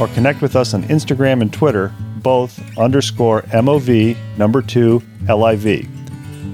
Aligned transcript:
or 0.00 0.08
connect 0.08 0.42
with 0.42 0.56
us 0.56 0.74
on 0.74 0.82
Instagram 0.84 1.42
and 1.42 1.52
Twitter, 1.52 1.92
both 2.16 2.60
underscore 2.78 3.42
mov 3.42 4.16
number 4.36 4.62
2 4.62 5.02
liv. 5.28 5.88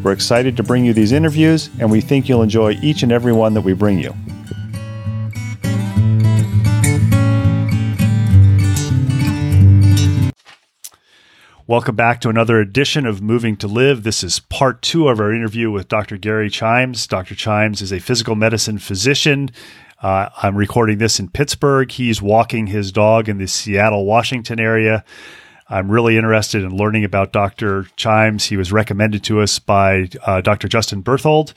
We're 0.02 0.12
excited 0.12 0.56
to 0.56 0.62
bring 0.62 0.84
you 0.84 0.92
these 0.92 1.12
interviews, 1.12 1.70
and 1.80 1.90
we 1.90 2.00
think 2.00 2.28
you'll 2.28 2.42
enjoy 2.42 2.72
each 2.82 3.02
and 3.02 3.12
every 3.12 3.32
one 3.32 3.54
that 3.54 3.62
we 3.62 3.72
bring 3.72 3.98
you. 3.98 4.14
Welcome 11.66 11.96
back 11.96 12.20
to 12.20 12.28
another 12.28 12.60
edition 12.60 13.06
of 13.06 13.22
Moving 13.22 13.56
to 13.56 13.66
Live. 13.66 14.02
This 14.02 14.22
is 14.22 14.38
part 14.38 14.82
two 14.82 15.08
of 15.08 15.18
our 15.18 15.32
interview 15.32 15.70
with 15.70 15.88
Dr. 15.88 16.18
Gary 16.18 16.50
Chimes. 16.50 17.06
Dr. 17.06 17.34
Chimes 17.34 17.80
is 17.80 17.90
a 17.90 18.00
physical 18.00 18.34
medicine 18.34 18.76
physician. 18.76 19.50
Uh, 20.02 20.28
I'm 20.42 20.56
recording 20.56 20.98
this 20.98 21.18
in 21.18 21.28
Pittsburgh. 21.28 21.90
He's 21.90 22.20
walking 22.20 22.66
his 22.66 22.92
dog 22.92 23.28
in 23.28 23.38
the 23.38 23.46
Seattle, 23.46 24.04
Washington 24.04 24.60
area. 24.60 25.04
I'm 25.68 25.90
really 25.90 26.16
interested 26.16 26.62
in 26.62 26.76
learning 26.76 27.04
about 27.04 27.32
Dr. 27.32 27.86
Chimes. 27.96 28.46
He 28.46 28.56
was 28.56 28.70
recommended 28.70 29.24
to 29.24 29.40
us 29.40 29.58
by 29.58 30.10
uh, 30.26 30.40
Dr. 30.42 30.68
Justin 30.68 31.00
Berthold. 31.00 31.54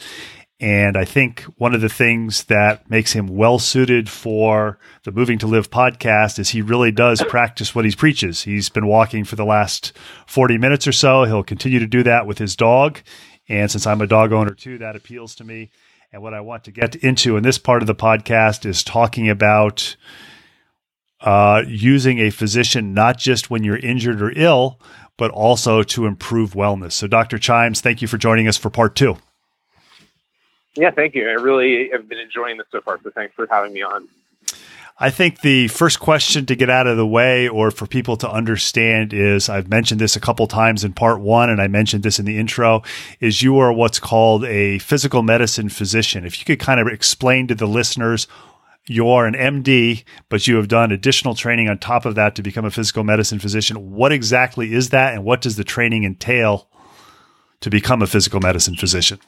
And 0.60 0.98
I 0.98 1.06
think 1.06 1.42
one 1.58 1.76
of 1.76 1.82
the 1.82 1.90
things 1.90 2.46
that 2.46 2.90
makes 2.90 3.14
him 3.14 3.28
well 3.28 3.60
suited 3.60 4.10
for 4.10 4.80
the 5.04 5.12
Moving 5.12 5.38
to 5.40 5.48
Live 5.48 5.70
podcast 5.70 6.40
is 6.40 6.50
he 6.50 6.64
really 6.64 6.92
does 6.92 7.22
practice 7.24 7.76
what 7.76 7.86
he 7.86 7.92
preaches. 7.92 8.44
He's 8.44 8.70
been 8.70 8.88
walking 8.88 9.24
for 9.24 9.36
the 9.36 9.46
last 9.46 9.94
40 10.26 10.58
minutes 10.58 10.88
or 10.88 10.94
so. 10.94 11.26
He'll 11.26 11.44
continue 11.44 11.78
to 11.78 11.86
do 11.86 12.02
that 12.04 12.26
with 12.26 12.40
his 12.40 12.56
dog. 12.56 13.02
And 13.48 13.70
since 13.70 13.86
I'm 13.86 14.02
a 14.02 14.08
dog 14.08 14.34
owner 14.34 14.56
too, 14.56 14.80
that 14.80 14.96
appeals 14.96 15.36
to 15.36 15.44
me. 15.44 15.70
And 16.12 16.22
what 16.22 16.34
I 16.34 16.42
want 16.42 16.64
to 16.66 16.72
get 16.72 16.96
into 16.96 17.38
in 17.38 17.44
this 17.44 17.58
part 17.58 17.84
of 17.84 17.88
the 17.88 17.96
podcast 17.96 18.66
is 18.66 18.84
talking 18.84 19.30
about 19.30 19.96
uh, 21.20 21.64
using 21.68 22.20
a 22.20 22.30
physician 22.30 22.94
not 22.94 23.18
just 23.18 23.50
when 23.50 23.64
you're 23.64 23.78
injured 23.78 24.22
or 24.22 24.32
ill, 24.36 24.80
but 25.18 25.32
also 25.32 25.84
to 25.84 26.06
improve 26.06 26.54
wellness. 26.54 26.94
So, 26.94 27.08
Dr. 27.08 27.38
Chimes, 27.38 27.82
thank 27.82 28.02
you 28.02 28.08
for 28.08 28.18
joining 28.18 28.48
us 28.48 28.56
for 28.56 28.70
part 28.70 28.96
two. 28.96 29.18
Yeah, 30.78 30.92
thank 30.92 31.16
you. 31.16 31.28
I 31.28 31.34
really 31.34 31.90
have 31.92 32.08
been 32.08 32.20
enjoying 32.20 32.58
this 32.58 32.68
so 32.72 32.82
far. 32.82 33.00
So 33.04 33.10
thanks 33.10 33.34
for 33.34 33.48
having 33.50 33.74
me 33.74 33.82
on. 33.82 34.08
I 35.00 35.12
think 35.12 35.42
the 35.42 35.68
first 35.68 36.00
question 36.00 36.48
to 36.48 36.56
get 36.56 36.72
out 36.72 36.88
of 36.88 36.98
the 36.98 37.06
way 37.06 37.48
or 37.48 37.70
for 37.70 37.86
people 37.86 38.18
to 38.18 38.32
understand 38.32 39.14
is 39.14 39.48
I've 39.48 39.70
mentioned 39.70 40.02
this 40.02 40.16
a 40.16 40.20
couple 40.20 40.48
times 40.48 40.84
in 40.84 40.94
part 40.94 41.20
one, 41.22 41.52
and 41.52 41.62
I 41.62 41.68
mentioned 41.68 42.02
this 42.02 42.18
in 42.18 42.26
the 42.26 42.40
intro 42.40 42.82
is 43.20 43.44
you 43.44 43.60
are 43.60 43.72
what's 43.72 44.00
called 44.00 44.44
a 44.46 44.80
physical 44.80 45.22
medicine 45.22 45.70
physician. 45.70 46.26
If 46.26 46.40
you 46.40 46.46
could 46.46 46.60
kind 46.60 46.80
of 46.80 46.88
explain 46.88 47.48
to 47.48 47.54
the 47.54 47.68
listeners, 47.68 48.26
you 48.88 49.08
are 49.08 49.28
an 49.28 49.36
MD, 49.36 50.04
but 50.30 50.48
you 50.48 50.56
have 50.56 50.68
done 50.68 50.92
additional 50.92 51.36
training 51.36 51.70
on 51.70 51.78
top 51.78 52.06
of 52.06 52.16
that 52.16 52.34
to 52.36 52.42
become 52.42 52.66
a 52.66 52.72
physical 52.72 53.04
medicine 53.04 53.38
physician. 53.38 53.92
What 53.92 54.12
exactly 54.12 54.74
is 54.74 54.90
that, 54.90 55.14
and 55.14 55.24
what 55.24 55.42
does 55.42 55.58
the 55.58 55.64
training 55.64 56.06
entail 56.06 56.70
to 57.60 57.70
become 57.70 58.02
a 58.02 58.08
physical 58.08 58.40
medicine 58.40 58.76
physician? 58.76 59.20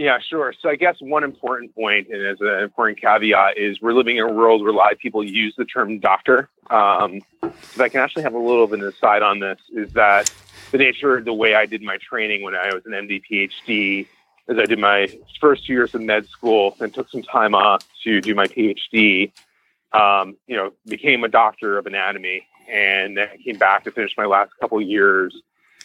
Yeah, 0.00 0.18
sure. 0.18 0.54
So 0.58 0.70
I 0.70 0.76
guess 0.76 0.96
one 1.00 1.24
important 1.24 1.74
point, 1.74 2.08
and 2.08 2.26
as 2.26 2.40
an 2.40 2.62
important 2.62 2.98
caveat, 2.98 3.58
is 3.58 3.82
we're 3.82 3.92
living 3.92 4.16
in 4.16 4.22
a 4.22 4.32
world 4.32 4.62
where 4.62 4.70
a 4.70 4.74
lot 4.74 4.94
of 4.94 4.98
people 4.98 5.22
use 5.22 5.54
the 5.58 5.66
term 5.66 5.98
doctor. 5.98 6.48
Um, 6.70 7.20
so 7.42 7.84
I 7.84 7.90
can 7.90 8.00
actually 8.00 8.22
have 8.22 8.32
a 8.32 8.38
little 8.38 8.66
bit 8.66 8.78
of 8.78 8.86
an 8.86 8.94
aside 8.94 9.20
on 9.20 9.40
this 9.40 9.58
is 9.68 9.92
that 9.92 10.32
the 10.70 10.78
nature 10.78 11.18
of 11.18 11.26
the 11.26 11.34
way 11.34 11.54
I 11.54 11.66
did 11.66 11.82
my 11.82 11.98
training 11.98 12.42
when 12.42 12.54
I 12.54 12.72
was 12.72 12.86
an 12.86 12.92
MD 12.92 13.20
PhD 13.30 14.06
is 14.48 14.58
I 14.58 14.64
did 14.64 14.78
my 14.78 15.06
first 15.38 15.66
two 15.66 15.74
years 15.74 15.94
of 15.94 16.00
med 16.00 16.26
school 16.28 16.78
and 16.80 16.94
took 16.94 17.10
some 17.10 17.22
time 17.22 17.54
off 17.54 17.84
to 18.04 18.22
do 18.22 18.34
my 18.34 18.46
PhD. 18.46 19.32
Um, 19.92 20.38
you 20.46 20.56
know, 20.56 20.72
became 20.86 21.24
a 21.24 21.28
doctor 21.28 21.76
of 21.76 21.84
anatomy, 21.84 22.46
and 22.72 23.18
then 23.18 23.28
came 23.44 23.58
back 23.58 23.84
to 23.84 23.90
finish 23.90 24.14
my 24.16 24.24
last 24.24 24.52
couple 24.62 24.80
years 24.80 25.42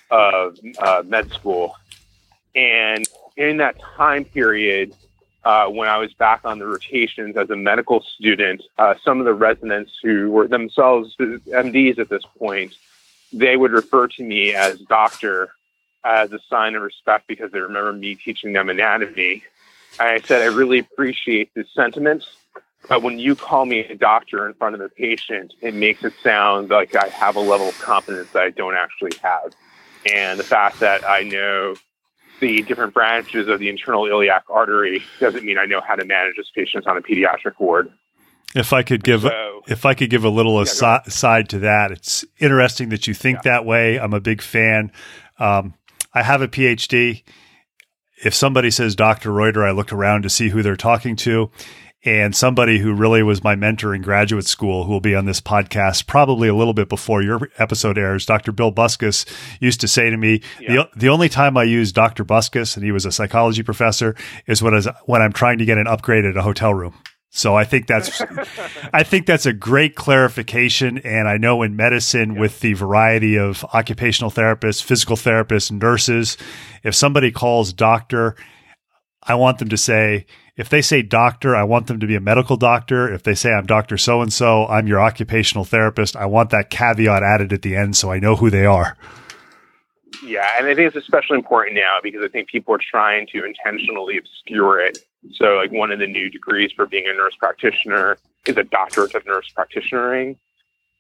of 0.10 0.58
uh, 0.80 1.04
med 1.06 1.34
school. 1.34 1.76
And 2.56 3.06
in 3.38 3.58
that 3.58 3.80
time 3.98 4.26
period, 4.26 4.94
uh, 5.44 5.68
when 5.68 5.88
I 5.88 5.98
was 5.98 6.14
back 6.14 6.42
on 6.44 6.60
the 6.60 6.66
rotations 6.66 7.38
as 7.38 7.50
a 7.50 7.56
medical 7.56 8.02
student, 8.02 8.64
uh, 8.78 8.96
some 9.04 9.20
of 9.20 9.26
the 9.26 9.34
residents 9.34 9.92
who 10.02 10.32
were 10.32 10.48
themselves 10.48 11.16
MDs 11.20 12.00
at 12.00 12.10
this 12.10 12.24
point, 12.38 12.74
they 13.32 13.56
would 13.56 13.72
refer 13.72 14.08
to 14.08 14.24
me 14.24 14.54
as 14.54 14.80
doctor 14.80 15.52
as 16.04 16.32
a 16.32 16.40
sign 16.50 16.76
of 16.76 16.82
respect 16.82 17.28
because 17.28 17.52
they 17.52 17.60
remember 17.60 17.94
me 17.94 18.16
teaching 18.16 18.54
them 18.54 18.70
anatomy. 18.70 19.44
And 20.00 20.10
I 20.10 20.20
said, 20.20 20.42
I 20.42 20.46
really 20.46 20.80
appreciate 20.80 21.54
this 21.54 21.68
sentiment, 21.74 22.24
but 22.88 23.02
when 23.02 23.20
you 23.20 23.36
call 23.36 23.66
me 23.66 23.80
a 23.80 23.96
doctor 23.96 24.48
in 24.48 24.54
front 24.54 24.76
of 24.76 24.82
a 24.82 24.90
patient, 24.90 25.54
it 25.62 25.74
makes 25.74 26.04
it 26.04 26.14
sound 26.24 26.70
like 26.70 26.96
I 26.96 27.08
have 27.10 27.36
a 27.36 27.40
level 27.40 27.70
of 27.70 27.80
confidence 27.80 28.32
that 28.32 28.44
I 28.44 28.50
don't 28.50 28.76
actually 28.76 29.18
have. 29.22 29.54
And 30.12 30.40
the 30.40 30.44
fact 30.44 30.80
that 30.80 31.08
I 31.08 31.22
know 31.24 31.76
the 32.40 32.62
different 32.64 32.94
branches 32.94 33.48
of 33.48 33.60
the 33.60 33.70
internal 33.70 34.06
iliac 34.06 34.44
artery 34.50 35.04
doesn't 35.20 35.44
mean 35.44 35.58
I 35.58 35.66
know 35.66 35.82
how 35.82 35.96
to 35.96 36.06
manage 36.06 36.36
this 36.38 36.50
patient 36.54 36.88
on 36.88 36.98
a 36.98 37.02
pediatric 37.02 37.60
ward. 37.60 37.92
If 38.54 38.72
I 38.72 38.84
could 38.84 39.04
give, 39.04 39.22
so, 39.22 39.62
if 39.68 39.86
I 39.86 39.94
could 39.94 40.10
give 40.10 40.24
a 40.24 40.30
little 40.30 40.56
yeah, 40.64 41.02
aside 41.06 41.50
to 41.50 41.60
that, 41.60 41.92
it's 41.92 42.24
interesting 42.40 42.90
that 42.90 43.06
you 43.06 43.14
think 43.14 43.40
yeah. 43.40 43.52
that 43.52 43.66
way. 43.66 44.00
I'm 44.00 44.14
a 44.14 44.22
big 44.22 44.42
fan. 44.42 44.92
Um, 45.40 45.74
I 46.14 46.24
have 46.24 46.42
a 46.42 46.48
PhD. 46.48 47.24
If 48.24 48.34
somebody 48.34 48.72
says 48.72 48.96
Dr. 48.96 49.32
Reuter, 49.32 49.66
I 49.66 49.72
look 49.72 49.92
around 49.92 50.24
to 50.24 50.30
see 50.30 50.50
who 50.50 50.64
they're 50.64 50.78
talking 50.78 51.18
to 51.18 51.52
and 52.06 52.36
somebody 52.36 52.78
who 52.78 52.94
really 52.94 53.24
was 53.24 53.44
my 53.44 53.56
mentor 53.56 53.94
in 53.94 54.02
graduate 54.02 54.46
school 54.46 54.84
who 54.84 54.92
will 54.92 55.02
be 55.02 55.16
on 55.16 55.26
this 55.26 55.42
podcast 55.42 56.06
probably 56.08 56.48
a 56.48 56.56
little 56.56 56.74
bit 56.74 56.88
before 56.88 57.22
your 57.22 57.50
episode 57.58 57.98
airs 57.98 58.26
dr 58.26 58.52
bill 58.54 58.72
buskist 58.72 59.28
used 59.60 59.82
to 59.82 59.88
say 59.88 60.10
to 60.10 60.18
me 60.18 60.42
yeah. 60.62 60.76
the, 60.76 60.90
the 60.96 61.10
only 61.10 61.28
time 61.28 61.58
i 61.58 61.64
use 61.64 61.92
dr 61.92 62.24
buskist 62.26 62.78
and 62.78 62.86
he 62.86 62.92
was 62.92 63.06
a 63.06 63.12
psychology 63.12 63.64
professor 63.64 64.16
is 64.48 64.62
when, 64.62 64.74
I 64.74 64.78
was, 64.78 64.88
when 65.06 65.22
i'm 65.22 65.34
trying 65.34 65.58
to 65.58 65.66
get 65.66 65.78
an 65.78 65.88
upgrade 65.88 66.26
at 66.26 66.38
a 66.38 66.42
hotel 66.42 66.74
room 66.74 66.94
so 67.32 67.54
I 67.54 67.66
think 67.66 67.88
that's 67.88 68.22
I 68.94 69.04
think 69.04 69.26
that's 69.26 69.46
a 69.46 69.52
great 69.52 69.96
clarification. 69.96 71.00
And 71.00 71.28
I 71.28 71.36
know 71.36 71.64
in 71.64 71.76
medicine, 71.76 72.36
yeah. 72.36 72.40
with 72.40 72.62
the 72.62 72.72
variety 72.74 73.38
of 73.38 73.66
occupational 73.74 74.32
therapists, 74.32 74.82
physical 74.82 75.18
therapists, 75.18 75.70
nurses, 75.70 76.38
if 76.82 76.96
somebody 76.96 77.32
calls 77.32 77.74
doctor, 77.74 78.38
I 79.22 79.36
want 79.36 79.58
them 79.58 79.68
to 79.68 79.76
say, 79.76 80.28
if 80.58 80.70
they 80.70 80.82
say 80.82 81.02
doctor, 81.02 81.56
I 81.56 81.64
want 81.64 81.88
them 81.88 82.00
to 82.00 82.08
be 82.08 82.16
a 82.16 82.22
medical 82.22 82.56
doctor. 82.56 83.12
If 83.12 83.24
they 83.24 83.36
say 83.36 83.52
I'm 83.52 83.66
Dr. 83.66 83.98
So 83.98 84.22
and 84.22 84.32
so, 84.32 84.66
I'm 84.68 84.88
your 84.88 85.02
occupational 85.02 85.66
therapist, 85.66 86.16
I 86.16 86.26
want 86.26 86.50
that 86.52 86.70
caveat 86.70 87.24
added 87.24 87.52
at 87.52 87.62
the 87.62 87.76
end 87.76 87.98
so 87.98 88.12
I 88.12 88.20
know 88.20 88.36
who 88.36 88.50
they 88.50 88.66
are. 88.66 88.98
Yeah, 90.24 90.50
and 90.58 90.68
I 90.68 90.76
think 90.76 90.88
it's 90.88 90.96
especially 90.96 91.38
important 91.38 91.76
now 91.76 91.98
because 92.02 92.24
I 92.24 92.30
think 92.30 92.48
people 92.48 92.74
are 92.74 92.80
trying 92.80 93.28
to 93.28 93.44
intentionally 93.44 94.18
obscure 94.18 94.80
it. 94.80 95.00
So, 95.34 95.56
like, 95.56 95.72
one 95.72 95.92
of 95.92 96.00
the 96.00 96.08
new 96.08 96.30
degrees 96.30 96.72
for 96.74 96.86
being 96.86 97.06
a 97.08 97.14
nurse 97.14 97.36
practitioner 97.36 98.18
is 98.46 98.56
a 98.58 98.64
doctorate 98.64 99.14
of 99.16 99.26
nurse 99.26 99.50
practitionering. 99.54 100.38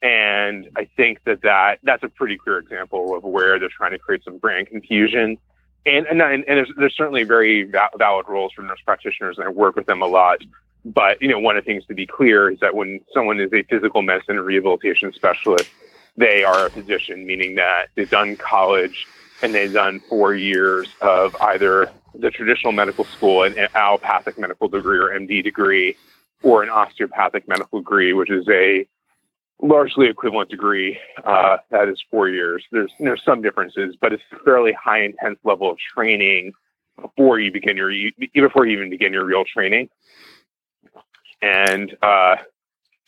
And 0.01 0.69
I 0.75 0.85
think 0.97 1.23
that, 1.23 1.41
that 1.43 1.79
that's 1.83 2.03
a 2.03 2.09
pretty 2.09 2.37
clear 2.37 2.57
example 2.57 3.15
of 3.15 3.23
where 3.23 3.57
they're 3.57 3.69
trying 3.69 3.91
to 3.91 3.99
create 3.99 4.23
some 4.23 4.37
brand 4.37 4.67
confusion. 4.67 5.37
And, 5.85 6.07
and, 6.07 6.21
and 6.21 6.43
there's, 6.47 6.71
there's 6.77 6.95
certainly 6.95 7.23
very 7.23 7.63
valid 7.63 8.25
roles 8.27 8.53
for 8.53 8.63
nurse 8.63 8.79
practitioners, 8.83 9.37
and 9.37 9.47
I 9.47 9.49
work 9.51 9.75
with 9.75 9.85
them 9.85 10.01
a 10.01 10.07
lot. 10.07 10.41
But, 10.83 11.21
you 11.21 11.27
know, 11.27 11.39
one 11.39 11.57
of 11.57 11.65
the 11.65 11.71
things 11.71 11.85
to 11.87 11.93
be 11.93 12.05
clear 12.05 12.49
is 12.49 12.59
that 12.59 12.75
when 12.75 13.01
someone 13.13 13.39
is 13.39 13.51
a 13.53 13.63
physical 13.63 14.01
medicine 14.01 14.39
rehabilitation 14.39 15.13
specialist, 15.13 15.69
they 16.17 16.43
are 16.43 16.67
a 16.67 16.69
physician, 16.69 17.25
meaning 17.25 17.55
that 17.55 17.87
they've 17.95 18.09
done 18.09 18.35
college 18.35 19.07
and 19.41 19.53
they've 19.53 19.73
done 19.73 19.99
four 19.99 20.33
years 20.33 20.87
of 21.01 21.35
either 21.41 21.91
the 22.13 22.31
traditional 22.31 22.71
medical 22.71 23.03
school, 23.03 23.43
an 23.43 23.55
allopathic 23.75 24.37
medical 24.39 24.67
degree 24.67 24.97
or 24.97 25.09
MD 25.09 25.43
degree, 25.43 25.97
or 26.41 26.63
an 26.63 26.69
osteopathic 26.69 27.47
medical 27.47 27.79
degree, 27.79 28.13
which 28.13 28.29
is 28.29 28.47
a 28.49 28.87
largely 29.61 30.07
equivalent 30.07 30.49
degree. 30.49 30.97
Uh, 31.23 31.57
that 31.71 31.87
is 31.87 32.03
four 32.11 32.29
years. 32.29 32.63
There's 32.71 32.91
there's 32.99 33.23
some 33.23 33.41
differences, 33.41 33.95
but 33.99 34.13
it's 34.13 34.23
a 34.31 34.39
fairly 34.43 34.73
high 34.73 35.03
intense 35.03 35.39
level 35.43 35.71
of 35.71 35.77
training 35.77 36.53
before 37.01 37.39
you 37.39 37.51
begin 37.51 37.77
your 37.77 37.91
before 38.33 38.65
you 38.65 38.77
even 38.77 38.89
begin 38.89 39.13
your 39.13 39.25
real 39.25 39.43
training. 39.45 39.89
And 41.41 41.95
uh, 42.01 42.37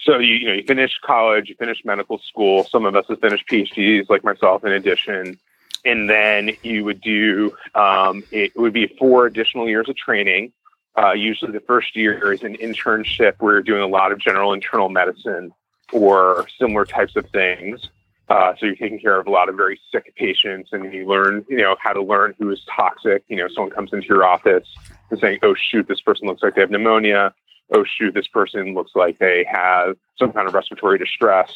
so 0.02 0.20
you 0.20 0.36
you 0.36 0.48
know 0.48 0.54
you 0.54 0.64
finish 0.64 0.92
college, 1.06 1.50
you 1.50 1.56
finish 1.56 1.80
medical 1.86 2.20
school. 2.20 2.64
Some 2.66 2.86
of 2.86 2.96
us 2.96 3.06
have 3.10 3.20
finished 3.20 3.48
PhDs, 3.48 4.10
like 4.10 4.24
myself, 4.24 4.64
in 4.64 4.72
addition. 4.72 5.40
And 5.86 6.10
then 6.10 6.52
you 6.64 6.84
would 6.84 7.02
do 7.02 7.56
um, 7.76 8.24
it 8.32 8.56
would 8.56 8.74
be 8.74 8.88
four 9.00 9.26
additional 9.26 9.70
years 9.70 9.88
of 9.90 9.96
training. 9.96 10.52
Uh, 10.98 11.14
usually, 11.14 11.52
the 11.52 11.60
first 11.62 11.96
year 11.96 12.34
is 12.34 12.42
an 12.42 12.58
internship 12.58 13.34
where 13.40 13.54
you're 13.54 13.62
doing 13.62 13.84
a 13.84 13.88
lot 13.88 14.12
of 14.12 14.18
general 14.20 14.54
internal 14.54 14.90
medicine 14.90 15.54
or 15.94 16.48
similar 16.60 16.86
types 16.86 17.16
of 17.16 17.30
things. 17.30 17.90
Uh, 18.30 18.54
so 18.60 18.66
you're 18.66 18.76
taking 18.76 19.00
care 19.00 19.20
of 19.20 19.26
a 19.26 19.30
lot 19.30 19.48
of 19.48 19.56
very 19.56 19.80
sick 19.92 20.14
patients, 20.16 20.70
and 20.74 20.94
you 20.94 21.08
learn, 21.08 21.46
you 21.48 21.58
know, 21.58 21.78
how 21.80 21.94
to 21.94 22.02
learn 22.02 22.34
who 22.38 22.50
is 22.52 22.62
toxic. 22.76 23.24
You 23.30 23.38
know, 23.38 23.48
someone 23.48 23.72
comes 23.72 23.94
into 23.94 24.08
your 24.08 24.26
office 24.26 24.68
and 25.10 25.20
saying, 25.20 25.40
"Oh 25.44 25.56
shoot, 25.56 25.88
this 25.88 26.02
person 26.02 26.28
looks 26.28 26.44
like 26.44 26.56
they 26.56 26.62
have 26.62 26.72
pneumonia." 26.72 27.34
Oh 27.74 27.86
shoot, 27.86 28.14
this 28.14 28.28
person 28.28 28.74
looks 28.74 28.92
like 28.96 29.18
they 29.18 29.46
have 29.50 29.96
some 30.18 30.34
kind 30.34 30.48
of 30.48 30.54
respiratory 30.54 30.98
distress. 30.98 31.52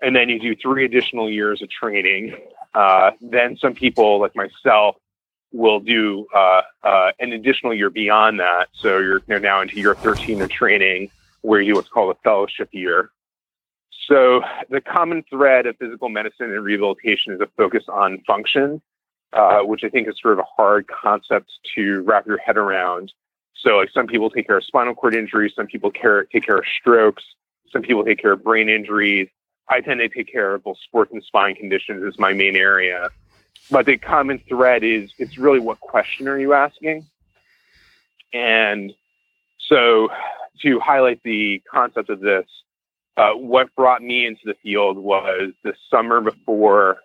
And 0.00 0.14
then 0.14 0.28
you 0.28 0.38
do 0.38 0.54
three 0.54 0.84
additional 0.84 1.30
years 1.30 1.60
of 1.62 1.70
training. 1.70 2.36
Uh, 2.74 3.12
then 3.20 3.56
some 3.56 3.74
people, 3.74 4.20
like 4.20 4.36
myself, 4.36 4.96
will 5.52 5.80
do 5.80 6.26
uh, 6.34 6.62
uh, 6.82 7.10
an 7.18 7.32
additional 7.32 7.74
year 7.74 7.90
beyond 7.90 8.40
that. 8.40 8.68
So 8.72 8.98
you're, 8.98 9.22
you're 9.26 9.40
now 9.40 9.60
into 9.60 9.76
year 9.76 9.94
13 9.94 10.40
of 10.42 10.50
training, 10.50 11.10
where 11.40 11.60
you 11.60 11.72
do 11.72 11.76
what's 11.76 11.88
called 11.88 12.14
a 12.14 12.18
fellowship 12.22 12.68
year. 12.72 13.10
So 14.08 14.40
the 14.70 14.80
common 14.80 15.22
thread 15.28 15.66
of 15.66 15.76
physical 15.76 16.08
medicine 16.08 16.50
and 16.50 16.64
rehabilitation 16.64 17.34
is 17.34 17.40
a 17.40 17.48
focus 17.58 17.84
on 17.88 18.22
function, 18.26 18.80
uh, 19.34 19.60
which 19.60 19.84
I 19.84 19.90
think 19.90 20.08
is 20.08 20.14
sort 20.20 20.32
of 20.32 20.38
a 20.38 20.46
hard 20.56 20.86
concept 20.88 21.50
to 21.74 22.00
wrap 22.02 22.26
your 22.26 22.38
head 22.38 22.56
around. 22.56 23.12
So 23.54 23.76
like 23.76 23.90
some 23.92 24.06
people 24.06 24.30
take 24.30 24.46
care 24.46 24.56
of 24.56 24.64
spinal 24.64 24.94
cord 24.94 25.14
injuries, 25.14 25.52
some 25.54 25.66
people 25.66 25.90
care, 25.90 26.24
take 26.24 26.46
care 26.46 26.56
of 26.56 26.64
strokes, 26.80 27.22
some 27.70 27.82
people 27.82 28.02
take 28.02 28.18
care 28.18 28.32
of 28.32 28.42
brain 28.42 28.70
injuries. 28.70 29.28
I 29.68 29.82
tend 29.82 30.00
to 30.00 30.08
take 30.08 30.32
care 30.32 30.54
of 30.54 30.64
both 30.64 30.78
sports 30.82 31.12
and 31.12 31.22
spine 31.22 31.54
conditions 31.54 32.02
as 32.02 32.18
my 32.18 32.32
main 32.32 32.56
area. 32.56 33.10
But 33.70 33.84
the 33.84 33.98
common 33.98 34.38
thread 34.48 34.84
is 34.84 35.12
it's 35.18 35.36
really 35.36 35.58
what 35.58 35.80
question 35.80 36.28
are 36.28 36.38
you 36.38 36.54
asking? 36.54 37.04
And 38.32 38.94
so 39.68 40.08
to 40.62 40.80
highlight 40.80 41.22
the 41.24 41.62
concept 41.70 42.08
of 42.08 42.20
this, 42.20 42.46
uh, 43.18 43.32
what 43.32 43.74
brought 43.74 44.00
me 44.00 44.26
into 44.26 44.42
the 44.44 44.54
field 44.62 44.96
was 44.96 45.52
the 45.64 45.74
summer 45.90 46.20
before 46.20 46.98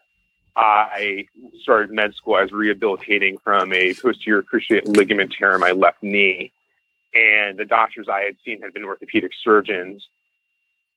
I 0.56 1.26
started 1.64 1.92
med 1.92 2.14
school. 2.14 2.36
I 2.36 2.44
was 2.44 2.52
rehabilitating 2.52 3.40
from 3.40 3.74
a 3.74 3.96
posterior 3.96 4.44
cruciate 4.44 4.86
ligament 4.86 5.34
tear 5.38 5.56
in 5.56 5.60
my 5.60 5.72
left 5.72 6.04
knee. 6.04 6.52
And 7.16 7.58
the 7.58 7.66
doctors 7.66 8.08
I 8.08 8.22
had 8.22 8.36
seen 8.46 8.62
had 8.62 8.74
been 8.74 8.84
orthopedic 8.84 9.32
surgeons. 9.44 10.08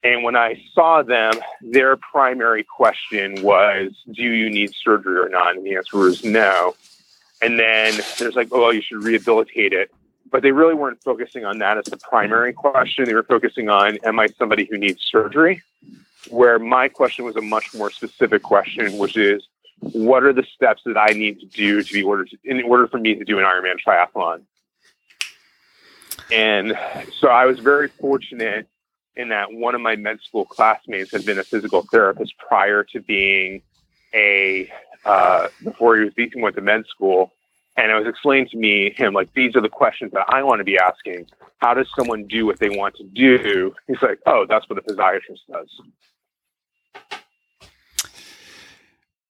And 0.04 0.22
when 0.22 0.36
I 0.36 0.62
saw 0.74 1.02
them, 1.02 1.32
their 1.62 1.96
primary 1.96 2.64
question 2.64 3.42
was, 3.42 3.92
Do 4.12 4.22
you 4.22 4.50
need 4.50 4.74
surgery 4.74 5.18
or 5.18 5.30
not? 5.30 5.56
And 5.56 5.64
the 5.64 5.76
answer 5.76 5.96
was 5.96 6.24
no. 6.24 6.74
And 7.40 7.58
then 7.58 7.98
there's 8.18 8.36
like, 8.36 8.48
Oh, 8.52 8.60
well, 8.60 8.72
you 8.74 8.82
should 8.82 9.02
rehabilitate 9.02 9.72
it 9.72 9.90
but 10.30 10.42
they 10.42 10.52
really 10.52 10.74
weren't 10.74 11.02
focusing 11.02 11.44
on 11.44 11.58
that 11.58 11.78
as 11.78 11.84
the 11.84 11.96
primary 11.96 12.52
question. 12.52 13.04
They 13.04 13.14
were 13.14 13.22
focusing 13.22 13.68
on, 13.68 13.98
am 14.04 14.18
I 14.18 14.26
somebody 14.38 14.66
who 14.70 14.78
needs 14.78 15.02
surgery? 15.02 15.62
Where 16.28 16.58
my 16.58 16.88
question 16.88 17.24
was 17.24 17.36
a 17.36 17.42
much 17.42 17.72
more 17.74 17.90
specific 17.90 18.42
question, 18.42 18.98
which 18.98 19.16
is, 19.16 19.46
what 19.80 20.24
are 20.24 20.32
the 20.32 20.44
steps 20.54 20.82
that 20.86 20.96
I 20.96 21.12
need 21.12 21.38
to 21.40 21.46
do 21.46 21.82
to 21.82 21.92
be 21.92 22.02
ordered 22.02 22.30
to, 22.30 22.38
in 22.44 22.62
order 22.64 22.88
for 22.88 22.98
me 22.98 23.14
to 23.14 23.24
do 23.24 23.38
an 23.38 23.44
Ironman 23.44 23.76
triathlon? 23.86 24.42
And 26.32 26.76
so 27.20 27.28
I 27.28 27.44
was 27.46 27.60
very 27.60 27.88
fortunate 27.88 28.68
in 29.14 29.28
that 29.28 29.52
one 29.52 29.74
of 29.74 29.80
my 29.80 29.96
med 29.96 30.20
school 30.22 30.44
classmates 30.44 31.12
had 31.12 31.24
been 31.24 31.38
a 31.38 31.44
physical 31.44 31.82
therapist 31.82 32.34
prior 32.38 32.84
to 32.84 33.00
being 33.00 33.62
a 34.14 34.70
uh, 35.04 35.48
before 35.62 35.96
he 35.96 36.04
was 36.04 36.12
he 36.16 36.30
went 36.36 36.56
to 36.56 36.62
med 36.62 36.84
school 36.86 37.32
and 37.76 37.90
it 37.90 37.94
was 37.94 38.06
explained 38.06 38.50
to 38.50 38.56
me 38.56 38.92
him 38.96 39.12
like 39.12 39.32
these 39.34 39.54
are 39.54 39.60
the 39.60 39.68
questions 39.68 40.12
that 40.12 40.26
I 40.28 40.42
want 40.42 40.60
to 40.60 40.64
be 40.64 40.78
asking. 40.78 41.26
How 41.58 41.74
does 41.74 41.88
someone 41.96 42.26
do 42.26 42.46
what 42.46 42.58
they 42.58 42.68
want 42.68 42.96
to 42.96 43.04
do? 43.04 43.74
He's 43.86 44.00
like, 44.02 44.18
oh, 44.26 44.46
that's 44.48 44.68
what 44.68 44.78
a 44.78 44.82
physiatrist 44.82 45.40
does. 45.50 45.68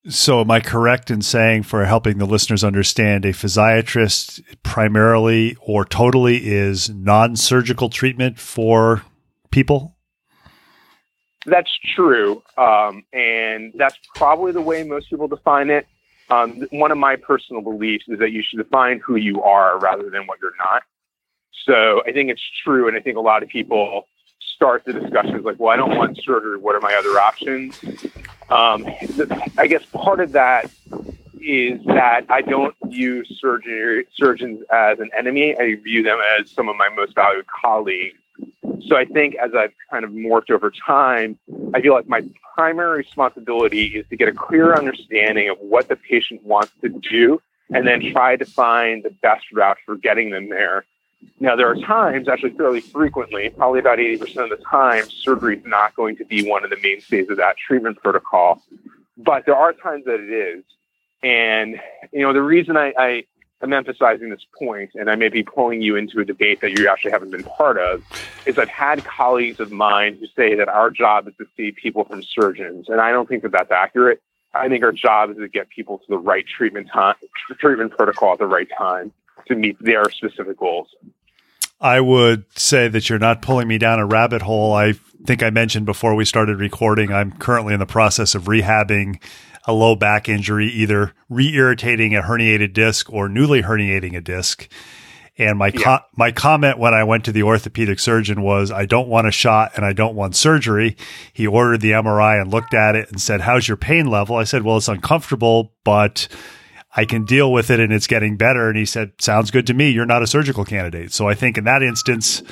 So, 0.09 0.41
am 0.41 0.53
I 0.53 0.61
correct 0.61 1.11
in 1.11 1.21
saying, 1.21 1.65
for 1.65 1.85
helping 1.85 2.19
the 2.19 2.27
listeners 2.27 2.63
understand, 2.63 3.25
a 3.25 3.33
physiatrist 3.33 4.41
primarily 4.63 5.57
or 5.61 5.85
totally 5.85 6.47
is 6.47 6.89
non 6.89 7.35
surgical 7.35 7.89
treatment 7.89 8.39
for 8.39 9.03
people? 9.51 9.97
That's 11.45 11.71
true. 11.97 12.41
Um, 12.57 13.05
and 13.13 13.73
that's 13.77 13.99
probably 14.15 14.53
the 14.53 14.61
way 14.61 14.85
most 14.85 15.11
people 15.11 15.27
define 15.27 15.71
it. 15.71 15.89
Um, 16.29 16.67
one 16.71 16.91
of 16.91 16.99
my 16.99 17.17
personal 17.17 17.63
beliefs 17.63 18.05
is 18.09 18.19
that 18.19 18.33
you 18.33 18.43
should 18.43 18.59
define 18.59 19.01
who 19.05 19.17
you 19.17 19.43
are 19.43 19.79
rather 19.79 20.11
than 20.11 20.27
what 20.27 20.39
you're 20.41 20.57
not. 20.59 20.83
So 21.65 22.03
I 22.07 22.13
think 22.13 22.31
it's 22.31 22.43
true, 22.65 22.89
and 22.89 22.97
I 22.97 23.01
think 23.01 23.17
a 23.17 23.21
lot 23.21 23.43
of 23.43 23.49
people 23.49 24.09
start 24.55 24.85
the 24.85 24.93
discussions 24.93 25.45
like, 25.45 25.57
"Well, 25.59 25.71
I 25.71 25.77
don't 25.77 25.97
want 25.97 26.19
surgery. 26.23 26.59
What 26.59 26.75
are 26.75 26.81
my 26.81 26.95
other 26.95 27.19
options?" 27.19 27.83
Um, 28.49 28.87
I 29.59 29.67
guess 29.67 29.85
part 29.87 30.21
of 30.21 30.33
that 30.33 30.71
is 31.41 31.81
that 31.87 32.27
I 32.29 32.43
don't 32.43 32.75
view 32.87 33.25
surgery, 33.25 34.07
surgeons 34.15 34.63
as 34.73 34.99
an 34.99 35.11
enemy. 35.17 35.57
I 35.59 35.77
view 35.77 36.03
them 36.03 36.19
as 36.39 36.51
some 36.51 36.69
of 36.69 36.77
my 36.77 36.89
most 36.89 37.15
valued 37.15 37.47
colleagues 37.47 38.19
so 38.87 38.97
I 38.97 39.05
think 39.05 39.35
as 39.37 39.51
I've 39.57 39.73
kind 39.91 40.05
of 40.05 40.11
morphed 40.11 40.51
over 40.51 40.71
time, 40.71 41.39
I 41.75 41.81
feel 41.81 41.95
like 41.95 42.09
my 42.09 42.23
primary 42.55 42.99
responsibility 42.99 43.87
is 43.87 44.07
to 44.09 44.17
get 44.17 44.29
a 44.29 44.33
clear 44.33 44.75
understanding 44.75 45.49
of 45.49 45.59
what 45.59 45.89
the 45.89 45.97
patient 45.97 46.43
wants 46.43 46.73
to 46.83 46.89
do 46.89 47.41
and 47.71 47.87
then 47.87 48.13
try 48.13 48.37
to 48.37 48.45
find 48.45 49.03
the 49.03 49.11
best 49.11 49.45
route 49.53 49.79
for 49.85 49.97
getting 49.97 50.31
them 50.31 50.49
there. 50.49 50.85
Now, 51.41 51.57
there 51.57 51.69
are 51.69 51.77
times, 51.77 52.29
actually 52.29 52.51
fairly 52.51 52.81
frequently, 52.81 53.51
probably 53.51 53.81
about 53.81 53.99
80% 53.99 54.45
of 54.45 54.51
the 54.51 54.65
time, 54.65 55.05
surgery 55.11 55.59
is 55.59 55.65
not 55.65 55.95
going 55.97 56.17
to 56.17 56.25
be 56.25 56.49
one 56.49 56.65
of 56.65 56.71
the 56.71 56.77
mainstays 56.83 57.29
of 57.31 57.39
that 57.39 57.57
treatment 57.57 57.99
protocol. 58.03 58.63
But 59.17 59.47
there 59.47 59.57
are 59.57 59.73
times 59.73 60.05
that 60.05 60.21
it 60.21 60.31
is. 60.31 60.65
And, 61.23 61.81
you 62.13 62.21
know, 62.21 62.33
the 62.33 62.43
reason 62.43 62.77
I, 62.77 62.93
I 62.97 63.25
I'm 63.63 63.73
emphasizing 63.73 64.29
this 64.29 64.45
point, 64.59 64.91
and 64.95 65.09
I 65.11 65.17
may 65.17 65.29
be 65.29 65.43
pulling 65.43 65.81
you 65.81 65.97
into 65.97 66.21
a 66.21 66.25
debate 66.25 66.61
that 66.61 66.79
you 66.79 66.89
actually 66.89 67.13
haven't 67.13 67.31
been 67.31 67.45
part 67.45 67.79
of, 67.79 68.03
is 68.45 68.59
I've 68.59 68.69
had 68.69 69.05
colleagues 69.05 69.61
of 69.61 69.73
mine 69.73 70.19
who 70.21 70.27
say 70.37 70.55
that 70.57 70.69
our 70.69 70.91
job 70.91 71.27
is 71.27 71.35
to 71.39 71.47
see 71.57 71.73
people 71.73 72.05
from 72.05 72.23
surgeons, 72.23 72.89
and 72.89 73.01
I 73.01 73.13
don't 73.13 73.29
think 73.29 73.43
that 73.45 73.53
that's 73.53 73.71
accurate. 73.71 74.21
I 74.53 74.69
think 74.69 74.85
our 74.85 74.93
job 74.93 75.31
is 75.31 75.37
to 75.39 75.49
get 75.49 75.69
people 75.71 75.99
to 75.99 76.05
the 76.09 76.19
right 76.19 76.45
treatment 76.47 76.89
time, 76.93 77.15
treatment 77.59 77.93
protocol 77.97 78.33
at 78.33 78.39
the 78.39 78.47
right 78.47 78.69
time 78.77 79.13
to 79.47 79.55
meet 79.55 79.77
their 79.81 80.05
specific 80.11 80.59
goals. 80.59 80.89
I 81.81 82.01
would 82.01 82.45
say 82.59 82.89
that 82.89 83.09
you're 83.09 83.19
not 83.19 83.43
pulling 83.43 83.69
me 83.69 83.77
down 83.79 83.99
a 83.99 84.07
rabbit 84.07 84.43
hole. 84.43 84.73
I 84.73 84.95
think 85.25 85.43
I 85.43 85.51
mentioned 85.51 85.85
before 85.85 86.15
we 86.15 86.25
started 86.25 86.59
recording, 86.59 87.13
I'm 87.13 87.33
currently 87.33 87.75
in 87.75 87.81
the 87.81 87.87
process 87.87 88.35
of 88.35 88.45
rehabbing 88.45 89.21
a 89.67 89.73
low 89.73 89.97
back 89.97 90.29
injury, 90.29 90.69
either 90.69 91.13
re 91.29 91.53
irritating 91.55 92.15
a 92.15 92.23
herniated 92.23 92.73
disc 92.73 93.13
or 93.13 93.29
newly 93.29 93.63
herniating 93.63 94.17
a 94.17 94.21
disc. 94.21 94.69
And 95.39 95.59
my 95.59 95.71
yeah. 95.75 96.01
my 96.17 96.33
comment 96.33 96.79
when 96.79 96.95
I 96.95 97.05
went 97.05 97.25
to 97.27 97.33
the 97.33 97.43
orthopedic 97.43 97.99
surgeon 97.99 98.41
was, 98.41 98.71
I 98.71 98.87
don't 98.87 99.09
want 99.09 99.29
a 99.29 99.33
shot 99.33 99.73
and 99.77 99.85
I 99.85 99.93
don't 99.93 100.15
want 100.15 100.35
surgery. 100.35 100.97
He 101.33 101.47
ordered 101.47 101.83
the 101.83 101.91
MRI 101.91 102.41
and 102.41 102.51
looked 102.51 102.73
at 102.73 102.97
it 102.97 103.11
and 103.11 103.21
said, 103.21 103.43
"How's 103.43 103.69
your 103.69 103.77
pain 103.77 104.07
level?" 104.07 104.37
I 104.37 104.45
said, 104.45 104.63
"Well, 104.63 104.79
it's 104.79 104.89
uncomfortable, 104.89 105.73
but." 105.85 106.29
I 106.99 107.05
can 107.05 107.27
deal 107.27 107.53
with 107.53 107.71
it 107.71 107.79
and 107.79 107.93
it's 107.93 108.07
getting 108.07 108.39
better. 108.39 108.71
And 108.71 108.79
he 108.79 108.87
said, 108.87 109.13
Sounds 109.21 109.51
good 109.51 109.67
to 109.67 109.75
me. 109.75 109.91
You're 109.91 110.07
not 110.07 110.23
a 110.23 110.27
surgical 110.27 110.65
candidate. 110.65 111.13
So 111.13 111.29
I 111.29 111.35
think 111.35 111.59
in 111.59 111.65
that 111.65 111.83
instance, 111.83 112.43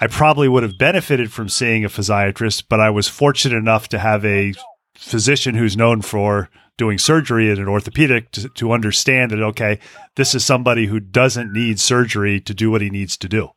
I 0.00 0.06
probably 0.06 0.48
would 0.48 0.62
have 0.62 0.78
benefited 0.78 1.32
from 1.32 1.48
seeing 1.48 1.84
a 1.84 1.88
physiatrist, 1.88 2.64
but 2.68 2.78
I 2.78 2.90
was 2.90 3.08
fortunate 3.08 3.56
enough 3.56 3.88
to 3.88 3.98
have 3.98 4.24
a 4.24 4.54
physician 4.94 5.54
who's 5.54 5.76
known 5.76 6.02
for 6.02 6.48
doing 6.78 6.98
surgery 6.98 7.50
in 7.50 7.58
an 7.58 7.68
orthopedic 7.68 8.30
to, 8.32 8.48
to 8.50 8.72
understand 8.72 9.30
that, 9.30 9.42
okay, 9.42 9.78
this 10.16 10.34
is 10.34 10.44
somebody 10.44 10.86
who 10.86 11.00
doesn't 11.00 11.52
need 11.52 11.78
surgery 11.78 12.40
to 12.40 12.54
do 12.54 12.70
what 12.70 12.80
he 12.80 12.90
needs 12.90 13.16
to 13.16 13.28
do. 13.28 13.50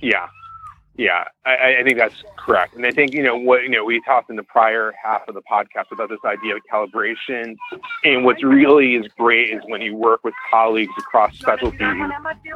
Yeah. 0.00 0.28
Yeah, 0.98 1.26
I, 1.46 1.76
I, 1.78 1.82
think 1.84 1.96
that's 1.96 2.24
correct, 2.36 2.74
and 2.74 2.84
I 2.84 2.90
think 2.90 3.14
you 3.14 3.22
know 3.22 3.36
what 3.36 3.62
you 3.62 3.68
know. 3.68 3.84
We 3.84 4.00
talked 4.00 4.30
in 4.30 4.36
the 4.36 4.42
prior 4.42 4.92
half 5.00 5.28
of 5.28 5.36
the 5.36 5.42
podcast 5.42 5.92
about 5.92 6.08
this 6.08 6.18
idea 6.24 6.56
of 6.56 6.62
calibration, 6.68 7.56
and 8.02 8.24
what's 8.24 8.42
really 8.42 8.96
is 8.96 9.06
great 9.16 9.50
is 9.50 9.62
when 9.66 9.80
you 9.80 9.94
work 9.94 10.24
with 10.24 10.34
colleagues 10.50 10.92
across 10.98 11.38
specialties, 11.38 12.02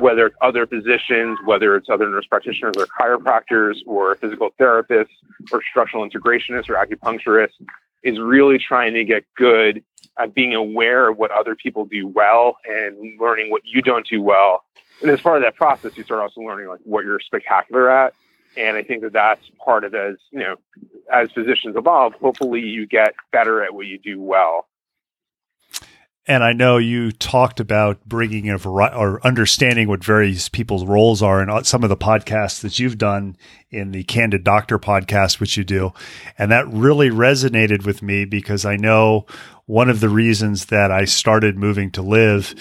whether 0.00 0.26
it's 0.26 0.34
other 0.42 0.66
physicians, 0.66 1.38
whether 1.44 1.76
it's 1.76 1.88
other 1.88 2.10
nurse 2.10 2.26
practitioners 2.26 2.74
or 2.76 2.86
chiropractors 2.86 3.76
or 3.86 4.16
physical 4.16 4.50
therapists 4.60 5.06
or 5.52 5.62
structural 5.70 6.04
integrationists 6.04 6.68
or 6.68 6.74
acupuncturists, 6.74 7.64
is 8.02 8.18
really 8.18 8.58
trying 8.58 8.92
to 8.92 9.04
get 9.04 9.24
good 9.36 9.84
at 10.18 10.34
being 10.34 10.52
aware 10.52 11.08
of 11.08 11.16
what 11.16 11.30
other 11.30 11.54
people 11.54 11.84
do 11.84 12.08
well 12.08 12.56
and 12.68 13.20
learning 13.20 13.52
what 13.52 13.62
you 13.64 13.82
don't 13.82 14.04
do 14.08 14.20
well. 14.20 14.64
And 15.00 15.10
as 15.12 15.20
part 15.20 15.36
of 15.36 15.44
that 15.44 15.54
process, 15.54 15.96
you 15.96 16.02
start 16.02 16.20
also 16.20 16.40
learning 16.40 16.66
like 16.66 16.80
what 16.82 17.04
you're 17.04 17.20
spectacular 17.20 17.88
at. 17.88 18.14
And 18.56 18.76
I 18.76 18.82
think 18.82 19.02
that 19.02 19.12
that's 19.12 19.42
part 19.64 19.84
of 19.84 19.94
as 19.94 20.16
you 20.30 20.40
know, 20.40 20.56
as 21.12 21.30
physicians 21.32 21.76
evolve, 21.76 22.14
hopefully 22.14 22.60
you 22.60 22.86
get 22.86 23.14
better 23.32 23.62
at 23.62 23.74
what 23.74 23.86
you 23.86 23.98
do 23.98 24.20
well. 24.20 24.66
And 26.26 26.44
I 26.44 26.52
know 26.52 26.76
you 26.76 27.10
talked 27.10 27.58
about 27.58 28.04
bringing 28.04 28.48
a 28.48 28.56
variety 28.56 28.96
or 28.96 29.20
understanding 29.26 29.88
what 29.88 30.04
various 30.04 30.48
people's 30.48 30.84
roles 30.84 31.20
are 31.20 31.40
and 31.40 31.50
uh, 31.50 31.64
some 31.64 31.82
of 31.82 31.88
the 31.88 31.96
podcasts 31.96 32.60
that 32.60 32.78
you've 32.78 32.96
done 32.96 33.36
in 33.72 33.90
the 33.90 34.04
Candid 34.04 34.44
Doctor 34.44 34.78
podcast, 34.78 35.40
which 35.40 35.56
you 35.56 35.64
do. 35.64 35.92
And 36.38 36.52
that 36.52 36.68
really 36.68 37.10
resonated 37.10 37.84
with 37.84 38.02
me 38.02 38.24
because 38.24 38.64
I 38.64 38.76
know 38.76 39.26
one 39.66 39.88
of 39.88 40.00
the 40.00 40.08
reasons 40.08 40.66
that 40.66 40.90
I 40.90 41.04
started 41.04 41.56
moving 41.56 41.90
to 41.92 42.02
live 42.02 42.54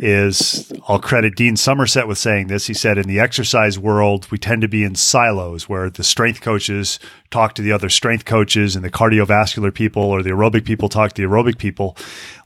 is 0.00 0.70
I'll 0.88 0.98
credit 0.98 1.36
Dean 1.36 1.56
Somerset 1.56 2.06
with 2.08 2.18
saying 2.18 2.48
this. 2.48 2.66
He 2.66 2.74
said, 2.74 2.98
in 2.98 3.06
the 3.06 3.20
exercise 3.20 3.78
world, 3.78 4.30
we 4.30 4.38
tend 4.38 4.62
to 4.62 4.68
be 4.68 4.84
in 4.84 4.94
silos 4.94 5.68
where 5.68 5.88
the 5.88 6.04
strength 6.04 6.40
coaches 6.40 6.98
talk 7.30 7.54
to 7.54 7.62
the 7.62 7.72
other 7.72 7.88
strength 7.88 8.24
coaches 8.24 8.74
and 8.74 8.84
the 8.84 8.90
cardiovascular 8.90 9.72
people 9.72 10.02
or 10.02 10.22
the 10.22 10.30
aerobic 10.30 10.64
people 10.64 10.88
talk 10.88 11.12
to 11.12 11.22
the 11.22 11.28
aerobic 11.28 11.58
people. 11.58 11.96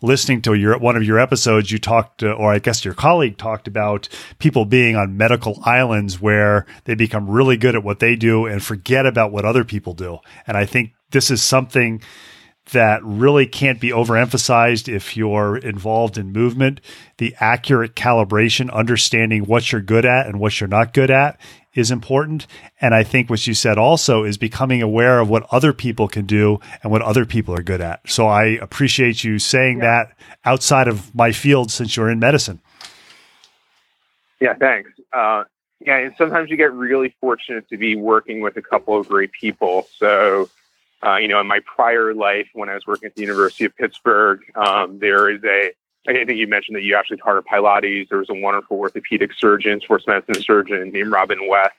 Listening 0.03 0.43
to 0.43 0.55
your, 0.55 0.77
one 0.79 0.97
of 0.97 1.05
your 1.05 1.19
episodes, 1.19 1.71
you 1.71 1.79
talked, 1.79 2.23
or 2.23 2.53
I 2.53 2.59
guess 2.59 2.85
your 2.85 2.95
colleague 2.95 3.39
talked 3.39 3.69
about 3.69 4.09
people 4.39 4.65
being 4.65 4.97
on 4.97 5.17
medical 5.17 5.61
islands 5.65 6.21
where 6.21 6.67
they 6.85 6.95
become 6.95 7.31
really 7.31 7.57
good 7.57 7.75
at 7.75 7.85
what 7.85 8.01
they 8.01 8.12
do 8.17 8.47
and 8.47 8.63
forget 8.63 9.07
about 9.07 9.33
what 9.33 9.45
other 9.45 9.65
people 9.65 9.95
do. 9.95 10.19
And 10.47 10.57
I 10.57 10.65
think 10.65 10.93
this 11.11 11.31
is 11.31 11.43
something 11.43 12.03
that 12.71 13.03
really 13.03 13.47
can't 13.47 13.81
be 13.81 13.91
overemphasized 13.91 14.93
if 14.93 15.17
you're 15.17 15.57
involved 15.57 16.17
in 16.17 16.33
movement. 16.33 16.81
The 17.19 17.35
accurate 17.41 17.97
calibration, 17.97 18.73
understanding 18.73 19.45
what 19.45 19.73
you're 19.73 19.81
good 19.81 20.05
at 20.05 20.27
and 20.27 20.39
what 20.39 20.61
you're 20.61 20.69
not 20.69 20.95
good 20.95 21.11
at 21.11 21.41
is 21.75 21.91
important. 21.91 22.47
And 22.81 22.95
I 22.95 23.03
think 23.03 23.31
what 23.31 23.47
you 23.47 23.55
said 23.55 23.79
also 23.79 24.25
is 24.25 24.37
becoming 24.37 24.81
aware 24.81 25.19
of 25.19 25.29
what 25.29 25.47
other 25.51 25.73
people 25.73 26.07
can 26.07 26.27
do 26.27 26.61
and 26.83 26.93
what 26.93 27.03
other 27.03 27.25
people 27.25 27.55
are 27.55 27.63
good 27.63 27.81
at. 27.81 28.09
So 28.09 28.27
I 28.27 28.45
appreciate 28.45 29.25
you 29.25 29.39
saying 29.39 29.79
yeah. 29.79 29.85
that 29.85 30.17
outside 30.45 30.87
of 30.87 31.15
my 31.15 31.33
field 31.33 31.71
since 31.71 31.97
you're 31.97 32.11
in 32.11 32.19
medicine. 32.19 32.61
Yeah, 34.41 34.55
thanks. 34.55 34.91
Uh, 35.13 35.45
yeah, 35.85 35.99
and 35.99 36.15
sometimes 36.17 36.51
you 36.51 36.57
get 36.57 36.73
really 36.73 37.15
fortunate 37.21 37.69
to 37.69 37.77
be 37.77 37.97
working 37.97 38.41
with 38.41 38.57
a 38.57 38.63
couple 38.63 38.99
of 38.99 39.09
great 39.09 39.33
people. 39.33 39.89
So, 39.97 40.49
uh, 41.05 41.17
you 41.17 41.29
know, 41.29 41.41
in 41.41 41.47
my 41.47 41.61
prior 41.61 42.15
life, 42.15 42.49
when 42.53 42.69
I 42.69 42.75
was 42.75 42.87
working 42.87 43.07
at 43.07 43.15
the 43.15 43.23
University 43.23 43.65
of 43.65 43.77
Pittsburgh, 43.77 44.41
um, 44.55 44.99
there 44.99 45.29
is 45.31 45.43
a, 45.45 45.73
I 46.09 46.25
think 46.25 46.31
you 46.39 46.47
mentioned 46.47 46.77
that 46.77 46.83
you 46.83 46.97
actually 46.97 47.19
taught 47.19 47.45
Pilates. 47.47 48.09
There 48.09 48.19
was 48.19 48.31
a 48.31 48.35
wonderful 48.35 48.79
orthopedic 48.79 49.33
surgeon, 49.37 49.81
sports 49.81 50.07
medicine 50.07 50.43
surgeon 50.43 50.91
named 50.91 51.11
Robin 51.11 51.49
West, 51.49 51.75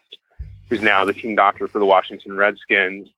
who's 0.69 0.81
now 0.81 1.05
the 1.05 1.13
team 1.13 1.35
doctor 1.35 1.67
for 1.67 1.79
the 1.79 1.85
Washington 1.85 2.35
Redskins. 2.35 3.09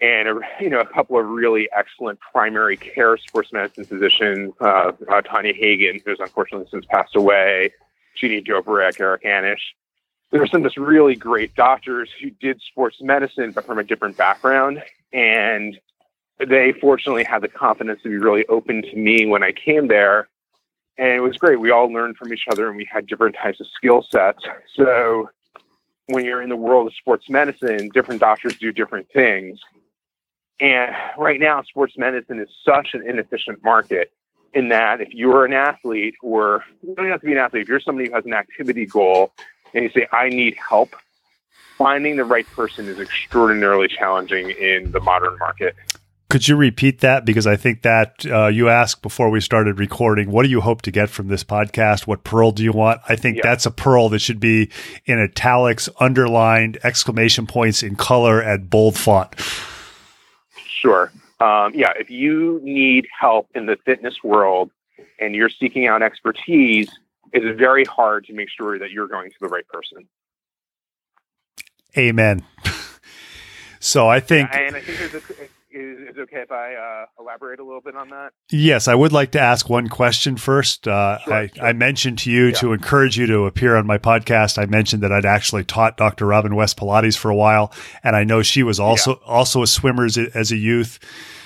And, 0.00 0.28
a, 0.28 0.40
you 0.60 0.68
know, 0.68 0.80
a 0.80 0.86
couple 0.86 1.18
of 1.18 1.26
really 1.26 1.68
excellent 1.74 2.18
primary 2.20 2.76
care 2.76 3.16
sports 3.16 3.52
medicine 3.52 3.84
physicians, 3.84 4.52
uh, 4.60 4.92
uh, 5.10 5.20
Tanya 5.22 5.54
Hagen, 5.54 6.00
who's 6.04 6.18
unfortunately 6.18 6.66
since 6.70 6.84
passed 6.86 7.14
away, 7.14 7.72
Jeannie 8.16 8.42
Doperak, 8.42 9.00
Eric 9.00 9.22
Anish 9.22 9.60
there 10.32 10.40
were 10.40 10.46
some 10.46 10.62
just 10.62 10.78
really 10.78 11.14
great 11.14 11.54
doctors 11.54 12.08
who 12.20 12.30
did 12.30 12.60
sports 12.62 12.96
medicine, 13.02 13.52
but 13.52 13.66
from 13.66 13.78
a 13.78 13.84
different 13.84 14.16
background. 14.16 14.82
And 15.12 15.78
they 16.38 16.72
fortunately 16.80 17.22
had 17.22 17.42
the 17.42 17.48
confidence 17.48 18.00
to 18.02 18.08
be 18.08 18.16
really 18.16 18.46
open 18.46 18.82
to 18.82 18.96
me 18.96 19.26
when 19.26 19.42
I 19.42 19.52
came 19.52 19.88
there. 19.88 20.28
And 20.96 21.08
it 21.08 21.20
was 21.20 21.36
great. 21.36 21.60
We 21.60 21.70
all 21.70 21.92
learned 21.92 22.16
from 22.16 22.32
each 22.32 22.44
other 22.50 22.68
and 22.68 22.76
we 22.78 22.88
had 22.90 23.06
different 23.06 23.36
types 23.36 23.60
of 23.60 23.66
skill 23.76 24.06
sets. 24.10 24.42
So 24.74 25.28
when 26.06 26.24
you're 26.24 26.42
in 26.42 26.48
the 26.48 26.56
world 26.56 26.86
of 26.86 26.94
sports 26.94 27.28
medicine, 27.28 27.90
different 27.92 28.20
doctors 28.20 28.56
do 28.56 28.72
different 28.72 29.08
things. 29.12 29.60
And 30.60 30.94
right 31.18 31.40
now, 31.40 31.62
sports 31.62 31.94
medicine 31.98 32.40
is 32.40 32.48
such 32.64 32.94
an 32.94 33.06
inefficient 33.06 33.62
market 33.62 34.12
in 34.54 34.68
that 34.68 35.02
if 35.02 35.08
you're 35.12 35.44
an 35.44 35.52
athlete 35.52 36.14
or 36.22 36.64
you 36.82 36.94
don't 36.94 37.08
have 37.08 37.20
to 37.20 37.26
be 37.26 37.32
an 37.32 37.38
athlete, 37.38 37.62
if 37.62 37.68
you're 37.68 37.80
somebody 37.80 38.08
who 38.08 38.14
has 38.14 38.24
an 38.24 38.32
activity 38.32 38.86
goal 38.86 39.32
and 39.74 39.84
you 39.84 39.90
say, 39.90 40.06
I 40.12 40.28
need 40.28 40.56
help, 40.56 40.94
finding 41.78 42.16
the 42.16 42.24
right 42.24 42.46
person 42.46 42.86
is 42.86 43.00
extraordinarily 43.00 43.88
challenging 43.88 44.50
in 44.50 44.92
the 44.92 45.00
modern 45.00 45.38
market. 45.38 45.74
Could 46.30 46.48
you 46.48 46.56
repeat 46.56 47.00
that? 47.00 47.26
Because 47.26 47.46
I 47.46 47.56
think 47.56 47.82
that 47.82 48.24
uh, 48.24 48.46
you 48.46 48.70
asked 48.70 49.02
before 49.02 49.28
we 49.28 49.38
started 49.40 49.78
recording, 49.78 50.30
what 50.30 50.44
do 50.44 50.48
you 50.48 50.62
hope 50.62 50.80
to 50.82 50.90
get 50.90 51.10
from 51.10 51.28
this 51.28 51.44
podcast? 51.44 52.06
What 52.06 52.24
pearl 52.24 52.52
do 52.52 52.62
you 52.62 52.72
want? 52.72 53.02
I 53.06 53.16
think 53.16 53.36
yeah. 53.36 53.42
that's 53.44 53.66
a 53.66 53.70
pearl 53.70 54.08
that 54.08 54.20
should 54.20 54.40
be 54.40 54.70
in 55.04 55.22
italics, 55.22 55.90
underlined, 56.00 56.78
exclamation 56.84 57.46
points 57.46 57.82
in 57.82 57.96
color, 57.96 58.40
and 58.40 58.70
bold 58.70 58.96
font. 58.96 59.34
Sure. 60.64 61.12
Um, 61.38 61.74
yeah, 61.74 61.92
if 61.98 62.08
you 62.08 62.60
need 62.62 63.06
help 63.20 63.48
in 63.54 63.66
the 63.66 63.76
fitness 63.84 64.24
world 64.24 64.70
and 65.20 65.34
you're 65.34 65.50
seeking 65.50 65.86
out 65.86 66.00
expertise, 66.00 66.88
it's 67.32 67.58
very 67.58 67.84
hard 67.84 68.26
to 68.26 68.32
make 68.32 68.48
sure 68.48 68.78
that 68.78 68.90
you're 68.90 69.08
going 69.08 69.30
to 69.30 69.36
the 69.40 69.48
right 69.48 69.66
person. 69.68 70.06
Amen. 71.96 72.44
so 73.80 74.08
I 74.08 74.20
think, 74.20 74.50
yeah, 74.52 74.60
and 74.60 74.76
I 74.76 74.80
think 74.80 74.98
there's 74.98 75.14
a, 75.14 75.22
is, 75.74 76.08
it 76.08 76.18
okay 76.18 76.40
if 76.40 76.52
I 76.52 76.74
uh, 76.74 77.06
elaborate 77.18 77.60
a 77.60 77.64
little 77.64 77.80
bit 77.80 77.96
on 77.96 78.10
that? 78.10 78.32
Yes, 78.50 78.88
I 78.88 78.94
would 78.94 79.12
like 79.12 79.32
to 79.32 79.40
ask 79.40 79.68
one 79.68 79.88
question 79.88 80.36
first. 80.36 80.86
Uh, 80.86 81.18
sure, 81.20 81.34
I, 81.34 81.46
sure. 81.48 81.64
I, 81.64 81.72
mentioned 81.72 82.18
to 82.20 82.30
you 82.30 82.46
yeah. 82.46 82.54
to 82.54 82.72
encourage 82.72 83.18
you 83.18 83.26
to 83.26 83.44
appear 83.44 83.76
on 83.76 83.86
my 83.86 83.98
podcast. 83.98 84.58
I 84.58 84.66
mentioned 84.66 85.02
that 85.02 85.12
I'd 85.12 85.24
actually 85.24 85.64
taught 85.64 85.96
Dr. 85.96 86.26
Robin 86.26 86.54
West 86.54 86.76
Pilates 86.76 87.16
for 87.16 87.30
a 87.30 87.34
while, 87.34 87.72
and 88.04 88.14
I 88.14 88.24
know 88.24 88.42
she 88.42 88.62
was 88.62 88.78
also 88.78 89.12
yeah. 89.12 89.26
also 89.26 89.62
a 89.62 89.66
swimmer 89.66 90.04
as 90.04 90.18
a, 90.18 90.28
as 90.36 90.52
a 90.52 90.56
youth. 90.56 90.98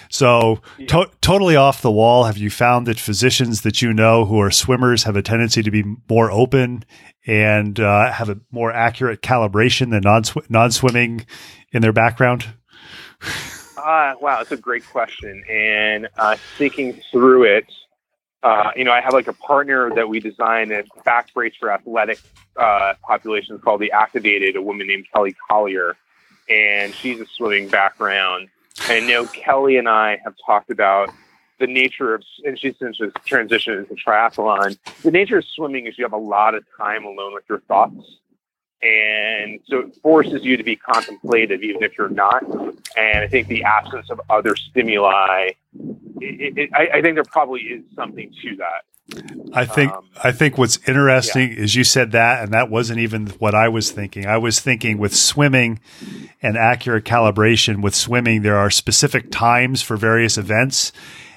So, 0.08 0.60
to- 0.88 1.10
totally 1.20 1.56
off 1.56 1.82
the 1.82 1.90
wall, 1.90 2.24
have 2.24 2.36
you 2.36 2.50
found 2.50 2.86
that 2.86 2.98
physicians 2.98 3.62
that 3.62 3.82
you 3.82 3.92
know 3.92 4.24
who 4.24 4.40
are 4.40 4.50
swimmers 4.50 5.04
have 5.04 5.16
a 5.16 5.22
tendency 5.22 5.62
to 5.62 5.70
be 5.70 5.84
more 6.08 6.30
open 6.30 6.84
and 7.26 7.78
uh, 7.80 8.12
have 8.12 8.28
a 8.28 8.38
more 8.50 8.72
accurate 8.72 9.22
calibration 9.22 9.90
than 9.90 10.02
non 10.02 10.22
non 10.48 10.70
swimming 10.70 11.26
in 11.72 11.82
their 11.82 11.92
background? 11.92 12.46
Uh, 13.76 14.14
wow, 14.20 14.38
that's 14.38 14.52
a 14.52 14.56
great 14.56 14.86
question. 14.86 15.44
And 15.48 16.08
uh, 16.16 16.36
thinking 16.58 17.00
through 17.12 17.44
it, 17.44 17.66
uh, 18.42 18.70
you 18.76 18.84
know, 18.84 18.92
I 18.92 19.00
have 19.00 19.12
like 19.12 19.28
a 19.28 19.32
partner 19.32 19.92
that 19.94 20.08
we 20.08 20.20
designed 20.20 20.72
a 20.72 20.84
back 21.04 21.32
brace 21.34 21.54
for 21.58 21.70
athletic 21.70 22.18
uh, 22.56 22.94
populations 23.02 23.60
called 23.62 23.80
the 23.80 23.92
Activated, 23.92 24.56
a 24.56 24.62
woman 24.62 24.86
named 24.86 25.06
Kelly 25.12 25.34
Collier. 25.50 25.96
And 26.48 26.94
she's 26.94 27.20
a 27.20 27.26
swimming 27.26 27.68
background. 27.68 28.48
I 28.80 29.00
know 29.00 29.26
Kelly 29.26 29.76
and 29.78 29.88
I 29.88 30.18
have 30.24 30.34
talked 30.44 30.70
about 30.70 31.10
the 31.58 31.66
nature 31.66 32.14
of, 32.14 32.22
and 32.44 32.58
she's 32.58 32.74
since 32.78 32.98
just 32.98 33.16
transitioned 33.24 33.78
into 33.78 33.94
triathlon. 33.94 34.78
The 35.02 35.10
nature 35.10 35.38
of 35.38 35.44
swimming 35.44 35.86
is 35.86 35.96
you 35.98 36.04
have 36.04 36.12
a 36.12 36.18
lot 36.18 36.54
of 36.54 36.64
time 36.76 37.04
alone 37.04 37.34
with 37.34 37.44
your 37.48 37.60
thoughts. 37.60 38.18
And 38.82 39.60
so 39.66 39.78
it 39.78 39.96
forces 39.96 40.44
you 40.44 40.56
to 40.56 40.62
be 40.62 40.76
contemplative, 40.76 41.62
even 41.62 41.82
if 41.82 41.96
you're 41.96 42.10
not. 42.10 42.44
And 42.44 43.18
I 43.18 43.26
think 43.26 43.48
the 43.48 43.64
absence 43.64 44.10
of 44.10 44.20
other 44.28 44.54
stimuli, 44.54 45.50
it, 46.20 46.58
it, 46.58 46.70
I, 46.74 46.98
I 46.98 47.02
think 47.02 47.14
there 47.14 47.24
probably 47.24 47.62
is 47.62 47.82
something 47.94 48.32
to 48.42 48.56
that. 48.56 48.84
I 49.52 49.64
think 49.66 49.92
um, 49.92 50.08
I 50.22 50.32
think 50.32 50.58
what's 50.58 50.78
interesting 50.88 51.52
yeah. 51.52 51.62
is 51.62 51.74
you 51.76 51.84
said 51.84 52.12
that, 52.12 52.42
and 52.42 52.52
that 52.52 52.70
wasn't 52.70 52.98
even 52.98 53.28
what 53.38 53.54
I 53.54 53.68
was 53.68 53.92
thinking. 53.92 54.26
I 54.26 54.38
was 54.38 54.58
thinking 54.58 54.98
with 54.98 55.14
swimming 55.14 55.78
and 56.42 56.56
accurate 56.56 57.04
calibration. 57.04 57.82
With 57.82 57.94
swimming, 57.94 58.42
there 58.42 58.56
are 58.56 58.70
specific 58.70 59.30
times 59.30 59.80
for 59.80 59.96
various 59.96 60.36
events, 60.36 60.92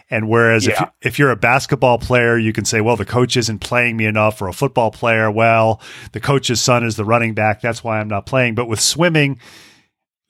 and 0.10 0.28
whereas 0.28 0.66
yeah. 0.66 0.90
if, 1.02 1.08
if 1.14 1.20
you're 1.20 1.30
a 1.30 1.36
basketball 1.36 2.00
player, 2.00 2.38
you 2.38 2.54
can 2.54 2.66
say, 2.66 2.82
well, 2.82 2.96
the 2.96 3.06
coach 3.06 3.38
isn't 3.38 3.60
playing 3.60 3.98
me 3.98 4.06
enough, 4.06 4.42
or 4.42 4.48
a 4.48 4.54
football 4.54 4.90
player, 4.90 5.30
well, 5.30 5.80
the 6.14 6.20
coach's 6.20 6.60
son 6.60 6.84
is 6.84 6.96
the 6.96 7.06
running 7.06 7.36
back, 7.36 7.62
that's 7.62 7.84
why 7.84 8.00
I'm 8.00 8.08
not 8.08 8.26
playing. 8.26 8.56
But 8.56 8.68
with 8.68 8.80
swimming, 8.80 9.40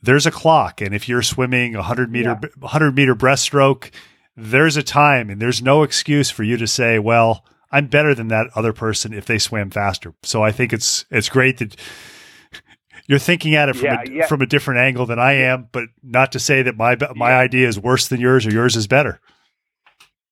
there's 0.01 0.25
a 0.25 0.31
clock, 0.31 0.81
and 0.81 0.93
if 0.93 1.07
you're 1.07 1.21
swimming 1.21 1.75
a 1.75 1.83
hundred 1.83 2.11
meter 2.11 2.37
yeah. 2.41 2.49
100 2.59 2.95
meter 2.95 3.15
breaststroke, 3.15 3.91
there's 4.39 4.77
a 4.77 4.83
time, 4.83 5.29
and 5.29 5.41
there's 5.41 5.61
no 5.61 5.83
excuse 5.83 6.29
for 6.29 6.43
you 6.43 6.57
to 6.57 6.67
say, 6.67 6.99
well 6.99 7.43
I'm 7.71 7.87
better 7.87 8.15
than 8.15 8.29
that 8.29 8.47
other 8.55 8.73
person 8.73 9.13
if 9.13 9.25
they 9.25 9.37
swam 9.37 9.69
faster. 9.69 10.13
So 10.23 10.43
I 10.43 10.51
think 10.51 10.73
it's 10.73 11.05
it's 11.11 11.29
great 11.29 11.57
that 11.59 11.75
you're 13.07 13.19
thinking 13.19 13.55
at 13.55 13.69
it 13.69 13.75
from 13.75 13.85
yeah, 13.85 14.03
a, 14.05 14.11
yeah. 14.11 14.27
from 14.27 14.41
a 14.41 14.45
different 14.45 14.79
angle 14.79 15.05
than 15.05 15.19
I 15.19 15.33
am, 15.33 15.69
but 15.71 15.85
not 16.01 16.31
to 16.33 16.39
say 16.39 16.61
that 16.63 16.77
my 16.77 16.97
my 17.15 17.29
yeah. 17.29 17.37
idea 17.37 17.67
is 17.67 17.79
worse 17.79 18.07
than 18.07 18.19
yours 18.19 18.45
or 18.45 18.51
yours 18.51 18.75
is 18.75 18.87
better. 18.87 19.19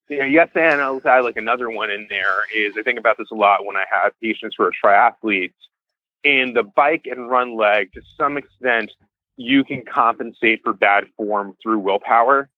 Yeah, 0.09 0.25
yes, 0.25 0.49
and 0.55 0.81
I'll 0.81 1.01
add 1.05 1.23
like 1.23 1.37
another 1.37 1.69
one 1.69 1.91
in 1.91 2.07
there 2.09 2.45
is 2.55 2.73
I 2.77 2.81
think 2.81 2.97
about 2.97 3.17
this 3.17 3.27
a 3.31 3.35
lot 3.35 3.65
when 3.65 3.75
I 3.75 3.83
have 3.91 4.13
patients 4.21 4.55
who 4.57 4.63
are 4.63 4.71
triathletes. 4.83 5.53
In 6.23 6.53
the 6.53 6.63
bike 6.63 7.05
and 7.05 7.29
run 7.29 7.55
leg, 7.55 7.93
to 7.93 8.01
some 8.17 8.37
extent, 8.37 8.91
you 9.37 9.63
can 9.63 9.83
compensate 9.85 10.61
for 10.63 10.73
bad 10.73 11.05
form 11.15 11.55
through 11.61 11.79
willpower. 11.79 12.49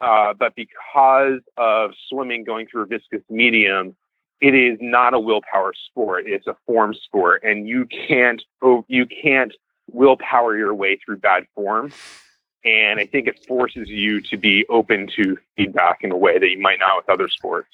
Uh, 0.00 0.32
but 0.32 0.54
because 0.54 1.40
of 1.56 1.90
swimming 2.08 2.44
going 2.44 2.66
through 2.66 2.82
a 2.82 2.86
viscous 2.86 3.22
medium, 3.28 3.94
it 4.40 4.54
is 4.54 4.78
not 4.80 5.12
a 5.12 5.20
willpower 5.20 5.72
sport. 5.86 6.24
It's 6.26 6.46
a 6.46 6.56
form 6.66 6.94
sport, 6.94 7.42
and 7.44 7.68
you 7.68 7.86
can't 7.86 8.42
you 8.88 9.06
can't 9.06 9.52
willpower 9.90 10.56
your 10.56 10.74
way 10.74 10.98
through 11.04 11.18
bad 11.18 11.44
form. 11.54 11.92
And 12.64 13.00
I 13.00 13.06
think 13.06 13.26
it 13.26 13.44
forces 13.46 13.88
you 13.88 14.20
to 14.22 14.36
be 14.36 14.66
open 14.68 15.08
to 15.16 15.38
feedback 15.56 15.98
in 16.02 16.12
a 16.12 16.16
way 16.16 16.38
that 16.38 16.48
you 16.48 16.60
might 16.60 16.78
not 16.78 16.96
with 16.96 17.08
other 17.08 17.28
sports. 17.28 17.70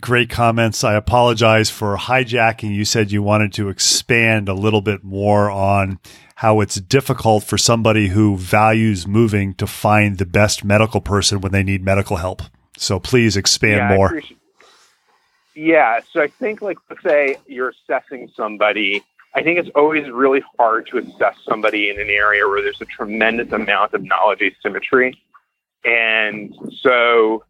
Great 0.00 0.30
comments. 0.30 0.84
I 0.84 0.94
apologize 0.94 1.68
for 1.70 1.96
hijacking. 1.96 2.74
You 2.74 2.84
said 2.84 3.12
you 3.12 3.22
wanted 3.22 3.52
to 3.54 3.68
expand 3.68 4.48
a 4.48 4.54
little 4.54 4.80
bit 4.80 5.04
more 5.04 5.50
on 5.50 5.98
how 6.42 6.60
it's 6.60 6.74
difficult 6.74 7.44
for 7.44 7.56
somebody 7.56 8.08
who 8.08 8.36
values 8.36 9.06
moving 9.06 9.54
to 9.54 9.64
find 9.64 10.18
the 10.18 10.26
best 10.26 10.64
medical 10.64 11.00
person 11.00 11.40
when 11.40 11.52
they 11.52 11.62
need 11.62 11.84
medical 11.84 12.16
help. 12.16 12.42
So 12.76 12.98
please 12.98 13.36
expand 13.36 13.76
yeah, 13.76 13.96
more. 13.96 14.20
Yeah. 15.54 16.00
So 16.10 16.20
I 16.20 16.26
think, 16.26 16.60
like, 16.60 16.78
let's 16.90 17.00
say 17.04 17.36
you're 17.46 17.68
assessing 17.68 18.28
somebody. 18.34 19.04
I 19.36 19.44
think 19.44 19.60
it's 19.60 19.70
always 19.76 20.10
really 20.10 20.42
hard 20.58 20.88
to 20.88 20.98
assess 20.98 21.36
somebody 21.48 21.90
in 21.90 22.00
an 22.00 22.10
area 22.10 22.44
where 22.48 22.60
there's 22.60 22.80
a 22.80 22.86
tremendous 22.86 23.52
amount 23.52 23.94
of 23.94 24.02
knowledge 24.02 24.42
asymmetry. 24.42 25.16
And 25.84 26.52
so 26.80 27.44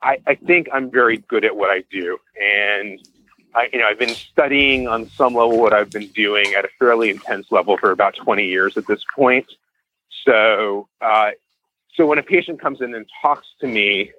I, 0.00 0.18
I 0.28 0.36
think 0.36 0.68
I'm 0.72 0.92
very 0.92 1.16
good 1.16 1.44
at 1.44 1.56
what 1.56 1.70
I 1.70 1.82
do. 1.90 2.18
And 2.40 3.00
I, 3.54 3.68
you 3.72 3.78
know, 3.78 3.86
I've 3.86 3.98
been 3.98 4.14
studying 4.14 4.88
on 4.88 5.08
some 5.10 5.34
level 5.34 5.58
what 5.58 5.72
I've 5.74 5.90
been 5.90 6.08
doing 6.08 6.54
at 6.54 6.64
a 6.64 6.68
fairly 6.78 7.10
intense 7.10 7.50
level 7.50 7.76
for 7.76 7.90
about 7.90 8.14
20 8.16 8.46
years 8.46 8.76
at 8.76 8.86
this 8.86 9.04
point. 9.14 9.46
So, 10.24 10.88
uh, 11.00 11.32
so 11.94 12.06
when 12.06 12.18
a 12.18 12.22
patient 12.22 12.60
comes 12.60 12.80
in 12.80 12.94
and 12.94 13.06
talks 13.20 13.46
to 13.60 13.66
me, 13.66 14.12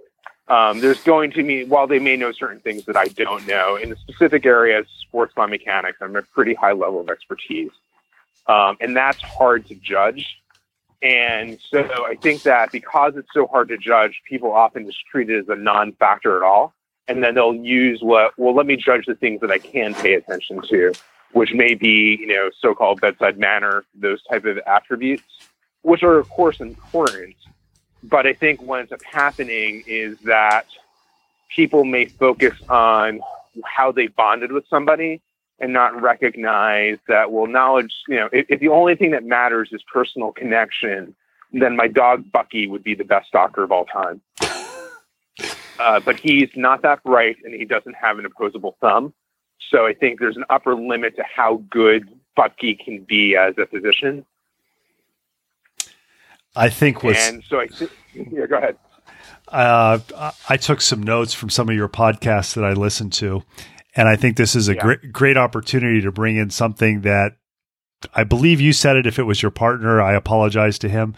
um, 0.48 0.80
there's 0.80 1.02
going 1.02 1.32
to 1.32 1.44
be, 1.44 1.64
while 1.64 1.88
they 1.88 2.00
may 2.00 2.18
know 2.18 2.32
certain 2.32 2.60
things 2.60 2.86
that 2.86 2.98
I 2.98 3.06
don't 3.06 3.48
know, 3.48 3.76
in 3.76 3.90
the 3.90 3.96
specific 3.96 4.46
areas, 4.46 4.86
sports 5.02 5.34
biomechanics, 5.36 5.94
I'm 6.02 6.16
a 6.16 6.22
pretty 6.22 6.54
high 6.54 6.74
level 6.74 7.00
of 7.00 7.10
expertise. 7.10 7.72
Um, 8.48 8.78
and 8.82 8.96
that's 8.96 9.22
hard 9.22 9.66
to 9.68 9.76
judge. 9.76 10.38
And 11.02 11.60
so 11.70 11.82
I 12.06 12.16
think 12.16 12.44
that 12.44 12.72
because 12.72 13.14
it's 13.16 13.30
so 13.34 13.48
hard 13.48 13.70
to 13.70 13.78
judge, 13.78 14.22
people 14.28 14.52
often 14.52 14.86
just 14.86 15.00
treat 15.10 15.30
it 15.30 15.40
as 15.40 15.50
a 15.50 15.56
non 15.56 15.94
factor 15.94 16.38
at 16.38 16.44
all. 16.44 16.74
And 17.08 17.24
then 17.24 17.36
they'll 17.36 17.56
use 17.56 18.02
what, 18.02 18.38
well, 18.38 18.56
let 18.56 18.66
me 18.66 18.78
judge 18.78 19.06
the 19.06 19.16
things 19.16 19.42
that 19.42 19.52
I 19.52 19.58
can 19.58 19.94
pay 19.94 20.14
attention 20.14 20.62
to, 20.70 20.94
which 21.34 21.54
may 21.54 21.76
be, 21.76 22.18
you 22.20 22.28
know, 22.28 22.50
so 22.60 22.74
called 22.74 23.02
bedside 23.02 23.38
manner, 23.38 23.84
those 23.94 24.24
type 24.24 24.46
of 24.46 24.58
attributes, 24.66 25.24
which 25.82 26.02
are, 26.04 26.18
of 26.18 26.30
course, 26.30 26.62
important. 26.62 27.36
But 28.04 28.26
I 28.26 28.34
think 28.34 28.62
what 28.62 28.80
ends 28.80 28.92
up 28.92 29.04
happening 29.04 29.84
is 29.86 30.18
that 30.20 30.66
people 31.54 31.84
may 31.84 32.06
focus 32.06 32.54
on 32.70 33.22
how 33.66 33.92
they 33.92 34.08
bonded 34.08 34.52
with 34.52 34.66
somebody 34.70 35.22
and 35.60 35.72
not 35.72 36.02
recognize 36.02 36.98
that, 37.08 37.32
well, 37.32 37.48
knowledge, 37.48 37.94
you 38.08 38.16
know, 38.16 38.30
if, 38.32 38.46
if 38.50 38.60
the 38.60 38.70
only 38.70 38.96
thing 38.96 39.12
that 39.12 39.24
matters 39.24 39.70
is 39.72 39.82
personal 39.84 40.32
connection, 40.32 41.16
then 41.52 41.76
my 41.76 41.88
dog 41.88 42.32
Bucky 42.32 42.68
would 42.68 42.84
be 42.84 42.96
the 42.96 43.04
best 43.04 43.32
doctor 43.32 43.64
of 43.64 43.72
all 43.72 43.86
time. 43.86 44.22
Uh, 45.80 46.00
but 46.00 46.20
he's 46.20 46.50
not 46.56 46.82
that 46.84 47.04
bright 47.04 47.38
and 47.44 47.54
he 47.54 47.66
doesn't 47.66 47.96
have 47.96 48.20
an 48.20 48.26
opposable 48.26 48.78
thumb. 48.80 49.14
So 49.72 49.86
I 49.86 49.94
think 49.94 50.20
there's 50.20 50.38
an 50.38 50.46
upper 50.50 50.76
limit 50.76 51.16
to 51.16 51.24
how 51.24 51.64
good 51.70 52.08
Bucky 52.36 52.76
can 52.76 53.06
be 53.08 53.36
as 53.36 53.56
a 53.58 53.66
physician. 53.66 54.26
I 56.56 56.70
think 56.70 57.04
was. 57.04 57.18
And 57.18 57.44
so 57.48 57.60
I 57.60 57.68
th- 57.68 57.92
yeah, 58.14 58.46
go 58.46 58.58
ahead. 58.58 58.78
Uh, 59.48 60.00
I 60.48 60.58
took 60.58 60.82
some 60.82 61.02
notes 61.04 61.34
from 61.34 61.50
some 61.50 61.70
of 61.70 61.76
your 61.76 61.90
podcasts 61.90 62.54
that 62.56 62.64
I 62.64 62.74
listened 62.74 63.14
to, 63.14 63.44
and 63.96 64.08
I 64.08 64.16
think 64.16 64.38
this 64.38 64.56
is 64.56 64.70
a 64.70 64.76
yeah. 64.76 64.82
great 64.82 65.12
great 65.12 65.38
opportunity 65.38 66.02
to 66.02 66.12
bring 66.12 66.38
in 66.38 66.50
something 66.50 67.02
that 67.02 67.38
I 68.14 68.24
believe 68.24 68.62
you 68.62 68.74
said 68.74 68.96
it. 68.96 69.08
If 69.08 69.20
it 69.20 69.24
was 69.24 69.42
your 69.42 69.52
partner, 69.52 70.02
I 70.02 70.14
apologize 70.14 70.80
to 70.80 70.90
him, 70.90 71.16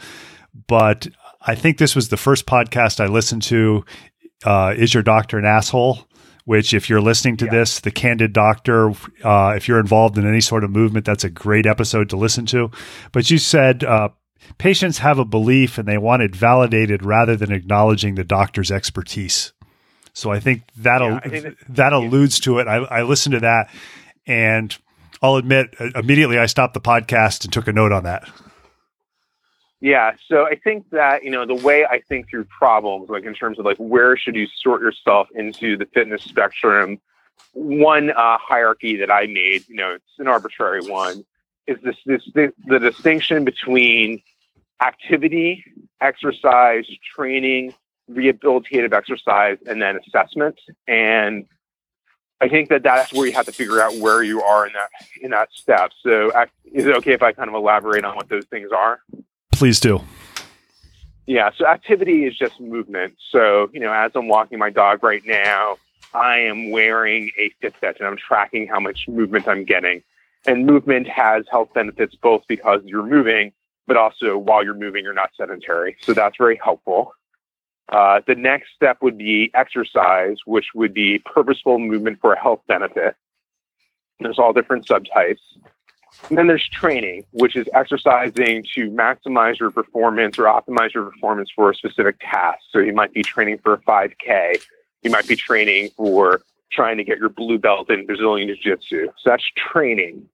but 0.67 1.07
I 1.41 1.55
think 1.55 1.77
this 1.77 1.95
was 1.95 2.09
the 2.09 2.17
first 2.17 2.45
podcast 2.45 2.99
I 2.99 3.07
listened 3.07 3.43
to. 3.43 3.85
Uh, 4.43 4.73
is 4.75 4.93
your 4.93 5.03
doctor 5.03 5.37
an 5.37 5.45
asshole? 5.45 6.07
Which, 6.45 6.75
if 6.75 6.91
you're 6.91 7.01
listening 7.01 7.37
to 7.37 7.45
yeah. 7.45 7.51
this, 7.51 7.79
the 7.79 7.89
Candid 7.89 8.31
Doctor, 8.31 8.91
uh, 9.23 9.53
if 9.57 9.67
you're 9.67 9.79
involved 9.79 10.15
in 10.15 10.27
any 10.27 10.41
sort 10.41 10.63
of 10.63 10.69
movement, 10.69 11.03
that's 11.03 11.23
a 11.23 11.29
great 11.29 11.65
episode 11.65 12.09
to 12.09 12.17
listen 12.17 12.45
to. 12.47 12.69
But 13.11 13.31
you 13.31 13.39
said 13.39 13.83
uh, 13.83 14.09
patients 14.59 14.99
have 14.99 15.17
a 15.17 15.25
belief 15.25 15.79
and 15.79 15.87
they 15.87 15.97
want 15.97 16.21
it 16.21 16.35
validated 16.35 17.03
rather 17.03 17.35
than 17.35 17.51
acknowledging 17.51 18.13
the 18.13 18.23
doctor's 18.23 18.71
expertise. 18.71 19.53
So 20.13 20.31
I 20.31 20.39
think 20.39 20.63
that 20.77 21.01
yeah, 21.01 21.19
that, 21.41 21.55
that 21.69 21.93
alludes 21.93 22.39
to 22.41 22.59
it. 22.59 22.67
I, 22.67 22.77
I 22.77 23.01
listened 23.01 23.33
to 23.33 23.39
that, 23.41 23.69
and 24.25 24.75
I'll 25.21 25.35
admit 25.35 25.75
immediately 25.95 26.37
I 26.37 26.45
stopped 26.45 26.73
the 26.73 26.81
podcast 26.81 27.43
and 27.43 27.51
took 27.51 27.67
a 27.67 27.73
note 27.73 27.91
on 27.91 28.03
that. 28.03 28.29
Yeah, 29.81 30.13
so 30.27 30.45
I 30.47 30.55
think 30.55 30.89
that 30.91 31.23
you 31.23 31.31
know 31.31 31.45
the 31.45 31.55
way 31.55 31.85
I 31.85 31.99
think 31.99 32.29
through 32.29 32.45
problems, 32.45 33.09
like 33.09 33.25
in 33.25 33.33
terms 33.33 33.59
of 33.59 33.65
like 33.65 33.77
where 33.77 34.17
should 34.17 34.35
you 34.35 34.47
sort 34.61 34.81
yourself 34.81 35.27
into 35.35 35.77
the 35.77 35.85
fitness 35.85 36.23
spectrum. 36.23 36.99
One 37.51 38.11
uh, 38.11 38.37
hierarchy 38.37 38.97
that 38.97 39.11
I 39.11 39.27
made, 39.27 39.67
you 39.67 39.75
know, 39.75 39.93
it's 39.93 40.19
an 40.19 40.27
arbitrary 40.27 40.81
one, 40.81 41.25
is 41.67 41.77
this, 41.83 41.95
this, 42.05 42.21
this 42.33 42.51
the 42.65 42.79
distinction 42.79 43.45
between 43.45 44.21
activity, 44.81 45.63
exercise, 46.01 46.85
training, 47.15 47.73
rehabilitative 48.09 48.93
exercise, 48.93 49.57
and 49.67 49.81
then 49.81 49.99
assessment. 50.07 50.59
And 50.87 51.45
I 52.41 52.49
think 52.49 52.69
that 52.69 52.83
that's 52.83 53.13
where 53.13 53.25
you 53.25 53.33
have 53.33 53.45
to 53.45 53.51
figure 53.51 53.81
out 53.81 53.95
where 53.95 54.21
you 54.21 54.41
are 54.41 54.67
in 54.67 54.73
that 54.73 54.89
in 55.21 55.31
that 55.31 55.51
step. 55.53 55.91
So, 56.01 56.31
is 56.65 56.85
it 56.85 56.95
okay 56.97 57.13
if 57.13 57.23
I 57.23 57.31
kind 57.31 57.49
of 57.49 57.55
elaborate 57.55 58.03
on 58.03 58.15
what 58.15 58.29
those 58.29 58.45
things 58.45 58.71
are? 58.71 58.99
Please 59.55 59.79
do. 59.79 60.01
Yeah. 61.25 61.49
So, 61.57 61.67
activity 61.67 62.25
is 62.25 62.37
just 62.37 62.59
movement. 62.59 63.15
So, 63.31 63.69
you 63.73 63.79
know, 63.79 63.91
as 63.91 64.11
I'm 64.15 64.27
walking 64.27 64.59
my 64.59 64.69
dog 64.69 65.03
right 65.03 65.25
now, 65.25 65.77
I 66.13 66.37
am 66.37 66.69
wearing 66.69 67.31
a 67.37 67.51
Fitbit 67.61 67.97
and 67.97 68.07
I'm 68.07 68.17
tracking 68.17 68.67
how 68.67 68.79
much 68.79 69.07
movement 69.07 69.47
I'm 69.47 69.65
getting. 69.65 70.03
And 70.45 70.65
movement 70.65 71.07
has 71.07 71.45
health 71.49 71.73
benefits 71.73 72.15
both 72.15 72.43
because 72.47 72.81
you're 72.85 73.05
moving 73.05 73.51
but 73.87 73.97
also 73.97 74.37
while 74.37 74.63
you're 74.63 74.73
moving, 74.73 75.03
you're 75.03 75.13
not 75.13 75.31
sedentary. 75.37 75.97
So 76.01 76.13
that's 76.13 76.37
very 76.37 76.59
helpful. 76.63 77.13
Uh, 77.89 78.21
the 78.25 78.35
next 78.35 78.69
step 78.75 78.97
would 79.01 79.17
be 79.17 79.51
exercise, 79.53 80.37
which 80.45 80.67
would 80.73 80.93
be 80.93 81.19
purposeful 81.19 81.77
movement 81.77 82.19
for 82.19 82.33
a 82.33 82.39
health 82.39 82.61
benefit. 82.67 83.15
There's 84.19 84.39
all 84.39 84.53
different 84.53 84.87
subtypes. 84.87 85.41
And 86.29 86.37
then 86.37 86.47
there's 86.47 86.67
training, 86.69 87.25
which 87.31 87.55
is 87.55 87.67
exercising 87.73 88.65
to 88.73 88.89
maximize 88.89 89.59
your 89.59 89.71
performance 89.71 90.39
or 90.39 90.43
optimize 90.43 90.93
your 90.93 91.09
performance 91.09 91.49
for 91.55 91.69
a 91.69 91.75
specific 91.75 92.19
task. 92.19 92.59
So 92.71 92.79
you 92.79 92.93
might 92.93 93.13
be 93.13 93.21
training 93.21 93.59
for 93.59 93.73
a 93.73 93.77
5K. 93.79 94.61
You 95.03 95.11
might 95.11 95.27
be 95.27 95.35
training 95.35 95.91
for 95.95 96.41
trying 96.71 96.97
to 96.97 97.03
get 97.03 97.19
your 97.19 97.29
blue 97.29 97.59
belt 97.59 97.89
in 97.89 98.05
Brazilian 98.05 98.47
Jiu 98.47 98.75
Jitsu. 98.75 99.05
So 99.05 99.29
that's 99.29 99.43
training. 99.55 100.27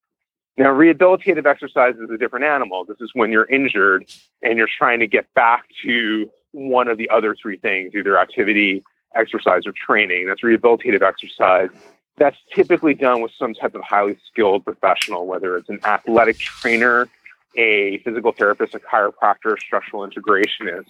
Now, 0.58 0.68
rehabilitative 0.68 1.46
exercise 1.46 1.96
is 1.96 2.10
a 2.10 2.18
different 2.18 2.46
animal. 2.46 2.86
This 2.86 2.98
is 3.00 3.12
when 3.14 3.32
you're 3.32 3.46
injured 3.46 4.06
and 4.42 4.58
you're 4.58 4.70
trying 4.78 5.00
to 5.00 5.08
get 5.08 5.34
back 5.34 5.66
to 5.84 6.30
one 6.52 6.88
of 6.88 6.98
the 6.98 7.10
other 7.10 7.36
three 7.42 7.58
things, 7.58 7.94
either 7.96 8.20
activity, 8.20 8.84
exercise 9.16 9.66
or 9.66 9.74
training. 9.74 10.28
That's 10.28 10.42
rehabilitative 10.42 11.02
exercise. 11.02 11.70
That's 12.18 12.38
typically 12.54 12.94
done 12.94 13.22
with 13.22 13.32
some 13.38 13.54
type 13.54 13.74
of 13.74 13.82
highly 13.82 14.18
skilled 14.28 14.64
professional, 14.66 15.26
whether 15.26 15.58
it's 15.58 15.70
an 15.70 15.80
athletic 15.84 16.38
trainer, 16.38 17.08
a 17.56 17.98
physical 18.00 18.32
therapist, 18.32 18.76
a 18.76 18.80
chiropractor, 18.80 19.58
a 19.58 19.60
structural 19.60 20.08
integrationist. 20.08 20.86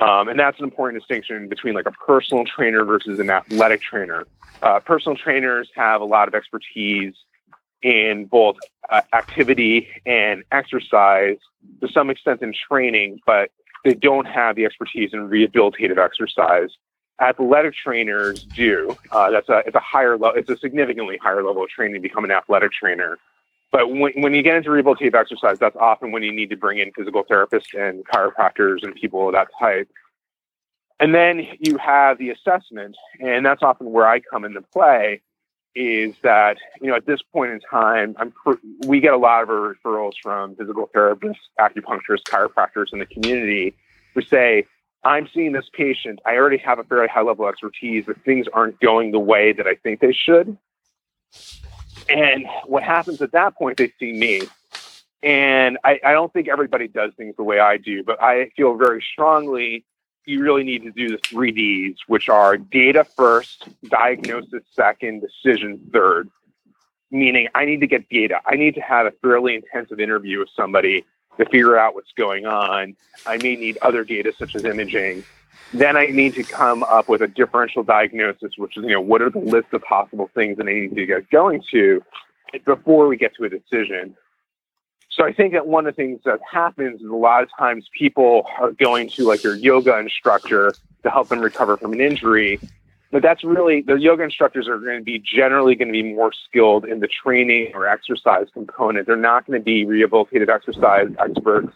Um, 0.00 0.28
and 0.28 0.38
that's 0.38 0.58
an 0.58 0.64
important 0.64 1.00
distinction 1.00 1.48
between 1.48 1.74
like 1.74 1.86
a 1.86 1.92
personal 1.92 2.44
trainer 2.44 2.84
versus 2.84 3.18
an 3.18 3.30
athletic 3.30 3.82
trainer. 3.82 4.26
Uh, 4.62 4.80
personal 4.80 5.16
trainers 5.16 5.68
have 5.74 6.00
a 6.00 6.04
lot 6.04 6.28
of 6.28 6.34
expertise 6.34 7.14
in 7.82 8.26
both 8.26 8.56
uh, 8.90 9.02
activity 9.12 9.88
and 10.06 10.44
exercise, 10.52 11.36
to 11.80 11.88
some 11.88 12.10
extent 12.10 12.42
in 12.42 12.54
training, 12.68 13.20
but 13.26 13.50
they 13.84 13.94
don't 13.94 14.26
have 14.26 14.56
the 14.56 14.64
expertise 14.64 15.10
in 15.12 15.28
rehabilitative 15.28 15.98
exercise. 15.98 16.70
Athletic 17.22 17.74
trainers 17.74 18.42
do. 18.42 18.96
Uh, 19.12 19.30
that's 19.30 19.48
a 19.48 19.62
it's 19.66 19.76
a 19.76 19.80
higher 19.80 20.18
level. 20.18 20.38
It's 20.38 20.50
a 20.50 20.56
significantly 20.56 21.18
higher 21.22 21.42
level 21.42 21.62
of 21.62 21.68
training 21.70 21.94
to 21.94 22.00
become 22.00 22.24
an 22.24 22.32
athletic 22.32 22.72
trainer. 22.72 23.18
But 23.70 23.90
when, 23.90 24.12
when 24.16 24.34
you 24.34 24.42
get 24.42 24.56
into 24.56 24.70
rehabilitative 24.70 25.14
exercise, 25.14 25.58
that's 25.58 25.76
often 25.76 26.12
when 26.12 26.22
you 26.22 26.32
need 26.32 26.50
to 26.50 26.56
bring 26.56 26.78
in 26.78 26.92
physical 26.92 27.24
therapists 27.24 27.74
and 27.74 28.04
chiropractors 28.04 28.82
and 28.82 28.94
people 28.94 29.28
of 29.28 29.32
that 29.32 29.48
type. 29.58 29.88
And 31.00 31.14
then 31.14 31.46
you 31.58 31.78
have 31.78 32.18
the 32.18 32.30
assessment, 32.30 32.96
and 33.18 33.46
that's 33.46 33.62
often 33.62 33.90
where 33.92 34.06
I 34.06 34.20
come 34.20 34.44
into 34.44 34.60
play. 34.60 35.22
Is 35.74 36.14
that 36.22 36.58
you 36.82 36.88
know 36.88 36.96
at 36.96 37.06
this 37.06 37.22
point 37.22 37.52
in 37.52 37.60
time, 37.60 38.14
I'm 38.18 38.34
we 38.86 39.00
get 39.00 39.14
a 39.14 39.16
lot 39.16 39.42
of 39.42 39.48
our 39.48 39.74
referrals 39.74 40.12
from 40.22 40.54
physical 40.56 40.90
therapists, 40.94 41.36
acupuncturists, 41.58 42.24
chiropractors 42.24 42.92
in 42.92 42.98
the 42.98 43.06
community 43.06 43.74
who 44.14 44.20
say, 44.20 44.66
"I'm 45.04 45.28
seeing 45.34 45.52
this 45.52 45.68
patient. 45.72 46.20
I 46.24 46.36
already 46.36 46.58
have 46.58 46.78
a 46.78 46.82
very 46.82 47.08
high 47.08 47.22
level 47.22 47.46
of 47.46 47.52
expertise, 47.52 48.04
but 48.06 48.22
things 48.24 48.46
aren't 48.52 48.80
going 48.80 49.12
the 49.12 49.18
way 49.18 49.52
that 49.52 49.66
I 49.66 49.74
think 49.76 50.00
they 50.00 50.12
should." 50.12 50.56
And 52.08 52.46
what 52.66 52.82
happens 52.82 53.22
at 53.22 53.32
that 53.32 53.56
point, 53.56 53.78
they 53.78 53.92
see 53.98 54.12
me. 54.12 54.42
And 55.22 55.78
I, 55.84 56.00
I 56.04 56.12
don't 56.12 56.32
think 56.32 56.48
everybody 56.48 56.88
does 56.88 57.12
things 57.16 57.36
the 57.36 57.44
way 57.44 57.60
I 57.60 57.76
do, 57.76 58.02
but 58.02 58.20
I 58.20 58.50
feel 58.56 58.76
very 58.76 59.02
strongly 59.12 59.84
you 60.24 60.42
really 60.42 60.62
need 60.62 60.82
to 60.82 60.90
do 60.90 61.08
the 61.08 61.18
three 61.18 61.50
Ds, 61.50 61.98
which 62.06 62.28
are 62.28 62.56
data 62.56 63.04
first, 63.04 63.68
diagnosis 63.84 64.62
second, 64.72 65.20
decision 65.20 65.90
third. 65.92 66.30
Meaning, 67.10 67.48
I 67.54 67.64
need 67.64 67.80
to 67.80 67.86
get 67.86 68.08
data. 68.08 68.40
I 68.46 68.54
need 68.54 68.74
to 68.76 68.80
have 68.80 69.06
a 69.06 69.10
fairly 69.22 69.54
intensive 69.54 70.00
interview 70.00 70.38
with 70.38 70.48
somebody 70.56 71.04
to 71.38 71.44
figure 71.46 71.78
out 71.78 71.94
what's 71.94 72.12
going 72.12 72.46
on. 72.46 72.96
I 73.26 73.36
may 73.38 73.56
need 73.56 73.78
other 73.82 74.04
data, 74.04 74.32
such 74.36 74.54
as 74.54 74.64
imaging. 74.64 75.24
Then 75.74 75.96
I 75.96 76.06
need 76.06 76.34
to 76.34 76.42
come 76.42 76.82
up 76.82 77.08
with 77.08 77.22
a 77.22 77.28
differential 77.28 77.82
diagnosis, 77.82 78.52
which 78.58 78.76
is, 78.76 78.84
you 78.84 78.90
know, 78.90 79.00
what 79.00 79.22
are 79.22 79.30
the 79.30 79.38
list 79.38 79.68
of 79.72 79.82
possible 79.82 80.30
things 80.34 80.58
that 80.58 80.66
I 80.66 80.72
need 80.72 80.94
to 80.94 81.06
get 81.06 81.30
going 81.30 81.62
to 81.70 82.02
before 82.64 83.06
we 83.08 83.16
get 83.16 83.34
to 83.36 83.44
a 83.44 83.48
decision. 83.48 84.14
So 85.10 85.24
I 85.24 85.32
think 85.32 85.52
that 85.52 85.66
one 85.66 85.86
of 85.86 85.94
the 85.94 86.02
things 86.02 86.20
that 86.24 86.40
happens 86.50 87.00
is 87.00 87.06
a 87.06 87.14
lot 87.14 87.42
of 87.42 87.50
times 87.58 87.88
people 87.98 88.46
are 88.58 88.72
going 88.72 89.08
to 89.10 89.24
like 89.26 89.42
their 89.42 89.54
yoga 89.54 89.98
instructor 89.98 90.74
to 91.02 91.10
help 91.10 91.28
them 91.28 91.40
recover 91.40 91.76
from 91.76 91.92
an 91.92 92.00
injury. 92.00 92.58
But 93.12 93.22
that's 93.22 93.44
really 93.44 93.82
the 93.82 93.94
yoga 93.94 94.24
instructors 94.24 94.66
are 94.66 94.78
going 94.78 94.98
to 94.98 95.04
be 95.04 95.20
generally 95.20 95.76
going 95.76 95.88
to 95.88 95.92
be 95.92 96.02
more 96.02 96.32
skilled 96.32 96.86
in 96.86 96.98
the 96.98 97.06
training 97.06 97.72
or 97.74 97.86
exercise 97.86 98.46
component. 98.52 99.06
They're 99.06 99.16
not 99.16 99.46
going 99.46 99.60
to 99.60 99.64
be 99.64 99.84
rehabilitative 99.84 100.48
exercise 100.48 101.08
experts 101.20 101.72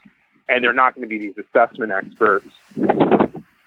and 0.49 0.65
they're 0.65 0.73
not 0.73 0.95
going 0.95 1.03
to 1.03 1.09
be 1.09 1.19
these 1.19 1.35
assessment 1.37 1.93
experts. 1.93 2.49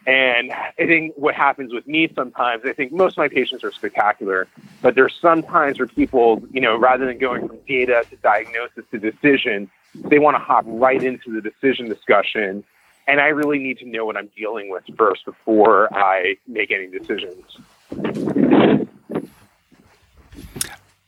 And 0.07 0.51
I 0.51 0.73
think 0.77 1.13
what 1.15 1.35
happens 1.35 1.71
with 1.71 1.85
me 1.85 2.11
sometimes, 2.15 2.63
I 2.65 2.73
think 2.73 2.91
most 2.91 3.13
of 3.13 3.17
my 3.17 3.27
patients 3.27 3.63
are 3.63 3.71
spectacular, 3.71 4.47
but 4.81 4.95
there's 4.95 5.15
some 5.21 5.43
times 5.43 5.77
where 5.77 5.87
people, 5.87 6.41
you 6.51 6.61
know, 6.61 6.75
rather 6.75 7.05
than 7.05 7.19
going 7.19 7.47
from 7.47 7.59
data 7.67 8.03
to 8.09 8.15
diagnosis 8.17 8.85
to 8.91 8.97
decision, 8.97 9.69
they 9.93 10.17
want 10.17 10.35
to 10.35 10.39
hop 10.39 10.63
right 10.67 11.03
into 11.03 11.31
the 11.31 11.41
decision 11.41 11.87
discussion. 11.87 12.63
And 13.09 13.19
I 13.19 13.29
really 13.29 13.57
need 13.57 13.79
to 13.79 13.85
know 13.85 14.05
what 14.05 14.15
I'm 14.15 14.29
dealing 14.37 14.69
with 14.69 14.83
first 14.95 15.25
before 15.25 15.91
I 15.91 16.37
make 16.47 16.69
any 16.71 16.85
decisions. 16.85 17.43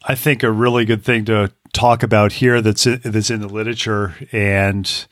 I 0.04 0.16
think 0.16 0.42
a 0.42 0.52
really 0.52 0.84
good 0.84 1.04
thing 1.04 1.26
to 1.26 1.52
talk 1.74 2.02
about 2.02 2.34
here 2.34 2.60
that's 2.60 2.86
that's 2.86 3.30
in 3.30 3.42
the 3.42 3.48
literature 3.48 4.16
and 4.32 5.06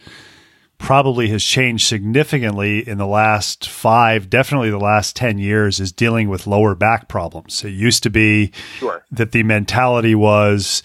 probably 0.79 1.27
has 1.27 1.43
changed 1.43 1.85
significantly 1.85 2.87
in 2.87 2.97
the 2.97 3.05
last 3.05 3.69
five, 3.69 4.27
definitely 4.27 4.71
the 4.71 4.79
last 4.79 5.15
10 5.15 5.37
years, 5.37 5.79
is 5.79 5.91
dealing 5.91 6.27
with 6.27 6.47
lower 6.47 6.73
back 6.73 7.07
problems. 7.07 7.63
It 7.63 7.69
used 7.69 8.01
to 8.01 8.09
be 8.09 8.51
sure. 8.77 9.05
that 9.11 9.31
the 9.31 9.43
mentality 9.43 10.15
was 10.15 10.81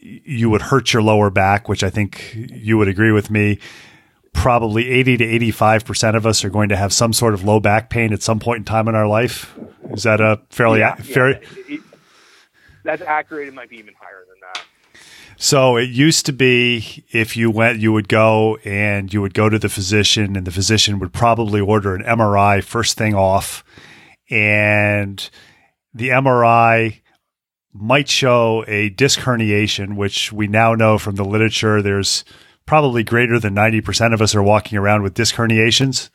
you 0.00 0.50
would 0.50 0.62
hurt 0.62 0.92
your 0.92 1.02
lower 1.02 1.30
back, 1.30 1.68
which 1.68 1.84
I 1.84 1.90
think 1.90 2.34
you 2.34 2.78
would 2.78 2.88
agree 2.88 3.12
with 3.12 3.30
me. 3.30 3.60
Probably 4.36 4.88
80 4.90 5.16
to 5.16 5.24
85% 5.52 6.14
of 6.14 6.26
us 6.26 6.44
are 6.44 6.50
going 6.50 6.68
to 6.68 6.76
have 6.76 6.92
some 6.92 7.12
sort 7.12 7.34
of 7.34 7.42
low 7.42 7.58
back 7.58 7.90
pain 7.90 8.12
at 8.12 8.22
some 8.22 8.38
point 8.38 8.58
in 8.58 8.64
time 8.64 8.86
in 8.86 8.94
our 8.94 9.08
life. 9.08 9.58
Is 9.90 10.04
that 10.04 10.20
a 10.20 10.40
fairly 10.50 10.78
yeah, 10.80 10.94
fair? 10.94 11.42
Yeah. 11.68 11.78
That's 12.84 13.02
accurate. 13.02 13.48
It 13.48 13.54
might 13.54 13.68
be 13.68 13.78
even 13.78 13.94
higher 13.98 14.24
than 14.28 14.36
that. 14.40 14.62
So 15.38 15.76
it 15.76 15.90
used 15.90 16.26
to 16.26 16.32
be 16.32 17.04
if 17.10 17.36
you 17.36 17.50
went, 17.50 17.80
you 17.80 17.92
would 17.92 18.08
go 18.08 18.56
and 18.64 19.12
you 19.12 19.20
would 19.20 19.34
go 19.34 19.48
to 19.48 19.58
the 19.58 19.68
physician, 19.68 20.36
and 20.36 20.46
the 20.46 20.52
physician 20.52 20.98
would 21.00 21.12
probably 21.12 21.60
order 21.60 21.94
an 21.94 22.02
MRI 22.02 22.62
first 22.62 22.96
thing 22.96 23.14
off. 23.14 23.64
And 24.30 25.28
the 25.92 26.10
MRI 26.10 27.00
might 27.72 28.08
show 28.08 28.64
a 28.68 28.88
disc 28.90 29.20
herniation, 29.20 29.96
which 29.96 30.32
we 30.32 30.46
now 30.46 30.74
know 30.74 30.98
from 30.98 31.16
the 31.16 31.24
literature 31.24 31.82
there's 31.82 32.24
probably 32.66 33.02
greater 33.02 33.38
than 33.38 33.54
90% 33.54 34.12
of 34.12 34.20
us 34.20 34.34
are 34.34 34.42
walking 34.42 34.76
around 34.76 35.02
with 35.02 35.14
disc 35.14 35.34
herniations. 35.36 36.10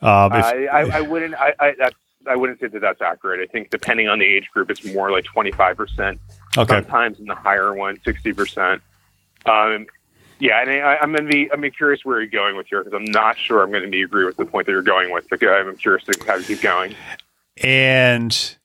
Um, 0.00 0.32
if, 0.32 0.44
I, 0.44 0.66
I, 0.66 0.80
I, 0.98 1.00
wouldn't. 1.00 1.34
I, 1.34 1.54
I, 1.60 1.74
that's 1.78 1.94
I 2.26 2.36
wouldn't 2.36 2.60
say 2.60 2.68
that 2.68 2.80
that's 2.80 3.00
accurate. 3.00 3.40
I 3.40 3.50
think 3.50 3.70
depending 3.70 4.08
on 4.08 4.18
the 4.18 4.24
age 4.24 4.48
group, 4.52 4.70
it's 4.70 4.84
more 4.84 5.10
like 5.10 5.24
25%. 5.24 6.18
Okay. 6.56 6.74
Sometimes 6.74 7.18
in 7.18 7.26
the 7.26 7.34
higher 7.34 7.74
one, 7.74 7.96
60%. 7.98 8.80
Um, 9.46 9.86
yeah, 10.38 10.60
and 10.60 10.70
I, 10.70 10.98
am 11.00 11.14
to 11.14 11.22
be, 11.22 11.50
I'm 11.52 11.68
curious 11.70 12.04
where 12.04 12.20
you're 12.20 12.30
going 12.30 12.56
with 12.56 12.66
here 12.66 12.82
because 12.82 12.96
I'm 12.96 13.10
not 13.10 13.38
sure 13.38 13.62
I'm 13.62 13.70
going 13.70 13.84
to 13.84 13.90
be 13.90 14.02
agree 14.02 14.24
with 14.24 14.36
the 14.36 14.44
point 14.44 14.66
that 14.66 14.72
you're 14.72 14.82
going 14.82 15.12
with. 15.12 15.28
But 15.28 15.42
I'm 15.44 15.76
curious 15.76 16.04
to 16.04 16.24
how 16.26 16.38
to 16.38 16.42
keep 16.42 16.60
going. 16.60 16.94
And 17.58 18.56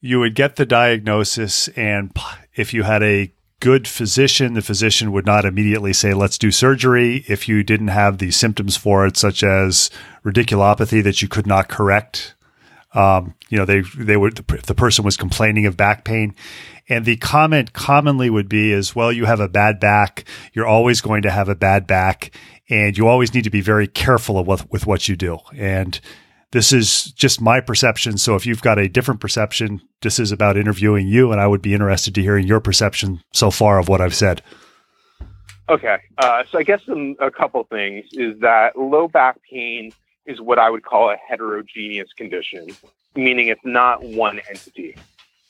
you 0.00 0.20
would 0.20 0.34
get 0.34 0.56
the 0.56 0.66
diagnosis, 0.66 1.68
and 1.68 2.14
if 2.54 2.74
you 2.74 2.82
had 2.82 3.02
a 3.02 3.32
good 3.60 3.86
physician, 3.86 4.54
the 4.54 4.62
physician 4.62 5.12
would 5.12 5.26
not 5.26 5.44
immediately 5.44 5.92
say, 5.92 6.14
let's 6.14 6.38
do 6.38 6.50
surgery. 6.50 7.24
If 7.28 7.48
you 7.48 7.62
didn't 7.62 7.88
have 7.88 8.18
the 8.18 8.30
symptoms 8.30 8.76
for 8.76 9.06
it, 9.06 9.16
such 9.16 9.42
as 9.42 9.90
radiculopathy 10.24 11.02
that 11.04 11.22
you 11.22 11.28
could 11.28 11.46
not 11.46 11.68
correct, 11.68 12.34
um, 12.92 13.34
you 13.48 13.56
know, 13.56 13.64
they 13.64 13.82
they 13.96 14.16
would 14.16 14.36
the 14.36 14.74
person 14.74 15.04
was 15.04 15.16
complaining 15.16 15.66
of 15.66 15.76
back 15.76 16.04
pain, 16.04 16.34
and 16.88 17.04
the 17.04 17.16
comment 17.18 17.72
commonly 17.72 18.30
would 18.30 18.48
be 18.48 18.72
is, 18.72 18.96
well, 18.96 19.12
you 19.12 19.26
have 19.26 19.38
a 19.38 19.48
bad 19.48 19.78
back. 19.78 20.24
You're 20.52 20.66
always 20.66 21.00
going 21.00 21.22
to 21.22 21.30
have 21.30 21.48
a 21.48 21.54
bad 21.54 21.86
back, 21.86 22.32
and 22.68 22.98
you 22.98 23.06
always 23.06 23.32
need 23.32 23.44
to 23.44 23.50
be 23.50 23.60
very 23.60 23.86
careful 23.86 24.38
of 24.38 24.46
what, 24.46 24.72
with 24.72 24.86
what 24.86 25.08
you 25.08 25.14
do. 25.14 25.38
And 25.56 26.00
this 26.52 26.72
is 26.72 27.12
just 27.12 27.40
my 27.40 27.60
perception. 27.60 28.18
So 28.18 28.34
if 28.34 28.44
you've 28.44 28.62
got 28.62 28.78
a 28.78 28.88
different 28.88 29.20
perception, 29.20 29.80
this 30.02 30.18
is 30.18 30.32
about 30.32 30.56
interviewing 30.56 31.06
you, 31.06 31.30
and 31.30 31.40
I 31.40 31.46
would 31.46 31.62
be 31.62 31.74
interested 31.74 32.14
to 32.14 32.22
hearing 32.22 32.46
your 32.46 32.60
perception 32.60 33.22
so 33.32 33.50
far 33.50 33.78
of 33.78 33.88
what 33.88 34.00
I've 34.00 34.14
said. 34.14 34.42
Okay, 35.68 35.98
uh, 36.18 36.42
so 36.50 36.58
I 36.58 36.64
guess 36.64 36.80
a 37.20 37.30
couple 37.30 37.62
things 37.64 38.04
is 38.12 38.40
that 38.40 38.76
low 38.76 39.06
back 39.06 39.38
pain 39.48 39.92
is 40.26 40.40
what 40.40 40.58
I 40.58 40.68
would 40.68 40.84
call 40.84 41.10
a 41.10 41.16
heterogeneous 41.16 42.12
condition, 42.12 42.68
meaning 43.14 43.48
it's 43.48 43.64
not 43.64 44.02
one 44.02 44.40
entity. 44.48 44.96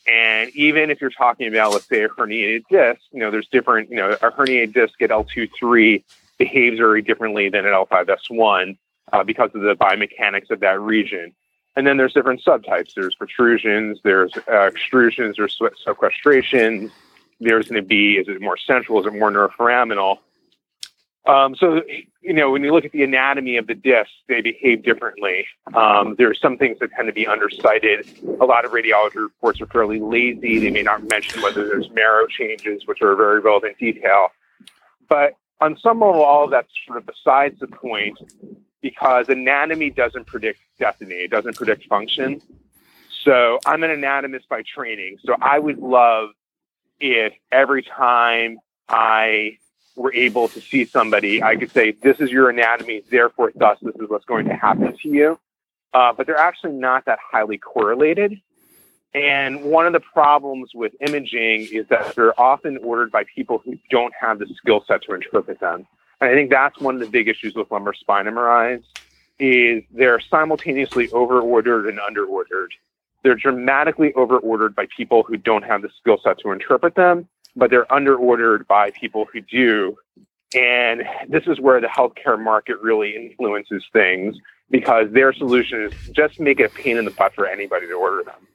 And 0.06 0.50
even 0.54 0.90
if 0.90 1.00
you're 1.00 1.10
talking 1.10 1.48
about, 1.48 1.72
let's 1.72 1.88
say, 1.88 2.02
a 2.02 2.08
herniated 2.08 2.64
disc, 2.70 3.00
you 3.12 3.20
know, 3.20 3.30
there's 3.30 3.48
different, 3.48 3.88
you 3.90 3.96
know, 3.96 4.10
a 4.10 4.30
herniated 4.30 4.74
disc 4.74 5.00
at 5.00 5.08
L2-3 5.10 6.02
behaves 6.36 6.78
very 6.78 7.00
differently 7.00 7.48
than 7.48 7.64
at 7.64 7.72
L5-S1 7.72 8.76
uh, 9.12 9.24
because 9.24 9.50
of 9.54 9.62
the 9.62 9.74
biomechanics 9.74 10.50
of 10.50 10.60
that 10.60 10.80
region. 10.80 11.34
And 11.76 11.86
then 11.86 11.96
there's 11.96 12.12
different 12.12 12.42
subtypes. 12.44 12.94
There's 12.94 13.14
protrusions, 13.14 14.00
there's 14.02 14.32
uh, 14.36 14.70
extrusions, 14.70 15.36
there's 15.36 15.58
sequestrations. 15.86 16.90
There's 17.38 17.68
going 17.68 17.82
to 17.82 17.86
be, 17.86 18.16
is 18.16 18.28
it 18.28 18.40
more 18.40 18.56
central? 18.58 19.00
Is 19.00 19.06
it 19.06 19.18
more 19.18 19.30
neuroforaminal? 19.30 20.18
Um, 21.26 21.54
so, 21.54 21.82
you 22.22 22.32
know, 22.32 22.50
when 22.50 22.64
you 22.64 22.72
look 22.72 22.84
at 22.84 22.92
the 22.92 23.02
anatomy 23.02 23.56
of 23.56 23.66
the 23.66 23.74
discs, 23.74 24.12
they 24.28 24.40
behave 24.40 24.82
differently. 24.82 25.46
Um, 25.74 26.16
there 26.16 26.28
are 26.30 26.34
some 26.34 26.56
things 26.56 26.78
that 26.80 26.90
tend 26.92 27.08
to 27.08 27.12
be 27.12 27.26
undercited. 27.26 28.40
A 28.40 28.44
lot 28.44 28.64
of 28.64 28.72
radiology 28.72 29.16
reports 29.16 29.60
are 29.60 29.66
fairly 29.66 30.00
lazy. 30.00 30.58
They 30.58 30.70
may 30.70 30.82
not 30.82 31.08
mention 31.08 31.42
whether 31.42 31.66
there's 31.66 31.90
marrow 31.90 32.26
changes, 32.26 32.86
which 32.86 33.00
are 33.02 33.12
a 33.12 33.16
very 33.16 33.40
relevant 33.40 33.78
detail. 33.78 34.28
But 35.08 35.34
on 35.60 35.78
some 35.82 36.00
level, 36.00 36.22
all 36.22 36.44
of 36.44 36.50
that's 36.50 36.68
sort 36.86 36.98
of 36.98 37.06
besides 37.06 37.58
the 37.60 37.68
point. 37.68 38.18
Because 38.82 39.28
anatomy 39.28 39.90
doesn't 39.90 40.26
predict 40.26 40.60
destiny, 40.78 41.14
it 41.14 41.30
doesn't 41.30 41.56
predict 41.56 41.86
function. 41.86 42.40
So 43.24 43.58
I'm 43.66 43.82
an 43.82 43.90
anatomist 43.90 44.48
by 44.48 44.62
training. 44.62 45.18
So 45.24 45.36
I 45.40 45.58
would 45.58 45.78
love 45.78 46.30
if 47.00 47.34
every 47.52 47.82
time 47.82 48.58
I 48.88 49.58
were 49.96 50.12
able 50.14 50.48
to 50.48 50.60
see 50.60 50.84
somebody, 50.84 51.42
I 51.42 51.56
could 51.56 51.70
say, 51.70 51.92
This 51.92 52.20
is 52.20 52.30
your 52.30 52.48
anatomy, 52.48 53.02
therefore, 53.10 53.52
thus, 53.54 53.78
this 53.82 53.94
is 53.96 54.08
what's 54.08 54.24
going 54.24 54.46
to 54.46 54.54
happen 54.54 54.96
to 54.96 55.08
you. 55.08 55.38
Uh, 55.92 56.12
but 56.12 56.26
they're 56.26 56.36
actually 56.36 56.72
not 56.72 57.04
that 57.06 57.18
highly 57.20 57.58
correlated. 57.58 58.40
And 59.12 59.64
one 59.64 59.86
of 59.86 59.92
the 59.92 60.00
problems 60.00 60.70
with 60.72 60.92
imaging 61.00 61.68
is 61.72 61.86
that 61.88 62.14
they're 62.14 62.38
often 62.40 62.76
ordered 62.78 63.10
by 63.10 63.24
people 63.24 63.58
who 63.58 63.76
don't 63.90 64.14
have 64.18 64.38
the 64.38 64.46
skill 64.56 64.84
set 64.86 65.02
to 65.02 65.14
interpret 65.14 65.58
them. 65.58 65.86
And 66.20 66.30
I 66.30 66.34
think 66.34 66.50
that's 66.50 66.78
one 66.78 66.94
of 66.94 67.00
the 67.00 67.06
big 67.06 67.28
issues 67.28 67.54
with 67.54 67.70
lumbar 67.70 67.94
spine 67.94 68.26
MRIs 68.26 68.82
is 69.38 69.82
they're 69.90 70.20
simultaneously 70.20 71.10
overordered 71.12 71.86
and 71.86 71.98
underordered. 71.98 72.72
They're 73.22 73.34
dramatically 73.34 74.12
overordered 74.14 74.74
by 74.74 74.86
people 74.94 75.22
who 75.22 75.36
don't 75.36 75.62
have 75.62 75.82
the 75.82 75.88
skill 75.98 76.18
set 76.22 76.38
to 76.40 76.50
interpret 76.50 76.94
them, 76.94 77.26
but 77.56 77.70
they're 77.70 77.90
underordered 77.92 78.66
by 78.68 78.90
people 78.90 79.26
who 79.32 79.40
do. 79.40 79.96
And 80.54 81.04
this 81.28 81.44
is 81.46 81.60
where 81.60 81.80
the 81.80 81.86
healthcare 81.86 82.42
market 82.42 82.80
really 82.82 83.14
influences 83.16 83.84
things 83.92 84.36
because 84.70 85.10
their 85.12 85.32
solution 85.32 85.82
is 85.84 85.92
just 86.12 86.38
make 86.38 86.60
it 86.60 86.64
a 86.64 86.68
pain 86.68 86.96
in 86.96 87.04
the 87.04 87.10
butt 87.10 87.34
for 87.34 87.46
anybody 87.46 87.86
to 87.86 87.94
order 87.94 88.24
them. 88.24 88.46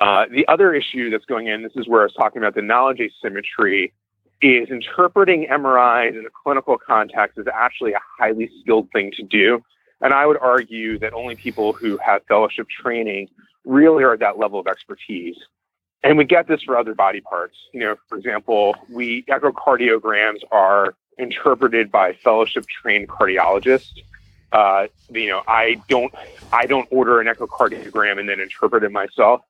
Uh, 0.00 0.26
the 0.30 0.46
other 0.46 0.74
issue 0.74 1.10
that's 1.10 1.24
going 1.24 1.48
in, 1.48 1.62
this 1.62 1.72
is 1.74 1.88
where 1.88 2.02
I 2.02 2.04
was 2.04 2.14
talking 2.14 2.40
about 2.40 2.54
the 2.54 2.62
knowledge 2.62 3.00
asymmetry, 3.00 3.92
is 4.40 4.68
interpreting 4.70 5.46
MRIs 5.50 6.18
in 6.18 6.24
a 6.24 6.30
clinical 6.30 6.78
context 6.78 7.38
is 7.38 7.46
actually 7.52 7.92
a 7.92 8.00
highly 8.18 8.50
skilled 8.60 8.90
thing 8.92 9.12
to 9.16 9.22
do. 9.22 9.62
And 10.00 10.12
I 10.12 10.26
would 10.26 10.38
argue 10.38 10.98
that 11.00 11.12
only 11.12 11.34
people 11.34 11.72
who 11.72 11.96
have 11.98 12.22
fellowship 12.26 12.68
training 12.68 13.28
really 13.64 14.04
are 14.04 14.12
at 14.12 14.20
that 14.20 14.38
level 14.38 14.60
of 14.60 14.66
expertise. 14.66 15.36
And 16.04 16.16
we 16.16 16.24
get 16.24 16.46
this 16.46 16.62
for 16.62 16.76
other 16.76 16.94
body 16.94 17.20
parts. 17.20 17.56
You 17.72 17.80
know, 17.80 17.96
for 18.08 18.16
example, 18.16 18.76
we 18.88 19.24
echocardiograms 19.24 20.40
are 20.52 20.94
interpreted 21.18 21.90
by 21.90 22.12
fellowship 22.12 22.66
trained 22.66 23.08
cardiologists. 23.08 23.90
Uh, 24.52 24.86
you 25.10 25.28
know, 25.28 25.42
I 25.48 25.82
don't 25.88 26.14
I 26.52 26.66
don't 26.66 26.86
order 26.90 27.20
an 27.20 27.26
echocardiogram 27.26 28.20
and 28.20 28.28
then 28.28 28.38
interpret 28.40 28.84
it 28.84 28.92
myself. 28.92 29.42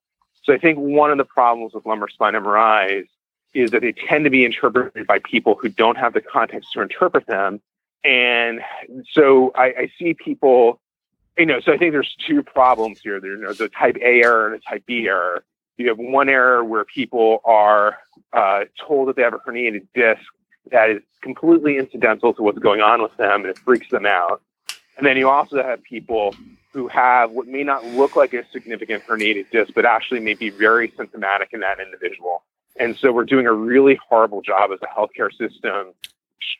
So 0.43 0.55
I 0.55 0.59
think 0.59 0.79
one 0.79 1.11
of 1.11 1.19
the 1.19 1.25
problems 1.25 1.75
with 1.75 1.85
lumbar 1.85 2.09
spine 2.09 2.33
MRIs 2.33 3.07
is 3.55 3.71
that 3.71 3.83
they 3.83 3.93
tend 3.93 4.25
to 4.25 4.31
be 4.31 4.45
interpreted 4.45 5.07
by 5.07 5.19
people 5.21 5.57
who 5.61 5.69
don't 5.69 5.97
have 5.97 6.13
the 6.13 6.21
context 6.21 6.73
to 6.73 6.83
interpret 6.83 7.27
them. 7.27 7.61
And 8.05 8.61
so 9.11 9.53
I, 9.55 9.65
I 9.65 9.91
see 9.99 10.15
people, 10.15 10.81
you 11.37 11.47
know, 11.47 11.61
so 11.61 11.73
I 11.73 11.79
think 11.79 11.93
there's 11.93 12.15
two 12.27 12.43
problems 12.43 13.01
here. 13.03 13.21
There's 13.21 13.61
a 13.61 13.69
type 13.69 13.97
A 13.97 14.23
error 14.23 14.47
and 14.47 14.57
a 14.57 14.71
type 14.71 14.85
B 14.87 15.07
error. 15.09 15.45
You 15.77 15.89
have 15.89 15.99
one 15.99 16.29
error 16.29 16.65
where 16.65 16.85
people 16.85 17.41
are 17.45 17.99
uh, 18.33 18.65
told 18.87 19.09
that 19.09 19.17
they 19.17 19.23
have 19.23 19.35
a 19.35 19.39
herniated 19.39 19.87
disc 19.95 20.23
that 20.71 20.91
is 20.91 21.03
completely 21.23 21.79
incidental 21.79 22.35
to 22.35 22.43
what's 22.43 22.59
going 22.59 22.81
on 22.81 23.03
with 23.03 23.17
them 23.17 23.43
and 23.43 23.47
it 23.47 23.59
freaks 23.59 23.89
them 23.91 24.07
out. 24.07 24.43
And 24.97 25.07
then 25.07 25.17
you 25.17 25.29
also 25.29 25.63
have 25.63 25.83
people 25.83 26.35
who 26.73 26.89
have 26.89 27.31
what 27.31 27.47
may 27.47 27.63
not 27.63 27.85
look 27.85 28.17
like 28.17 28.35
a 28.35 28.45
significant 28.53 29.05
herniated 29.07 29.51
disc, 29.51 29.73
but 29.75 29.85
actually 29.85 30.21
may 30.21 30.35
be 30.35 30.51
very 30.51 30.93
symptomatic 30.97 31.51
in 31.53 31.61
that 31.61 31.81
individual. 31.81 32.43
And 32.79 32.97
so 32.97 33.13
we're 33.13 33.25
doing 33.25 33.47
a 33.47 33.53
really 33.53 33.99
horrible 34.09 34.43
job 34.43 34.71
as 34.73 34.79
a 34.83 34.99
healthcare 34.99 35.31
system 35.31 35.95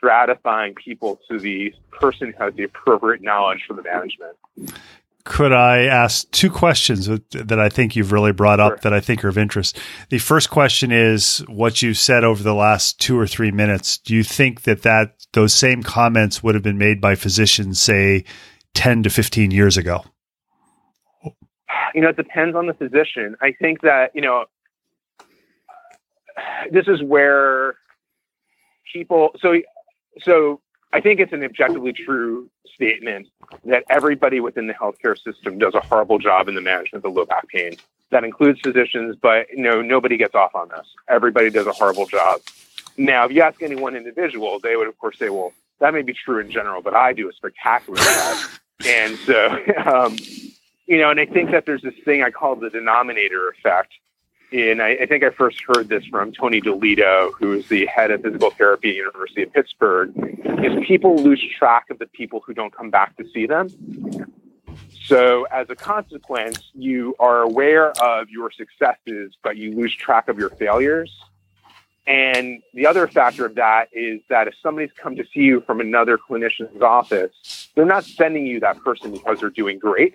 stratifying 0.03 0.77
people 0.77 1.21
to 1.31 1.39
the 1.39 1.73
person 1.91 2.33
who 2.37 2.45
has 2.45 2.55
the 2.55 2.65
appropriate 2.65 3.23
knowledge 3.23 3.65
for 3.67 3.75
the 3.75 3.83
management. 3.83 4.37
Could 5.25 5.53
I 5.53 5.83
ask 5.83 6.31
two 6.31 6.51
questions 6.51 7.07
that 7.07 7.61
I 7.61 7.69
think 7.69 7.95
you've 7.95 8.13
really 8.13 8.33
brought 8.33 8.61
up 8.61 8.71
sure. 8.71 8.79
that 8.85 8.95
I 8.95 9.01
think 9.01 9.25
are 9.25 9.29
of 9.29 9.37
interest? 9.37 9.79
The 10.09 10.19
first 10.19 10.49
question 10.49 10.91
is 10.91 11.45
what 11.49 11.83
you 11.83 11.93
said 11.93 12.25
over 12.25 12.43
the 12.43 12.55
last 12.55 12.99
two 12.99 13.19
or 13.19 13.27
three 13.27 13.51
minutes. 13.51 13.99
Do 13.99 14.15
you 14.15 14.23
think 14.23 14.63
that 14.63 14.83
that 14.83 15.27
those 15.35 15.53
same 15.53 15.83
comments 15.83 16.43
would 16.43 16.55
have 16.55 16.65
been 16.65 16.79
made 16.79 17.01
by 17.01 17.15
physicians, 17.15 17.79
say, 17.81 18.25
10 18.75 19.03
to 19.03 19.11
15 19.11 19.51
years 19.51 19.77
ago? 19.77 20.05
You 21.95 22.01
know, 22.01 22.09
it 22.09 22.17
depends 22.17 22.57
on 22.57 22.67
the 22.67 22.75
physician. 22.75 23.37
I 23.43 23.53
think 23.53 23.83
that, 23.83 24.13
you 24.15 24.23
know, 24.23 24.47
this 26.71 26.89
is 26.89 27.03
where 27.03 27.77
people, 28.93 29.31
so, 29.41 29.61
so 30.21 30.61
I 30.93 31.01
think 31.01 31.21
it's 31.21 31.33
an 31.33 31.45
objectively 31.45 31.93
true 31.93 32.49
statement 32.75 33.29
that 33.65 33.85
everybody 33.91 34.41
within 34.41 34.67
the 34.67 34.75
healthcare 34.75 35.17
system 35.19 35.59
does 35.59 35.75
a 35.75 35.81
horrible 35.81 36.19
job 36.19 36.49
in 36.49 36.55
the 36.55 36.61
management 36.61 37.05
of 37.05 37.13
low 37.13 37.27
back 37.27 37.49
pain. 37.49 37.77
That 38.11 38.25
includes 38.25 38.61
physicians, 38.61 39.17
but 39.21 39.47
know, 39.55 39.83
nobody 39.83 40.17
gets 40.17 40.35
off 40.35 40.55
on 40.55 40.69
this. 40.69 40.87
Everybody 41.09 41.51
does 41.51 41.67
a 41.67 41.73
horrible 41.73 42.07
job. 42.07 42.41
Now, 42.97 43.27
if 43.27 43.33
you 43.33 43.43
ask 43.43 43.63
any 43.63 43.77
one 43.77 43.97
individual, 43.97 44.59
they 44.61 44.77
would 44.77 44.89
of 44.89 44.99
course 44.99 45.19
say, 45.19 45.29
well, 45.29 45.53
that 45.81 45.93
may 45.93 46.03
be 46.03 46.15
true 46.15 46.41
in 46.41 46.51
general, 46.51 46.83
but 46.83 46.95
I 46.95 47.13
do 47.13 47.29
a 47.29 47.33
spectacular 47.33 47.99
job. 47.99 48.39
And 48.87 49.19
so, 49.19 49.59
um, 49.87 50.17
you 50.87 50.99
know, 50.99 51.11
and 51.11 51.21
I 51.21 51.27
think 51.27 51.51
that 51.51 51.67
there's 51.67 51.83
this 51.83 51.95
thing 52.05 52.23
I 52.23 52.31
call 52.31 52.57
the 52.57 52.71
denominator 52.71 53.51
effect. 53.51 53.93
And 54.51 54.81
I, 54.81 54.91
I 55.03 55.07
think 55.07 55.25
I 55.25 55.31
first 55.31 55.63
heard 55.67 55.89
this 55.89 56.05
from 56.07 56.33
Tony 56.33 56.61
Delitto, 56.61 57.33
who 57.39 57.53
is 57.53 57.69
the 57.69 57.85
head 57.87 58.11
of 58.11 58.23
physical 58.23 58.51
therapy 58.51 58.91
at 58.91 58.97
University 58.97 59.43
of 59.43 59.53
Pittsburgh, 59.53 60.13
is 60.65 60.87
people 60.87 61.17
lose 61.17 61.45
track 61.59 61.91
of 61.91 61.99
the 61.99 62.07
people 62.07 62.41
who 62.47 62.55
don't 62.55 62.75
come 62.75 62.91
back 62.91 63.17
to 63.19 63.29
see 63.29 63.47
them. 63.47 63.69
So 65.05 65.45
as 65.45 65.69
a 65.71 65.77
consequence, 65.77 66.71
you 66.75 67.15
are 67.19 67.43
aware 67.43 67.91
of 68.03 68.31
your 68.31 68.51
successes, 68.51 69.35
but 69.43 69.57
you 69.57 69.75
lose 69.75 69.95
track 69.95 70.29
of 70.29 70.39
your 70.39 70.51
failures. 70.51 71.15
And 72.07 72.63
the 72.73 72.87
other 72.87 73.07
factor 73.07 73.45
of 73.45 73.55
that 73.57 73.89
is 73.93 74.21
that 74.31 74.49
if 74.49 74.55
somebody's 74.63 74.93
come 74.97 75.15
to 75.17 75.25
see 75.25 75.41
you 75.41 75.61
from 75.61 75.81
another 75.81 76.17
clinician's 76.17 76.81
office, 76.81 77.69
they're 77.75 77.85
not 77.85 78.05
sending 78.05 78.47
you 78.47 78.61
that 78.61 78.83
person 78.83 79.13
because 79.13 79.41
they're 79.41 79.51
doing 79.51 79.79
great. 79.79 80.15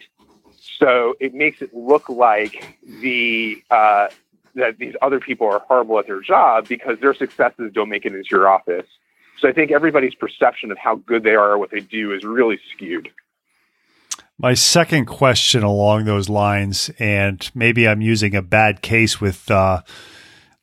So 0.80 1.13
it 1.19 1.36
makes 1.36 1.62
it 1.62 1.74
look 1.74 2.10
like 2.10 2.80
the 2.84 3.63
uh, 3.69 4.08
that 4.56 4.78
these 4.78 4.94
other 5.02 5.20
people 5.20 5.48
are 5.48 5.60
horrible 5.68 6.00
at 6.00 6.08
their 6.08 6.22
job 6.22 6.68
because 6.68 7.00
their 7.00 7.13
successes 7.13 7.72
don't 7.74 7.89
make 7.89 8.06
it 8.06 8.13
into 8.13 8.28
your 8.32 8.48
office. 8.48 8.88
So 9.39 9.50
I 9.50 9.52
think 9.52 9.72
everybody's 9.72 10.16
perception 10.16 10.72
of 10.72 10.78
how 10.78 10.96
good 10.96 11.24
they 11.24 11.36
are 11.36 11.54
at 11.54 11.60
what 11.60 11.72
they 11.72 11.80
do 11.80 12.13
is 12.13 12.24
really 12.24 12.60
skewed. 12.74 13.10
My 14.38 14.54
second 14.54 15.06
question 15.06 15.63
along 15.63 16.06
those 16.06 16.30
lines, 16.30 16.89
and 17.00 17.50
maybe 17.54 17.88
I'm 17.88 18.02
using 18.02 18.36
a 18.36 18.42
bad 18.42 18.82
case 18.82 19.22
with 19.22 19.50
uh, 19.50 19.82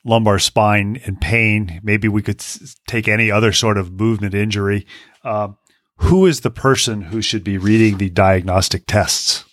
lumbar 0.05 0.39
spine 0.39 1.01
and 1.05 1.21
pain. 1.21 1.81
Maybe 1.83 2.09
we 2.09 2.23
could 2.23 2.43
take 2.87 3.07
any 3.07 3.31
other 3.31 3.53
sort 3.53 3.79
of 3.79 3.93
movement 3.93 4.35
injury. 4.35 4.87
Uh, 5.23 5.49
who 5.97 6.27
is 6.27 6.41
the 6.41 6.51
person 6.51 7.03
who 7.03 7.21
should 7.21 7.45
be 7.45 7.59
reading 7.59 7.99
the 7.99 8.09
diagnostic 8.09 8.87
tests? 8.87 9.45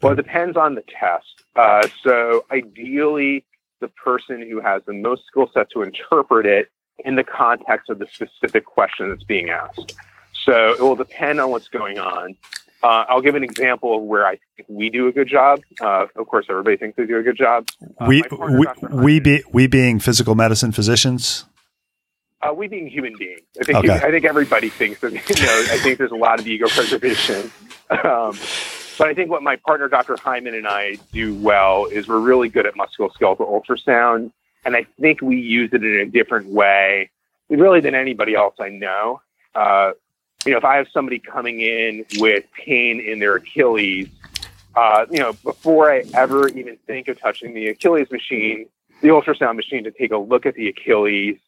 Well, 0.00 0.12
it 0.12 0.16
depends 0.16 0.56
on 0.56 0.74
the 0.74 0.82
test. 0.82 1.41
Uh, 1.54 1.86
so, 2.02 2.44
ideally, 2.50 3.44
the 3.80 3.88
person 3.88 4.46
who 4.48 4.60
has 4.60 4.82
the 4.86 4.92
most 4.92 5.26
skill 5.26 5.50
set 5.52 5.70
to 5.70 5.82
interpret 5.82 6.46
it 6.46 6.70
in 7.04 7.16
the 7.16 7.24
context 7.24 7.90
of 7.90 7.98
the 7.98 8.06
specific 8.12 8.64
question 8.64 9.10
that's 9.10 9.24
being 9.24 9.50
asked. 9.50 9.94
So, 10.44 10.72
it 10.72 10.80
will 10.80 10.96
depend 10.96 11.40
on 11.40 11.50
what's 11.50 11.68
going 11.68 11.98
on. 11.98 12.36
Uh, 12.82 13.04
I'll 13.08 13.20
give 13.20 13.36
an 13.36 13.44
example 13.44 13.96
of 13.96 14.02
where 14.02 14.26
I 14.26 14.38
think 14.56 14.68
we 14.68 14.90
do 14.90 15.06
a 15.06 15.12
good 15.12 15.28
job. 15.28 15.60
Uh, 15.80 16.06
of 16.16 16.26
course, 16.26 16.46
everybody 16.50 16.76
thinks 16.76 16.96
they 16.96 17.06
do 17.06 17.16
a 17.16 17.22
good 17.22 17.36
job. 17.36 17.68
Uh, 17.80 18.06
we 18.08 18.24
we 18.32 18.66
we, 18.90 19.20
be, 19.20 19.44
we 19.52 19.66
being 19.68 20.00
physical 20.00 20.34
medicine 20.34 20.72
physicians. 20.72 21.44
Uh, 22.40 22.52
we 22.52 22.66
being 22.66 22.88
human 22.88 23.16
beings. 23.16 23.42
I 23.60 23.64
think 23.64 23.78
okay. 23.78 23.94
I 24.04 24.10
think 24.10 24.24
everybody 24.24 24.68
thinks 24.68 25.00
that. 25.00 25.12
You 25.12 25.46
know, 25.46 25.64
I 25.70 25.78
think 25.78 25.98
there's 25.98 26.10
a 26.10 26.16
lot 26.16 26.40
of 26.40 26.46
ego 26.46 26.66
preservation. 26.68 27.50
Um, 27.90 28.38
but 29.02 29.08
I 29.08 29.14
think 29.14 29.32
what 29.32 29.42
my 29.42 29.56
partner, 29.56 29.88
Dr. 29.88 30.16
Hyman, 30.16 30.54
and 30.54 30.68
I 30.68 30.96
do 31.10 31.34
well 31.34 31.86
is 31.86 32.06
we're 32.06 32.20
really 32.20 32.48
good 32.48 32.66
at 32.66 32.74
musculoskeletal 32.76 33.38
ultrasound, 33.38 34.30
and 34.64 34.76
I 34.76 34.86
think 35.00 35.20
we 35.20 35.40
use 35.40 35.70
it 35.72 35.82
in 35.82 35.96
a 35.96 36.06
different 36.06 36.46
way, 36.46 37.10
really 37.50 37.80
than 37.80 37.96
anybody 37.96 38.36
else 38.36 38.54
I 38.60 38.68
know. 38.68 39.20
Uh, 39.56 39.94
you 40.44 40.52
know, 40.52 40.58
if 40.58 40.64
I 40.64 40.76
have 40.76 40.86
somebody 40.92 41.18
coming 41.18 41.60
in 41.62 42.06
with 42.18 42.44
pain 42.52 43.00
in 43.00 43.18
their 43.18 43.34
Achilles, 43.34 44.08
uh, 44.76 45.06
you 45.10 45.18
know, 45.18 45.32
before 45.32 45.90
I 45.90 46.04
ever 46.14 46.46
even 46.50 46.76
think 46.86 47.08
of 47.08 47.20
touching 47.20 47.54
the 47.54 47.70
Achilles 47.70 48.08
machine, 48.12 48.66
the 49.00 49.08
ultrasound 49.08 49.56
machine 49.56 49.82
to 49.82 49.90
take 49.90 50.12
a 50.12 50.16
look 50.16 50.46
at 50.46 50.54
the 50.54 50.68
Achilles, 50.68 51.38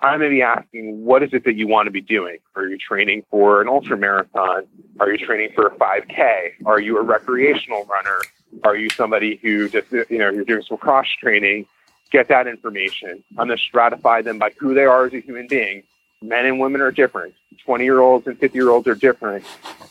I'm 0.00 0.18
going 0.18 0.30
to 0.30 0.34
be 0.34 0.42
asking, 0.42 1.04
what 1.04 1.22
is 1.22 1.32
it 1.32 1.44
that 1.44 1.54
you 1.54 1.66
want 1.66 1.86
to 1.86 1.90
be 1.90 2.00
doing? 2.00 2.38
Are 2.56 2.66
you 2.66 2.78
training 2.78 3.24
for 3.30 3.62
an 3.62 3.68
ultra 3.68 3.96
marathon? 3.96 4.66
Are 5.00 5.10
you 5.10 5.24
training 5.24 5.50
for 5.54 5.66
a 5.66 5.74
5K? 5.76 6.66
Are 6.66 6.80
you 6.80 6.98
a 6.98 7.02
recreational 7.02 7.84
runner? 7.84 8.18
Are 8.62 8.76
you 8.76 8.90
somebody 8.90 9.36
who 9.36 9.68
just, 9.68 9.90
you 9.90 10.18
know, 10.18 10.30
you're 10.30 10.44
doing 10.44 10.62
some 10.62 10.78
cross 10.78 11.06
training? 11.20 11.66
Get 12.10 12.28
that 12.28 12.46
information. 12.46 13.24
I'm 13.38 13.48
going 13.48 13.58
to 13.58 13.76
stratify 13.76 14.22
them 14.22 14.38
by 14.38 14.50
who 14.58 14.74
they 14.74 14.84
are 14.84 15.06
as 15.06 15.14
a 15.14 15.20
human 15.20 15.48
being 15.48 15.82
men 16.24 16.46
and 16.46 16.58
women 16.58 16.80
are 16.80 16.90
different. 16.90 17.34
20 17.64 17.84
year 17.84 18.00
olds 18.00 18.26
and 18.26 18.38
50 18.38 18.56
year 18.56 18.70
olds 18.70 18.88
are 18.88 18.94
different. 18.94 19.44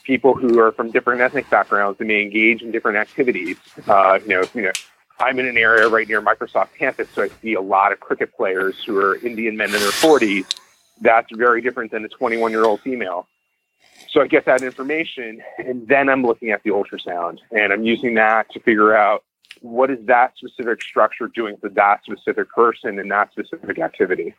People 0.03 0.33
who 0.33 0.59
are 0.59 0.71
from 0.71 0.91
different 0.91 1.21
ethnic 1.21 1.49
backgrounds 1.49 1.99
they 1.99 2.05
may 2.05 2.21
engage 2.21 2.61
in 2.61 2.71
different 2.71 2.97
activities. 2.97 3.57
Uh, 3.87 4.19
you 4.23 4.29
know, 4.29 4.43
you 4.53 4.61
know, 4.63 4.71
I'm 5.23 5.39
in 5.39 5.47
an 5.47 5.57
area 5.57 5.87
right 5.87 6.07
near 6.07 6.21
Microsoft 6.21 6.69
campus, 6.77 7.07
so 7.13 7.23
I 7.23 7.29
see 7.41 7.53
a 7.53 7.61
lot 7.61 7.91
of 7.91 7.99
cricket 7.99 8.35
players 8.35 8.83
who 8.83 8.97
are 8.99 9.15
Indian 9.15 9.55
men 9.57 9.73
in 9.73 9.79
their 9.79 9.91
40s. 9.91 10.45
That's 11.01 11.27
very 11.33 11.61
different 11.61 11.91
than 11.91 12.03
a 12.05 12.09
21 12.09 12.51
year 12.51 12.65
old 12.65 12.81
female. 12.81 13.27
So 14.09 14.21
I 14.21 14.27
get 14.27 14.45
that 14.45 14.61
information, 14.61 15.41
and 15.57 15.87
then 15.87 16.09
I'm 16.09 16.23
looking 16.23 16.51
at 16.51 16.61
the 16.63 16.69
ultrasound, 16.71 17.39
and 17.51 17.73
I'm 17.73 17.83
using 17.83 18.15
that 18.15 18.51
to 18.51 18.59
figure 18.59 18.95
out 18.95 19.23
what 19.61 19.89
is 19.89 20.05
that 20.05 20.33
specific 20.37 20.81
structure 20.81 21.27
doing 21.27 21.57
for 21.57 21.69
that 21.69 22.03
specific 22.03 22.49
person 22.51 22.99
in 22.99 23.07
that 23.07 23.31
specific 23.31 23.79
activity. 23.79 24.35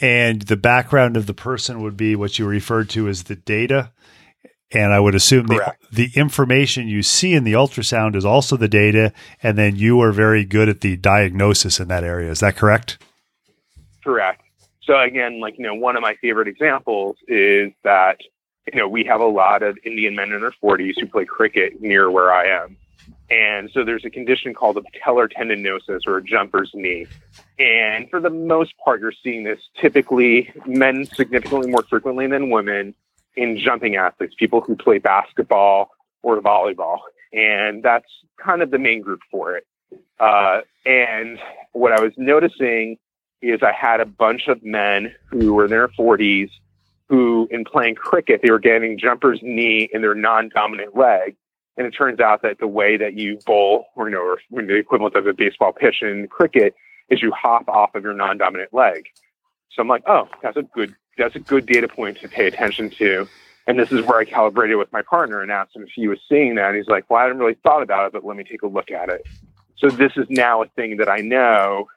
And 0.00 0.42
the 0.42 0.56
background 0.56 1.16
of 1.16 1.26
the 1.26 1.34
person 1.34 1.82
would 1.82 1.96
be 1.96 2.16
what 2.16 2.38
you 2.38 2.46
referred 2.46 2.90
to 2.90 3.08
as 3.08 3.24
the 3.24 3.36
data. 3.36 3.92
And 4.74 4.92
I 4.92 5.00
would 5.00 5.14
assume 5.14 5.46
the, 5.46 5.74
the 5.92 6.10
information 6.14 6.88
you 6.88 7.02
see 7.02 7.34
in 7.34 7.44
the 7.44 7.52
ultrasound 7.52 8.16
is 8.16 8.24
also 8.24 8.56
the 8.56 8.68
data, 8.68 9.12
and 9.42 9.56
then 9.56 9.76
you 9.76 10.00
are 10.00 10.12
very 10.12 10.44
good 10.44 10.68
at 10.68 10.80
the 10.80 10.96
diagnosis 10.96 11.78
in 11.78 11.88
that 11.88 12.02
area. 12.02 12.30
Is 12.30 12.40
that 12.40 12.56
correct? 12.56 12.98
Correct. 14.02 14.42
So 14.82 15.00
again, 15.00 15.40
like 15.40 15.56
you 15.58 15.64
know, 15.64 15.74
one 15.74 15.96
of 15.96 16.02
my 16.02 16.14
favorite 16.16 16.48
examples 16.48 17.16
is 17.26 17.72
that 17.84 18.18
you 18.72 18.78
know 18.78 18.88
we 18.88 19.04
have 19.04 19.20
a 19.20 19.26
lot 19.26 19.62
of 19.62 19.78
Indian 19.84 20.14
men 20.14 20.32
in 20.32 20.40
their 20.40 20.54
40s 20.62 20.94
who 20.98 21.06
play 21.06 21.24
cricket 21.24 21.80
near 21.80 22.10
where 22.10 22.32
I 22.32 22.48
am, 22.48 22.76
and 23.30 23.70
so 23.72 23.84
there's 23.84 24.04
a 24.04 24.10
condition 24.10 24.52
called 24.52 24.76
a 24.76 24.82
patellar 24.82 25.28
tendinosis 25.32 26.06
or 26.06 26.18
a 26.18 26.22
jumper's 26.22 26.70
knee. 26.74 27.06
And 27.58 28.10
for 28.10 28.20
the 28.20 28.30
most 28.30 28.74
part, 28.84 29.00
you're 29.00 29.12
seeing 29.22 29.44
this 29.44 29.60
typically 29.80 30.52
men 30.66 31.06
significantly 31.06 31.70
more 31.70 31.84
frequently 31.88 32.26
than 32.26 32.50
women 32.50 32.94
in 33.36 33.58
jumping 33.58 33.96
athletes, 33.96 34.34
people 34.38 34.60
who 34.60 34.76
play 34.76 34.98
basketball 34.98 35.90
or 36.22 36.40
volleyball. 36.40 36.98
And 37.32 37.82
that's 37.82 38.06
kind 38.42 38.62
of 38.62 38.70
the 38.70 38.78
main 38.78 39.00
group 39.00 39.20
for 39.30 39.56
it. 39.56 39.66
Uh, 40.20 40.60
and 40.86 41.38
what 41.72 41.92
I 41.92 42.00
was 42.00 42.12
noticing 42.16 42.96
is 43.42 43.60
I 43.62 43.72
had 43.72 44.00
a 44.00 44.06
bunch 44.06 44.48
of 44.48 44.62
men 44.64 45.14
who 45.26 45.54
were 45.54 45.64
in 45.64 45.70
their 45.70 45.88
40s 45.88 46.50
who, 47.08 47.46
in 47.50 47.64
playing 47.64 47.96
cricket, 47.96 48.40
they 48.42 48.50
were 48.50 48.58
getting 48.58 48.98
jumper's 48.98 49.40
knee 49.42 49.88
in 49.92 50.00
their 50.00 50.14
non 50.14 50.48
dominant 50.48 50.96
leg 50.96 51.36
and 51.76 51.86
it 51.86 51.90
turns 51.90 52.20
out 52.20 52.42
that 52.42 52.58
the 52.58 52.68
way 52.68 52.96
that 52.96 53.14
you 53.14 53.38
bowl, 53.44 53.86
or 53.96 54.08
you 54.08 54.14
know, 54.14 54.20
or 54.20 54.38
the 54.62 54.76
equivalent 54.76 55.16
of 55.16 55.26
a 55.26 55.32
baseball 55.32 55.72
pitch 55.72 56.02
in 56.02 56.28
cricket, 56.28 56.74
is 57.08 57.20
you 57.20 57.32
hop 57.32 57.68
off 57.68 57.94
of 57.94 58.04
your 58.04 58.14
non-dominant 58.14 58.72
leg. 58.72 59.06
So 59.72 59.82
I'm 59.82 59.88
like, 59.88 60.04
oh, 60.06 60.28
that's 60.42 60.56
a 60.56 60.62
good 60.62 60.94
that's 61.16 61.36
a 61.36 61.40
good 61.40 61.66
data 61.66 61.88
point 61.88 62.20
to 62.20 62.28
pay 62.28 62.46
attention 62.46 62.90
to. 62.90 63.28
And 63.66 63.78
this 63.78 63.90
is 63.92 64.04
where 64.04 64.18
I 64.18 64.24
calibrated 64.24 64.76
with 64.76 64.92
my 64.92 65.02
partner 65.02 65.40
and 65.40 65.50
asked 65.50 65.74
him 65.74 65.82
if 65.82 65.90
he 65.94 66.06
was 66.06 66.18
seeing 66.28 66.56
that. 66.56 66.68
And 66.68 66.76
he's 66.76 66.86
like, 66.86 67.08
well, 67.08 67.20
I 67.20 67.22
hadn't 67.22 67.38
really 67.38 67.56
thought 67.62 67.82
about 67.82 68.06
it, 68.06 68.12
but 68.12 68.24
let 68.24 68.36
me 68.36 68.44
take 68.44 68.62
a 68.62 68.66
look 68.66 68.90
at 68.90 69.08
it. 69.08 69.26
So 69.78 69.88
this 69.88 70.12
is 70.16 70.26
now 70.28 70.62
a 70.62 70.66
thing 70.68 70.98
that 70.98 71.08
I 71.08 71.18
know 71.18 71.88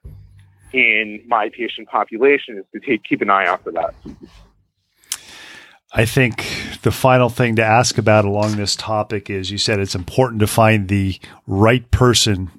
in 0.74 1.22
my 1.28 1.50
patient 1.50 1.90
population 1.90 2.58
is 2.58 2.66
to 2.74 2.80
take, 2.80 3.04
keep 3.04 3.22
an 3.22 3.30
eye 3.30 3.48
out 3.48 3.64
for 3.64 3.72
that. 3.72 3.94
I 5.94 6.06
think 6.06 6.46
the 6.82 6.92
final 6.92 7.30
thing 7.30 7.56
to 7.56 7.64
ask 7.64 7.98
about 7.98 8.26
along 8.26 8.58
this 8.58 8.76
topic 8.76 9.30
is 9.30 9.52
you 9.52 9.58
said 9.58 9.80
it's 9.80 9.96
important 9.96 10.42
to 10.42 10.48
find 10.48 10.88
the 10.88 11.18
right 11.46 11.90
person 11.92 12.52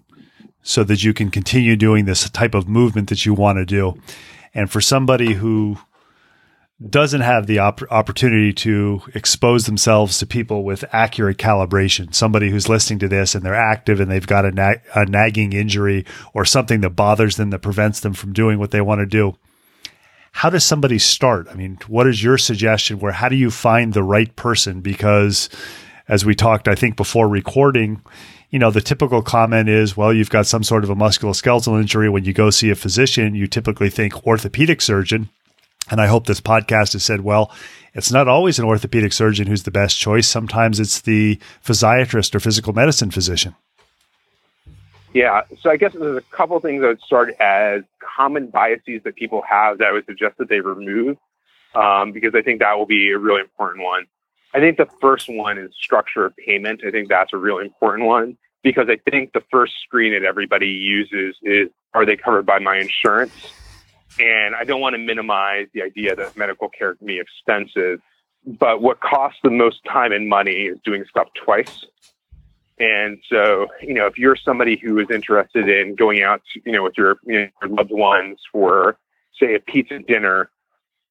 so 0.62 0.82
that 0.84 1.04
you 1.04 1.14
can 1.14 1.30
continue 1.30 1.76
doing 1.76 2.04
this 2.04 2.28
type 2.30 2.54
of 2.54 2.68
movement 2.68 3.08
that 3.08 3.24
you 3.24 3.34
want 3.34 3.58
to 3.58 3.64
do. 3.64 4.00
And 4.54 4.70
for 4.70 4.80
somebody 4.80 5.34
who 5.34 5.78
doesn't 6.88 7.22
have 7.22 7.46
the 7.46 7.58
op- 7.58 7.90
opportunity 7.90 8.52
to 8.52 9.02
expose 9.14 9.66
themselves 9.66 10.18
to 10.18 10.26
people 10.26 10.62
with 10.62 10.84
accurate 10.92 11.36
calibration, 11.36 12.14
somebody 12.14 12.50
who's 12.50 12.68
listening 12.68 13.00
to 13.00 13.08
this 13.08 13.34
and 13.34 13.44
they're 13.44 13.54
active 13.54 13.98
and 13.98 14.10
they've 14.10 14.26
got 14.26 14.44
a, 14.44 14.52
na- 14.52 14.74
a 14.94 15.04
nagging 15.04 15.52
injury 15.52 16.06
or 16.34 16.44
something 16.44 16.80
that 16.80 16.90
bothers 16.90 17.36
them 17.36 17.50
that 17.50 17.60
prevents 17.60 18.00
them 18.00 18.12
from 18.12 18.32
doing 18.32 18.58
what 18.58 18.70
they 18.70 18.80
want 18.80 19.00
to 19.00 19.06
do 19.06 19.36
how 20.38 20.50
does 20.50 20.64
somebody 20.64 21.00
start? 21.00 21.48
I 21.50 21.54
mean, 21.54 21.78
what 21.88 22.06
is 22.06 22.22
your 22.22 22.38
suggestion 22.38 23.00
where 23.00 23.10
how 23.10 23.28
do 23.28 23.34
you 23.34 23.50
find 23.50 23.92
the 23.92 24.04
right 24.04 24.34
person? 24.36 24.80
Because 24.80 25.48
as 26.06 26.24
we 26.24 26.36
talked, 26.36 26.68
I 26.68 26.76
think 26.76 26.96
before 26.96 27.28
recording, 27.28 28.02
you 28.50 28.60
know, 28.60 28.70
the 28.70 28.80
typical 28.80 29.20
comment 29.20 29.68
is, 29.68 29.96
well, 29.96 30.12
you've 30.12 30.30
got 30.30 30.46
some 30.46 30.62
sort 30.62 30.84
of 30.84 30.90
a 30.90 30.94
musculoskeletal 30.94 31.80
injury. 31.80 32.08
When 32.08 32.24
you 32.24 32.32
go 32.32 32.50
see 32.50 32.70
a 32.70 32.76
physician, 32.76 33.34
you 33.34 33.48
typically 33.48 33.90
think 33.90 34.26
orthopedic 34.26 34.80
surgeon. 34.80 35.28
And 35.90 36.00
I 36.00 36.06
hope 36.06 36.26
this 36.26 36.40
podcast 36.40 36.92
has 36.92 37.04
said, 37.04 37.22
well, 37.22 37.52
it's 37.94 38.12
not 38.12 38.28
always 38.28 38.58
an 38.58 38.64
orthopedic 38.64 39.12
surgeon 39.12 39.46
who's 39.46 39.62
the 39.62 39.70
best 39.70 39.98
choice. 39.98 40.28
Sometimes 40.28 40.78
it's 40.78 41.00
the 41.00 41.38
physiatrist 41.64 42.34
or 42.34 42.40
physical 42.40 42.72
medicine 42.72 43.10
physician. 43.10 43.54
Yeah, 45.14 45.42
so 45.60 45.70
I 45.70 45.76
guess 45.76 45.94
there's 45.94 46.18
a 46.18 46.36
couple 46.36 46.60
things 46.60 46.82
that 46.82 46.88
would 46.88 47.00
start 47.00 47.34
as 47.40 47.82
common 47.98 48.48
biases 48.48 49.02
that 49.04 49.16
people 49.16 49.42
have 49.48 49.78
that 49.78 49.88
I 49.88 49.92
would 49.92 50.04
suggest 50.04 50.36
that 50.38 50.48
they 50.48 50.60
remove, 50.60 51.16
um, 51.74 52.12
because 52.12 52.34
I 52.34 52.42
think 52.42 52.60
that 52.60 52.76
will 52.76 52.86
be 52.86 53.10
a 53.10 53.18
really 53.18 53.40
important 53.40 53.84
one. 53.84 54.04
I 54.54 54.60
think 54.60 54.76
the 54.76 54.88
first 55.00 55.28
one 55.28 55.58
is 55.58 55.70
structure 55.74 56.26
of 56.26 56.36
payment. 56.36 56.82
I 56.86 56.90
think 56.90 57.08
that's 57.08 57.32
a 57.32 57.36
really 57.38 57.64
important 57.64 58.06
one 58.06 58.36
because 58.62 58.88
I 58.88 58.98
think 59.10 59.32
the 59.32 59.42
first 59.50 59.74
screen 59.82 60.12
that 60.12 60.26
everybody 60.26 60.68
uses 60.68 61.36
is 61.42 61.68
are 61.94 62.04
they 62.04 62.16
covered 62.16 62.44
by 62.44 62.58
my 62.58 62.76
insurance? 62.76 63.32
And 64.20 64.54
I 64.54 64.64
don't 64.64 64.80
want 64.80 64.94
to 64.94 64.98
minimize 64.98 65.68
the 65.72 65.82
idea 65.82 66.16
that 66.16 66.36
medical 66.36 66.68
care 66.68 66.94
can 66.94 67.06
be 67.06 67.20
expensive, 67.20 68.00
but 68.44 68.82
what 68.82 69.00
costs 69.00 69.38
the 69.42 69.50
most 69.50 69.84
time 69.84 70.12
and 70.12 70.28
money 70.28 70.66
is 70.66 70.78
doing 70.84 71.04
stuff 71.08 71.28
twice. 71.34 71.84
And 72.80 73.18
so, 73.28 73.68
you 73.82 73.94
know, 73.94 74.06
if 74.06 74.18
you're 74.18 74.36
somebody 74.36 74.76
who 74.76 74.98
is 74.98 75.10
interested 75.10 75.68
in 75.68 75.94
going 75.94 76.22
out, 76.22 76.42
you 76.64 76.72
know, 76.72 76.82
with 76.82 76.96
your, 76.96 77.18
you 77.24 77.40
know, 77.40 77.48
your 77.62 77.70
loved 77.70 77.90
ones 77.90 78.38
for, 78.52 78.98
say, 79.38 79.54
a 79.54 79.60
pizza 79.60 79.98
dinner, 79.98 80.50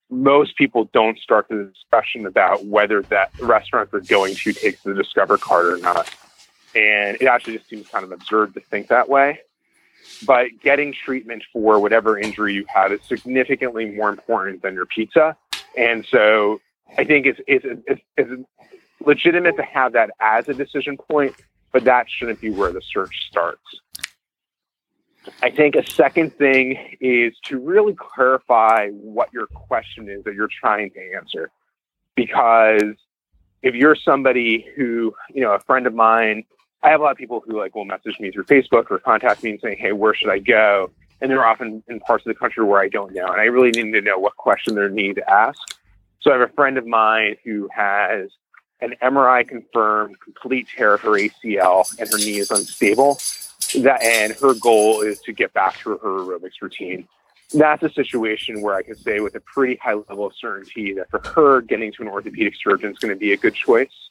most 0.10 0.56
people 0.58 0.89
don't 0.93 1.20
start 1.20 1.48
the 1.50 1.72
discussion 1.74 2.26
about 2.26 2.65
whether 2.65 3.02
that 3.04 3.32
restaurant 3.41 3.91
they're 3.91 4.00
going 4.00 4.36
to 4.36 4.54
takes 4.54 4.82
the 4.84 4.93
Discover 4.93 5.38
card 5.38 5.65
or 5.65 5.78
not. 5.78 6.10
And 6.74 7.17
it 7.20 7.26
actually 7.26 7.58
just 7.58 7.70
seems 7.70 7.88
kind 7.88 8.06
of 8.06 8.12
absurd 8.12 8.54
to 8.54 8.62
think 8.62 8.88
that 8.88 9.10
way. 9.10 9.39
But 10.25 10.47
getting 10.62 10.93
treatment 10.93 11.43
for 11.53 11.80
whatever 11.80 12.17
injury 12.17 12.53
you 12.53 12.65
had 12.67 12.91
is 12.91 13.01
significantly 13.03 13.86
more 13.91 14.10
important 14.10 14.62
than 14.62 14.73
your 14.73 14.86
pizza. 14.86 15.38
And 15.77 16.06
so 16.10 16.60
I 16.97 17.03
think 17.03 17.25
it's, 17.25 17.39
it's, 17.47 17.65
it's, 17.88 18.01
it's 18.17 18.43
legitimate 19.06 19.58
to 19.58 19.63
have 19.63 19.93
that 19.93 20.10
as 20.19 20.49
a 20.49 20.53
decision 20.53 20.97
point 20.97 21.36
but 21.71 21.84
that 21.84 22.10
shouldn't 22.10 22.41
be 22.41 22.49
where 22.49 22.71
the 22.71 22.82
search 22.82 23.27
starts. 23.30 23.62
I 25.43 25.51
think 25.51 25.75
a 25.75 25.86
second 25.86 26.36
thing 26.38 26.97
is 27.01 27.36
to 27.43 27.60
really 27.60 27.93
clarify 27.93 28.89
what 28.89 29.32
your 29.34 29.47
question 29.47 30.10
is 30.10 30.23
that 30.23 30.34
you're 30.34 30.49
trying 30.49 30.91
to 30.91 31.15
answer. 31.15 31.51
Because 32.15 32.95
if 33.62 33.75
you're 33.75 33.95
somebody 33.95 34.65
who, 34.75 35.13
you 35.30 35.41
know, 35.41 35.51
a 35.51 35.60
friend 35.60 35.86
of 35.86 35.93
mine, 35.93 36.45
I 36.84 36.90
have 36.90 37.00
a 37.00 37.04
lot 37.04 37.12
of 37.12 37.18
people 37.18 37.44
who 37.46 37.58
like 37.58 37.76
will 37.76 37.86
message 37.86 38.20
me 38.20 38.32
through 38.32 38.46
Facebook 38.46 38.92
or 38.92 39.00
contact 39.00 39.44
me 39.44 39.52
and 39.52 39.62
say, 39.62 39.76
Hey, 39.76 39.92
where 39.92 40.13
should 40.13 40.30
I 40.30 40.40
go? 40.40 40.92
And 41.20 41.32
they're 41.32 41.46
often 41.46 41.84
in 41.88 42.00
parts 42.00 42.26
of 42.26 42.30
the 42.30 42.40
country 42.40 42.63
where 42.63 42.80
I 42.80 42.90
don't 42.90 43.13
know. 43.13 43.26
And 43.26 43.42
I 43.42 43.46
really 43.46 43.72
need 43.72 43.92
to 43.94 44.02
know 44.02 44.20
what 44.20 44.36
question 44.36 44.76
they 44.76 44.88
need 44.88 45.16
to 45.16 45.30
ask. 45.30 45.60
So 46.20 46.32
I 46.32 46.38
have 46.38 46.50
a 46.50 46.54
friend 46.54 46.78
of 46.78 46.86
mine 46.86 47.38
who 47.44 47.68
has 47.74 48.30
an 48.82 48.94
MRI 49.02 49.48
confirmed 49.48 50.20
complete 50.20 50.68
tear 50.76 50.94
of 50.94 51.02
her 51.02 51.12
ACL 51.12 52.00
and 52.00 52.10
her 52.10 52.18
knee 52.18 52.38
is 52.38 52.52
unstable. 52.52 53.20
That 53.80 54.02
and 54.02 54.34
her 54.34 54.54
goal 54.54 55.02
is 55.02 55.20
to 55.22 55.34
get 55.34 55.54
back 55.54 55.78
to 55.80 55.92
her 55.92 55.98
aerobics 55.98 56.62
routine. 56.62 57.08
That's 57.54 57.82
a 57.82 57.90
situation 57.90 58.62
where 58.62 58.76
I 58.76 58.84
can 58.84 58.96
say 58.96 59.20
with 59.20 59.36
a 59.36 59.40
pretty 59.40 59.78
high 59.82 59.94
level 59.94 60.28
of 60.28 60.34
certainty 60.40 60.94
that 60.94 61.10
for 61.10 61.22
her, 61.30 61.62
getting 61.62 61.92
to 61.94 62.02
an 62.04 62.08
orthopedic 62.10 62.54
surgeon 62.62 62.92
is 62.92 63.00
going 63.00 63.13
to 63.13 63.20
be 63.20 63.34
a 63.34 63.38
good 63.38 63.56
choice. 63.56 64.07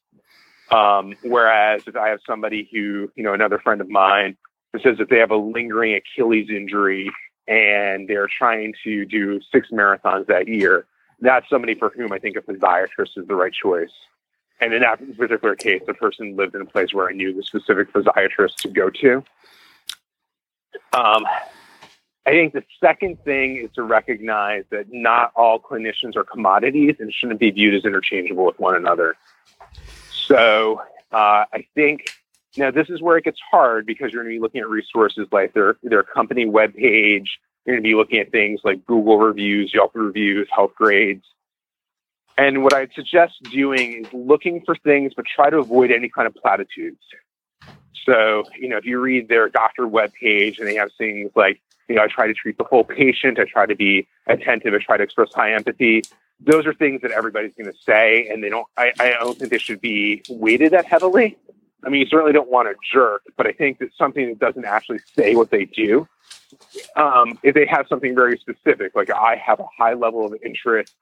Um, 0.71 1.15
whereas 1.23 1.83
if 1.87 1.97
I 1.97 2.09
have 2.09 2.21
somebody 2.27 2.69
who, 2.73 3.11
you 3.15 3.23
know, 3.23 3.35
another 3.35 3.59
friend 3.59 3.81
of 3.81 3.89
mine 3.89 4.37
who 4.73 4.81
says 4.81 4.99
that 4.99 5.09
they 5.11 5.19
have 5.19 5.31
a 5.31 5.37
lingering 5.37 5.95
Achilles 5.95 6.49
injury 6.51 7.11
and 7.47 8.09
they're 8.09 8.27
trying 8.27 8.75
to 8.85 9.05
do 9.05 9.41
six 9.53 9.69
marathons 9.71 10.27
that 10.27 10.49
year, 10.49 10.87
that's 11.21 11.49
somebody 11.49 11.75
for 11.75 11.91
whom 11.91 12.13
I 12.13 12.19
think 12.19 12.37
a 12.37 12.41
physiatrist 12.41 13.17
is 13.17 13.27
the 13.27 13.35
right 13.35 13.53
choice. 13.53 13.93
And 14.61 14.73
in 14.73 14.83
that 14.83 14.99
particular 15.17 15.55
case, 15.55 15.83
the 15.87 15.95
person 15.95 16.37
lived 16.37 16.55
in 16.55 16.63
a 16.63 16.67
place 16.67 16.93
where 16.93 17.09
I 17.09 17.13
knew 17.13 17.35
the 17.35 17.43
specific 17.43 17.93
physiatrist 17.93 18.57
to 18.57 18.69
go 18.69 18.91
to. 18.91 19.17
Um, 20.93 21.27
I 22.27 22.31
think 22.31 22.55
the 22.55 22.65
second 22.81 23.23
thing 23.23 23.59
is 23.59 23.71
to 23.75 23.83
recognize 23.83 24.65
that 24.71 24.87
not 24.91 25.31
all 25.37 25.61
clinicians 25.61 26.17
are 26.17 26.25
commodities 26.25 26.97
and 26.99 27.13
shouldn't 27.13 27.39
be 27.39 27.51
viewed 27.51 27.75
as 27.75 27.85
interchangeable 27.85 28.45
with 28.45 28.59
one 28.59 28.75
another. 28.75 29.15
So 30.27 30.81
uh, 31.13 31.45
I 31.53 31.67
think 31.75 32.11
now 32.57 32.71
this 32.71 32.89
is 32.91 33.01
where 33.01 33.17
it 33.17 33.25
gets 33.25 33.39
hard 33.51 33.87
because 33.87 34.13
you're 34.13 34.23
going 34.23 34.35
to 34.35 34.39
be 34.39 34.43
looking 34.43 34.61
at 34.61 34.69
resources 34.69 35.29
like 35.31 35.55
their 35.55 35.77
their 35.83 36.03
company 36.03 36.47
webpage. 36.47 37.27
You're 37.65 37.77
going 37.77 37.83
to 37.83 37.89
be 37.89 37.95
looking 37.95 38.19
at 38.19 38.31
things 38.31 38.61
like 38.65 38.85
Google 38.87 39.19
reviews, 39.19 39.73
Yelp 39.75 39.93
reviews, 39.95 40.49
health 40.55 40.73
grades. 40.77 41.25
And 42.39 42.63
what 42.63 42.75
I'd 42.75 42.93
suggest 42.93 43.35
doing 43.51 44.05
is 44.05 44.13
looking 44.13 44.63
for 44.65 44.77
things, 44.77 45.13
but 45.17 45.25
try 45.25 45.51
to 45.51 45.59
avoid 45.59 45.91
any 45.91 46.09
kind 46.09 46.27
of 46.27 46.35
platitudes. 46.35 47.01
So, 48.05 48.45
you 48.59 48.69
know, 48.69 48.77
if 48.77 48.85
you 48.85 49.01
read 49.01 49.29
their 49.29 49.49
doctor 49.49 49.83
webpage 49.85 50.59
and 50.59 50.69
they 50.69 50.75
have 50.77 50.91
things 50.99 51.31
like, 51.35 51.61
you 51.89 51.97
know, 51.97 52.03
I 52.03 52.09
try 52.09 52.27
to 52.27 52.35
treat 52.35 52.59
the 52.59 52.65
whole 52.65 52.85
patient, 52.85 53.39
I 53.39 53.45
try 53.45 53.67
to 53.67 53.75
be 53.75 54.07
attentive, 54.27 54.75
I 54.75 54.79
try 54.79 54.97
to 54.97 55.03
express 55.03 55.33
high 55.35 55.55
empathy. 55.55 56.03
Those 56.41 56.67
are 56.67 56.75
things 56.75 57.01
that 57.03 57.11
everybody's 57.13 57.55
going 57.55 57.73
to 57.73 57.79
say, 57.85 58.29
and 58.29 58.43
they 58.45 58.51
don't. 58.51 58.67
I, 58.77 58.93
I 59.01 59.11
don't 59.11 59.39
think 59.39 59.51
they 59.51 59.59
should 59.59 59.81
be 59.81 60.23
weighted 60.29 60.73
that 60.73 60.85
heavily. 60.85 61.39
I 61.85 61.89
mean, 61.89 62.01
you 62.01 62.07
certainly 62.07 62.33
don't 62.33 62.51
want 62.51 62.69
to 62.69 62.75
jerk, 62.93 63.23
but 63.37 63.47
I 63.47 63.53
think 63.53 63.79
that 63.79 63.91
something 63.97 64.29
that 64.29 64.39
doesn't 64.39 64.65
actually 64.65 64.99
say 65.15 65.35
what 65.35 65.51
they 65.51 65.67
do, 65.67 66.07
um, 66.97 67.39
if 67.43 67.55
they 67.55 67.67
have 67.67 67.87
something 67.89 68.15
very 68.15 68.39
specific, 68.39 68.95
like 68.95 69.11
I 69.11 69.37
have 69.37 69.61
a 69.61 69.67
high 69.79 69.95
level 69.95 70.27
of 70.27 70.35
interest 70.45 70.95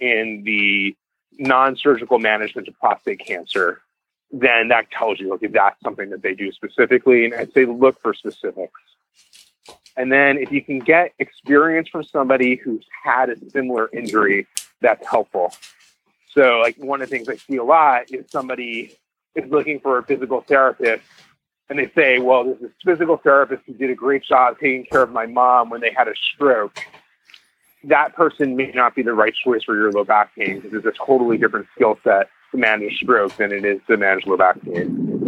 in 0.00 0.42
the 0.44 0.96
non-surgical 1.38 2.18
management 2.18 2.68
of 2.68 2.78
prostate 2.78 3.20
cancer, 3.20 3.82
then 4.30 4.68
that 4.68 4.90
tells 4.90 5.20
you, 5.20 5.32
okay, 5.34 5.48
that's 5.48 5.80
something 5.82 6.10
that 6.10 6.22
they 6.22 6.34
do 6.34 6.50
specifically. 6.52 7.24
And 7.26 7.34
I'd 7.34 7.52
say 7.52 7.66
look 7.66 8.00
for 8.00 8.14
specifics. 8.14 8.80
And 9.96 10.10
then 10.10 10.38
if 10.38 10.50
you 10.50 10.62
can 10.62 10.78
get 10.78 11.12
experience 11.18 11.88
from 11.88 12.04
somebody 12.04 12.56
who's 12.56 12.86
had 13.04 13.28
a 13.28 13.50
similar 13.50 13.90
injury, 13.92 14.46
that's 14.82 15.06
helpful. 15.06 15.54
So, 16.34 16.58
like 16.60 16.76
one 16.76 17.02
of 17.02 17.08
the 17.08 17.16
things 17.16 17.28
I 17.28 17.36
see 17.36 17.56
a 17.56 17.64
lot 17.64 18.10
is 18.10 18.30
somebody 18.30 18.96
is 19.34 19.50
looking 19.50 19.80
for 19.80 19.98
a 19.98 20.02
physical 20.02 20.42
therapist 20.42 21.02
and 21.72 21.78
they 21.78 21.90
say, 21.94 22.18
well, 22.18 22.44
there's 22.44 22.60
this 22.60 22.70
physical 22.84 23.16
therapist 23.16 23.62
who 23.66 23.72
did 23.72 23.88
a 23.88 23.94
great 23.94 24.22
job 24.24 24.58
taking 24.60 24.84
care 24.84 25.02
of 25.02 25.10
my 25.10 25.24
mom 25.24 25.70
when 25.70 25.80
they 25.80 25.90
had 25.96 26.06
a 26.06 26.12
stroke. 26.34 26.78
That 27.84 28.14
person 28.14 28.56
may 28.56 28.70
not 28.72 28.94
be 28.94 29.02
the 29.02 29.14
right 29.14 29.32
choice 29.42 29.64
for 29.64 29.74
your 29.74 29.90
low 29.90 30.04
back 30.04 30.34
pain 30.36 30.60
because 30.60 30.84
it's 30.84 30.86
a 30.86 31.04
totally 31.06 31.38
different 31.38 31.66
skill 31.74 31.98
set 32.04 32.28
to 32.50 32.58
manage 32.58 32.98
stroke 32.98 33.36
than 33.36 33.52
it 33.52 33.64
is 33.64 33.80
to 33.88 33.96
manage 33.96 34.26
low 34.26 34.36
back 34.36 34.60
pain. 34.62 35.26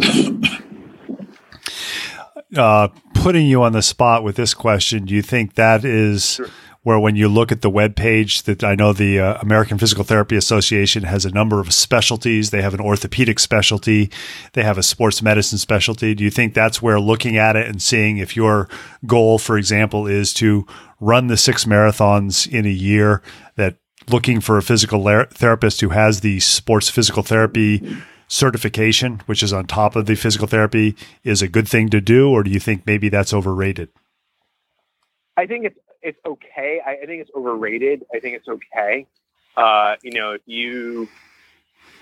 Uh, 2.55 2.89
putting 3.15 3.47
you 3.47 3.63
on 3.63 3.71
the 3.71 3.81
spot 3.81 4.23
with 4.23 4.35
this 4.35 4.53
question, 4.53 5.05
do 5.05 5.15
you 5.15 5.23
think 5.23 5.55
that 5.55 5.83
is 5.83 6.35
sure. 6.35 6.49
Where 6.85 6.99
when 6.99 7.15
you 7.15 7.27
look 7.27 7.51
at 7.51 7.63
the 7.63 7.69
web 7.69 7.95
page 7.95 8.43
that 8.43 8.63
I 8.63 8.75
know 8.75 8.93
the 8.93 9.19
uh, 9.19 9.39
American 9.41 9.79
Physical 9.79 10.03
Therapy 10.03 10.35
Association 10.35 11.01
has 11.01 11.25
a 11.25 11.31
number 11.31 11.59
of 11.59 11.73
specialties. 11.73 12.51
They 12.51 12.61
have 12.61 12.75
an 12.75 12.79
orthopedic 12.79 13.39
specialty, 13.39 14.11
they 14.53 14.61
have 14.61 14.77
a 14.77 14.83
sports 14.83 15.19
medicine 15.23 15.57
specialty. 15.57 16.13
Do 16.13 16.23
you 16.23 16.29
think 16.29 16.53
that's 16.53 16.83
where 16.83 16.99
looking 16.99 17.37
at 17.37 17.55
it 17.55 17.67
and 17.67 17.81
seeing 17.81 18.19
if 18.19 18.35
your 18.35 18.69
goal, 19.03 19.39
for 19.39 19.57
example, 19.57 20.05
is 20.05 20.31
to 20.35 20.67
run 20.99 21.25
the 21.25 21.37
six 21.37 21.65
marathons 21.65 22.47
in 22.47 22.67
a 22.67 22.69
year 22.69 23.23
that 23.55 23.77
looking 24.07 24.39
for 24.39 24.59
a 24.59 24.61
physical 24.61 25.03
therapist 25.31 25.81
who 25.81 25.89
has 25.89 26.21
the 26.21 26.39
sports 26.39 26.87
physical 26.87 27.23
therapy 27.23 27.97
certification, 28.27 29.23
which 29.25 29.41
is 29.41 29.51
on 29.51 29.65
top 29.65 29.95
of 29.95 30.05
the 30.05 30.13
physical 30.13 30.45
therapy, 30.45 30.95
is 31.23 31.41
a 31.41 31.47
good 31.47 31.67
thing 31.67 31.89
to 31.89 31.99
do, 31.99 32.29
or 32.29 32.43
do 32.43 32.51
you 32.51 32.59
think 32.59 32.85
maybe 32.85 33.09
that's 33.09 33.33
overrated? 33.33 33.89
I 35.35 35.47
think 35.47 35.65
it's 35.65 35.79
it's 36.05 36.19
okay. 36.25 36.79
I, 36.85 36.91
I 36.91 37.05
think 37.05 37.21
it's 37.21 37.31
overrated. 37.35 38.03
I 38.13 38.19
think 38.19 38.37
it's 38.37 38.47
okay. 38.47 39.07
Uh, 39.57 39.95
you 40.03 40.11
know, 40.11 40.33
if 40.33 40.41
you 40.45 41.09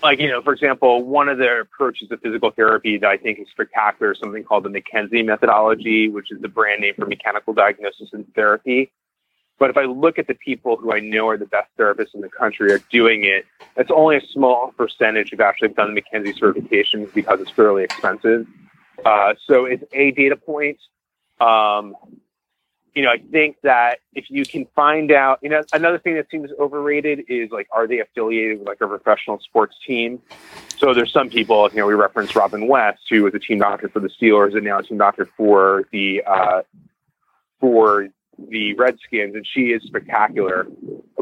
like, 0.02 0.20
you 0.20 0.28
know, 0.28 0.42
for 0.42 0.52
example, 0.52 1.02
one 1.02 1.28
of 1.28 1.38
the 1.38 1.60
approaches 1.60 2.08
to 2.10 2.18
physical 2.18 2.50
therapy 2.50 2.98
that 2.98 3.08
I 3.08 3.16
think 3.16 3.38
is 3.38 3.46
spectacular 3.50 4.12
is 4.12 4.18
something 4.18 4.44
called 4.44 4.64
the 4.64 4.68
McKenzie 4.68 5.24
methodology, 5.24 6.08
which 6.08 6.30
is 6.30 6.40
the 6.42 6.48
brand 6.48 6.82
name 6.82 6.94
for 6.96 7.06
mechanical 7.06 7.54
diagnosis 7.54 8.10
and 8.12 8.26
therapy. 8.34 8.92
But 9.58 9.70
if 9.70 9.76
I 9.76 9.84
look 9.84 10.18
at 10.18 10.26
the 10.26 10.34
people 10.34 10.76
who 10.76 10.92
I 10.92 11.00
know 11.00 11.28
are 11.28 11.38
the 11.38 11.46
best 11.46 11.68
therapists 11.78 12.14
in 12.14 12.20
the 12.20 12.28
country 12.28 12.72
are 12.72 12.80
doing 12.90 13.24
it, 13.24 13.46
it's 13.76 13.90
only 13.90 14.16
a 14.16 14.26
small 14.32 14.72
percentage 14.76 15.30
who've 15.30 15.40
actually 15.40 15.68
done 15.68 15.94
the 15.94 16.02
McKenzie 16.02 16.36
certification 16.36 17.08
because 17.14 17.40
it's 17.40 17.52
fairly 17.52 17.84
expensive. 17.84 18.46
Uh, 19.04 19.34
so 19.46 19.64
it's 19.64 19.84
a 19.92 20.10
data 20.10 20.36
point. 20.36 20.78
Um, 21.40 21.94
you 22.94 23.02
know, 23.02 23.10
I 23.10 23.18
think 23.18 23.56
that 23.62 23.98
if 24.14 24.26
you 24.28 24.44
can 24.44 24.66
find 24.76 25.10
out, 25.10 25.40
you 25.42 25.48
know, 25.48 25.62
another 25.72 25.98
thing 25.98 26.14
that 26.14 26.30
seems 26.30 26.50
overrated 26.60 27.24
is 27.28 27.50
like, 27.50 27.66
are 27.72 27.88
they 27.88 27.98
affiliated 27.98 28.60
with 28.60 28.68
like 28.68 28.80
a 28.80 28.86
professional 28.86 29.40
sports 29.40 29.76
team? 29.84 30.22
So 30.78 30.94
there's 30.94 31.12
some 31.12 31.28
people, 31.28 31.68
you 31.70 31.78
know, 31.78 31.86
we 31.86 31.94
referenced 31.94 32.36
Robin 32.36 32.68
West, 32.68 33.02
who 33.10 33.24
was 33.24 33.34
a 33.34 33.40
team 33.40 33.58
doctor 33.58 33.88
for 33.88 33.98
the 34.00 34.08
Steelers 34.08 34.54
and 34.54 34.64
now 34.64 34.78
a 34.78 34.82
team 34.82 34.98
doctor 34.98 35.28
for 35.36 35.84
the 35.90 36.22
uh, 36.24 36.62
for 37.58 38.08
the 38.38 38.74
Redskins, 38.74 39.34
and 39.34 39.46
she 39.46 39.72
is 39.72 39.82
spectacular. 39.82 40.66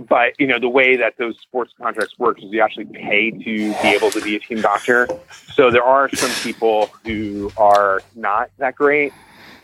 But 0.09 0.39
you 0.39 0.47
know 0.47 0.59
the 0.59 0.69
way 0.69 0.97
that 0.97 1.15
those 1.19 1.39
sports 1.41 1.73
contracts 1.81 2.19
work 2.19 2.39
is 2.43 2.51
you 2.51 2.61
actually 2.61 2.87
pay 2.87 3.31
to 3.31 3.73
be 3.83 3.89
able 3.89 4.11
to 4.11 4.21
be 4.21 4.37
a 4.37 4.41
team 4.41 4.61
doctor. 4.61 5.07
So 5.55 5.71
there 5.71 5.85
are 5.85 6.09
some 6.15 6.31
people 6.43 6.91
who 7.05 7.53
are 7.57 8.03
not 8.15 8.51
that 8.59 8.75
great, 8.75 9.13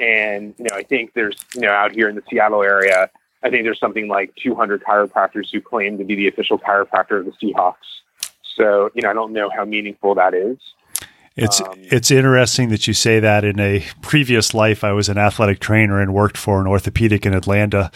and 0.00 0.54
you 0.58 0.64
know 0.64 0.74
I 0.76 0.82
think 0.82 1.14
there's 1.14 1.36
you 1.54 1.62
know 1.62 1.72
out 1.72 1.92
here 1.92 2.08
in 2.08 2.16
the 2.16 2.22
Seattle 2.30 2.62
area, 2.62 3.10
I 3.42 3.50
think 3.50 3.64
there's 3.64 3.80
something 3.80 4.08
like 4.08 4.34
200 4.42 4.82
chiropractors 4.82 5.46
who 5.52 5.60
claim 5.60 5.98
to 5.98 6.04
be 6.04 6.14
the 6.14 6.28
official 6.28 6.58
chiropractor 6.58 7.20
of 7.20 7.26
the 7.26 7.32
Seahawks. 7.42 7.74
So 8.56 8.90
you 8.94 9.02
know 9.02 9.10
I 9.10 9.14
don't 9.14 9.32
know 9.32 9.50
how 9.50 9.64
meaningful 9.64 10.14
that 10.16 10.34
is. 10.34 10.58
It's 11.36 11.60
um, 11.60 11.74
it's 11.76 12.10
interesting 12.10 12.70
that 12.70 12.88
you 12.88 12.94
say 12.94 13.20
that. 13.20 13.44
In 13.44 13.60
a 13.60 13.84
previous 14.02 14.54
life, 14.54 14.82
I 14.82 14.90
was 14.92 15.08
an 15.08 15.18
athletic 15.18 15.60
trainer 15.60 16.00
and 16.00 16.12
worked 16.12 16.36
for 16.36 16.60
an 16.60 16.66
orthopedic 16.66 17.24
in 17.24 17.32
Atlanta. 17.32 17.92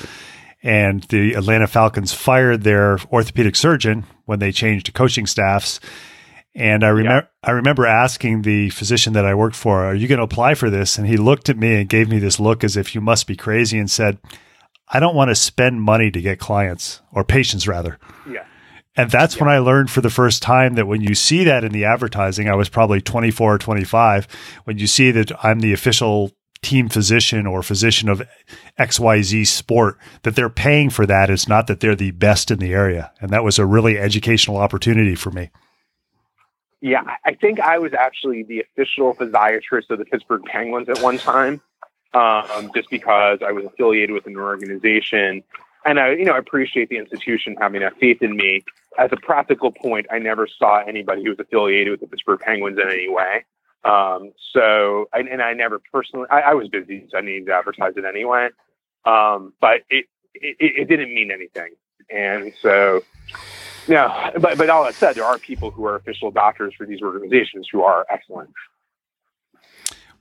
And 0.62 1.02
the 1.04 1.34
Atlanta 1.34 1.66
Falcons 1.66 2.12
fired 2.12 2.62
their 2.62 2.98
orthopedic 3.10 3.56
surgeon 3.56 4.04
when 4.26 4.38
they 4.38 4.52
changed 4.52 4.94
coaching 4.94 5.26
staffs. 5.26 5.80
And 6.54 6.84
I 6.84 6.88
remember 6.88 7.28
yeah. 7.42 7.48
I 7.48 7.52
remember 7.52 7.86
asking 7.86 8.42
the 8.42 8.70
physician 8.70 9.14
that 9.14 9.24
I 9.24 9.34
worked 9.34 9.56
for, 9.56 9.84
"Are 9.84 9.94
you 9.94 10.06
going 10.06 10.18
to 10.18 10.24
apply 10.24 10.54
for 10.54 10.68
this?" 10.68 10.98
And 10.98 11.06
he 11.06 11.16
looked 11.16 11.48
at 11.48 11.56
me 11.56 11.80
and 11.80 11.88
gave 11.88 12.08
me 12.08 12.18
this 12.18 12.38
look 12.38 12.62
as 12.62 12.76
if 12.76 12.94
you 12.94 13.00
must 13.00 13.26
be 13.26 13.36
crazy, 13.36 13.78
and 13.78 13.90
said, 13.90 14.18
"I 14.88 15.00
don't 15.00 15.14
want 15.14 15.30
to 15.30 15.34
spend 15.34 15.80
money 15.80 16.10
to 16.10 16.20
get 16.20 16.38
clients 16.38 17.00
or 17.10 17.24
patients, 17.24 17.66
rather." 17.66 17.98
Yeah. 18.28 18.44
And 18.94 19.10
that's 19.10 19.36
yeah. 19.36 19.44
when 19.44 19.54
I 19.54 19.58
learned 19.58 19.90
for 19.90 20.02
the 20.02 20.10
first 20.10 20.42
time 20.42 20.74
that 20.74 20.86
when 20.86 21.00
you 21.00 21.14
see 21.14 21.44
that 21.44 21.64
in 21.64 21.72
the 21.72 21.86
advertising, 21.86 22.48
I 22.48 22.54
was 22.54 22.68
probably 22.68 23.00
24 23.00 23.54
or 23.54 23.58
25, 23.58 24.28
when 24.64 24.78
you 24.78 24.86
see 24.86 25.10
that 25.12 25.32
I'm 25.42 25.60
the 25.60 25.72
official 25.72 26.32
team 26.62 26.88
physician 26.88 27.46
or 27.46 27.62
physician 27.62 28.08
of 28.08 28.22
XYZ 28.78 29.46
sport, 29.46 29.98
that 30.22 30.36
they're 30.36 30.50
paying 30.50 30.90
for 30.90 31.06
that. 31.06 31.30
It's 31.30 31.48
not 31.48 31.66
that 31.66 31.80
they're 31.80 31.96
the 31.96 32.12
best 32.12 32.50
in 32.50 32.58
the 32.58 32.72
area. 32.72 33.10
And 33.20 33.30
that 33.30 33.42
was 33.42 33.58
a 33.58 33.66
really 33.66 33.98
educational 33.98 34.58
opportunity 34.58 35.14
for 35.14 35.30
me. 35.30 35.50
Yeah, 36.82 37.16
I 37.24 37.32
think 37.34 37.60
I 37.60 37.78
was 37.78 37.94
actually 37.94 38.42
the 38.42 38.60
official 38.60 39.14
physiatrist 39.14 39.88
of 39.88 39.98
the 39.98 40.04
Pittsburgh 40.04 40.42
Penguins 40.44 40.88
at 40.90 41.00
one 41.00 41.16
time, 41.16 41.62
um, 42.12 42.70
just 42.74 42.90
because 42.90 43.38
I 43.46 43.52
was 43.52 43.64
affiliated 43.64 44.10
with 44.10 44.26
an 44.26 44.36
organization 44.36 45.42
and 45.84 45.98
I, 45.98 46.12
you 46.12 46.24
know, 46.24 46.32
I 46.32 46.38
appreciate 46.38 46.88
the 46.88 46.98
institution 46.98 47.56
having 47.60 47.80
that 47.80 47.98
faith 47.98 48.22
in 48.22 48.36
me. 48.36 48.64
As 48.98 49.10
a 49.12 49.16
practical 49.16 49.72
point, 49.72 50.06
I 50.10 50.18
never 50.18 50.46
saw 50.46 50.82
anybody 50.84 51.24
who 51.24 51.30
was 51.30 51.40
affiliated 51.40 51.90
with 51.90 52.00
the 52.00 52.06
Pittsburgh 52.06 52.40
Penguins 52.40 52.78
in 52.78 52.88
any 52.88 53.08
way. 53.08 53.44
Um, 53.84 54.32
so, 54.52 55.08
I, 55.12 55.20
and 55.20 55.42
I 55.42 55.54
never 55.54 55.80
personally, 55.92 56.26
I, 56.30 56.40
I, 56.40 56.54
was 56.54 56.68
busy, 56.68 57.06
so 57.10 57.18
I 57.18 57.20
needed 57.20 57.46
to 57.46 57.54
advertise 57.54 57.94
it 57.96 58.04
anyway. 58.04 58.50
Um, 59.04 59.54
but 59.60 59.80
it, 59.90 60.06
it, 60.34 60.56
it 60.60 60.88
didn't 60.88 61.12
mean 61.12 61.32
anything. 61.32 61.72
And 62.08 62.52
so, 62.60 63.02
no, 63.88 64.30
but, 64.40 64.58
but 64.58 64.70
all 64.70 64.84
that 64.84 64.94
said, 64.94 65.14
there 65.14 65.24
are 65.24 65.38
people 65.38 65.70
who 65.70 65.84
are 65.84 65.96
official 65.96 66.30
doctors 66.30 66.74
for 66.76 66.86
these 66.86 67.02
organizations 67.02 67.68
who 67.70 67.82
are 67.82 68.06
excellent. 68.10 68.50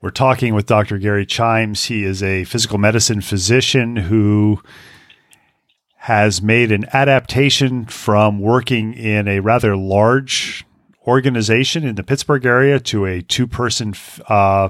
We're 0.01 0.09
talking 0.09 0.55
with 0.55 0.65
Dr. 0.65 0.97
Gary 0.97 1.27
Chimes. 1.27 1.85
He 1.85 2.03
is 2.03 2.23
a 2.23 2.43
physical 2.45 2.79
medicine 2.79 3.21
physician 3.21 3.95
who 3.95 4.61
has 5.97 6.41
made 6.41 6.71
an 6.71 6.87
adaptation 6.91 7.85
from 7.85 8.39
working 8.39 8.93
in 8.93 9.27
a 9.27 9.39
rather 9.39 9.77
large 9.77 10.65
organization 11.05 11.85
in 11.85 11.93
the 11.93 12.03
Pittsburgh 12.03 12.43
area 12.43 12.79
to 12.79 13.05
a 13.05 13.21
two 13.21 13.45
person 13.45 13.93
uh, 14.27 14.69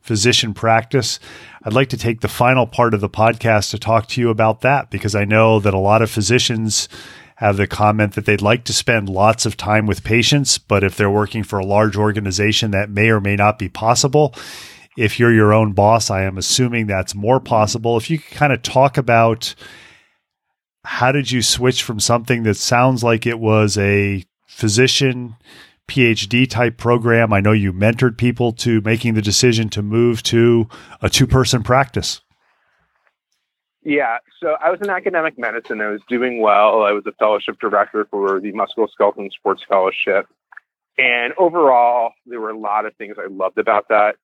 physician 0.00 0.54
practice. 0.54 1.18
I'd 1.64 1.72
like 1.72 1.88
to 1.88 1.96
take 1.96 2.20
the 2.20 2.28
final 2.28 2.66
part 2.66 2.94
of 2.94 3.00
the 3.00 3.10
podcast 3.10 3.70
to 3.72 3.78
talk 3.78 4.06
to 4.08 4.20
you 4.20 4.30
about 4.30 4.60
that 4.60 4.90
because 4.90 5.16
I 5.16 5.24
know 5.24 5.58
that 5.58 5.74
a 5.74 5.78
lot 5.78 6.02
of 6.02 6.10
physicians 6.10 6.88
have 7.38 7.56
the 7.56 7.68
comment 7.68 8.14
that 8.14 8.26
they'd 8.26 8.42
like 8.42 8.64
to 8.64 8.72
spend 8.72 9.08
lots 9.08 9.46
of 9.46 9.56
time 9.56 9.86
with 9.86 10.02
patients, 10.02 10.58
but 10.58 10.82
if 10.82 10.96
they're 10.96 11.08
working 11.08 11.44
for 11.44 11.60
a 11.60 11.64
large 11.64 11.96
organization, 11.96 12.72
that 12.72 12.90
may 12.90 13.10
or 13.10 13.20
may 13.20 13.36
not 13.36 13.60
be 13.60 13.68
possible. 13.68 14.34
If 14.96 15.20
you're 15.20 15.32
your 15.32 15.52
own 15.52 15.72
boss, 15.72 16.10
I 16.10 16.24
am 16.24 16.36
assuming 16.36 16.88
that's 16.88 17.14
more 17.14 17.38
possible. 17.38 17.96
If 17.96 18.10
you 18.10 18.18
could 18.18 18.36
kind 18.36 18.52
of 18.52 18.62
talk 18.62 18.98
about 18.98 19.54
how 20.82 21.12
did 21.12 21.30
you 21.30 21.40
switch 21.40 21.84
from 21.84 22.00
something 22.00 22.42
that 22.42 22.56
sounds 22.56 23.04
like 23.04 23.24
it 23.24 23.38
was 23.38 23.78
a 23.78 24.24
physician 24.48 25.36
PhD 25.86 26.50
type 26.50 26.76
program? 26.76 27.32
I 27.32 27.40
know 27.40 27.52
you 27.52 27.72
mentored 27.72 28.18
people 28.18 28.50
to 28.54 28.80
making 28.80 29.14
the 29.14 29.22
decision 29.22 29.68
to 29.68 29.82
move 29.82 30.24
to 30.24 30.68
a 31.00 31.08
two 31.08 31.28
person 31.28 31.62
practice. 31.62 32.20
Yeah, 33.88 34.18
so 34.38 34.54
I 34.60 34.70
was 34.70 34.82
in 34.82 34.90
academic 34.90 35.38
medicine. 35.38 35.80
I 35.80 35.88
was 35.88 36.02
doing 36.10 36.42
well. 36.42 36.82
I 36.82 36.92
was 36.92 37.04
a 37.06 37.12
fellowship 37.12 37.58
director 37.58 38.06
for 38.10 38.38
the 38.38 38.52
Musculoskeletal 38.52 39.32
Sports 39.32 39.62
Fellowship. 39.66 40.26
And 40.98 41.32
overall, 41.38 42.12
there 42.26 42.38
were 42.38 42.50
a 42.50 42.58
lot 42.58 42.84
of 42.84 42.94
things 42.96 43.16
I 43.18 43.28
loved 43.28 43.56
about 43.56 43.88
that. 43.88 44.16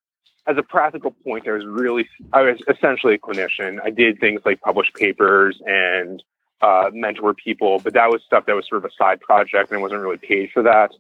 As 0.47 0.59
a 0.59 0.62
practical 0.62 1.12
point, 1.12 1.49
I 1.49 1.53
was 1.53 1.65
really, 1.65 2.07
I 2.35 2.43
was 2.43 2.59
essentially 2.69 3.15
a 3.15 3.19
clinician. 3.19 3.81
I 3.83 3.89
did 3.89 4.21
things 4.21 4.43
like 4.45 4.61
publish 4.61 4.93
papers 4.93 5.59
and 5.65 6.23
uh, 6.61 6.91
mentor 6.93 7.33
people, 7.33 7.79
but 7.79 7.95
that 7.95 8.11
was 8.11 8.21
stuff 8.27 8.45
that 8.45 8.55
was 8.55 8.69
sort 8.69 8.85
of 8.85 8.91
a 8.91 8.95
side 9.03 9.23
project 9.23 9.71
and 9.71 9.79
I 9.79 9.81
wasn't 9.81 10.03
really 10.03 10.19
paid 10.19 10.51
for 10.53 10.62
that. 10.65 10.91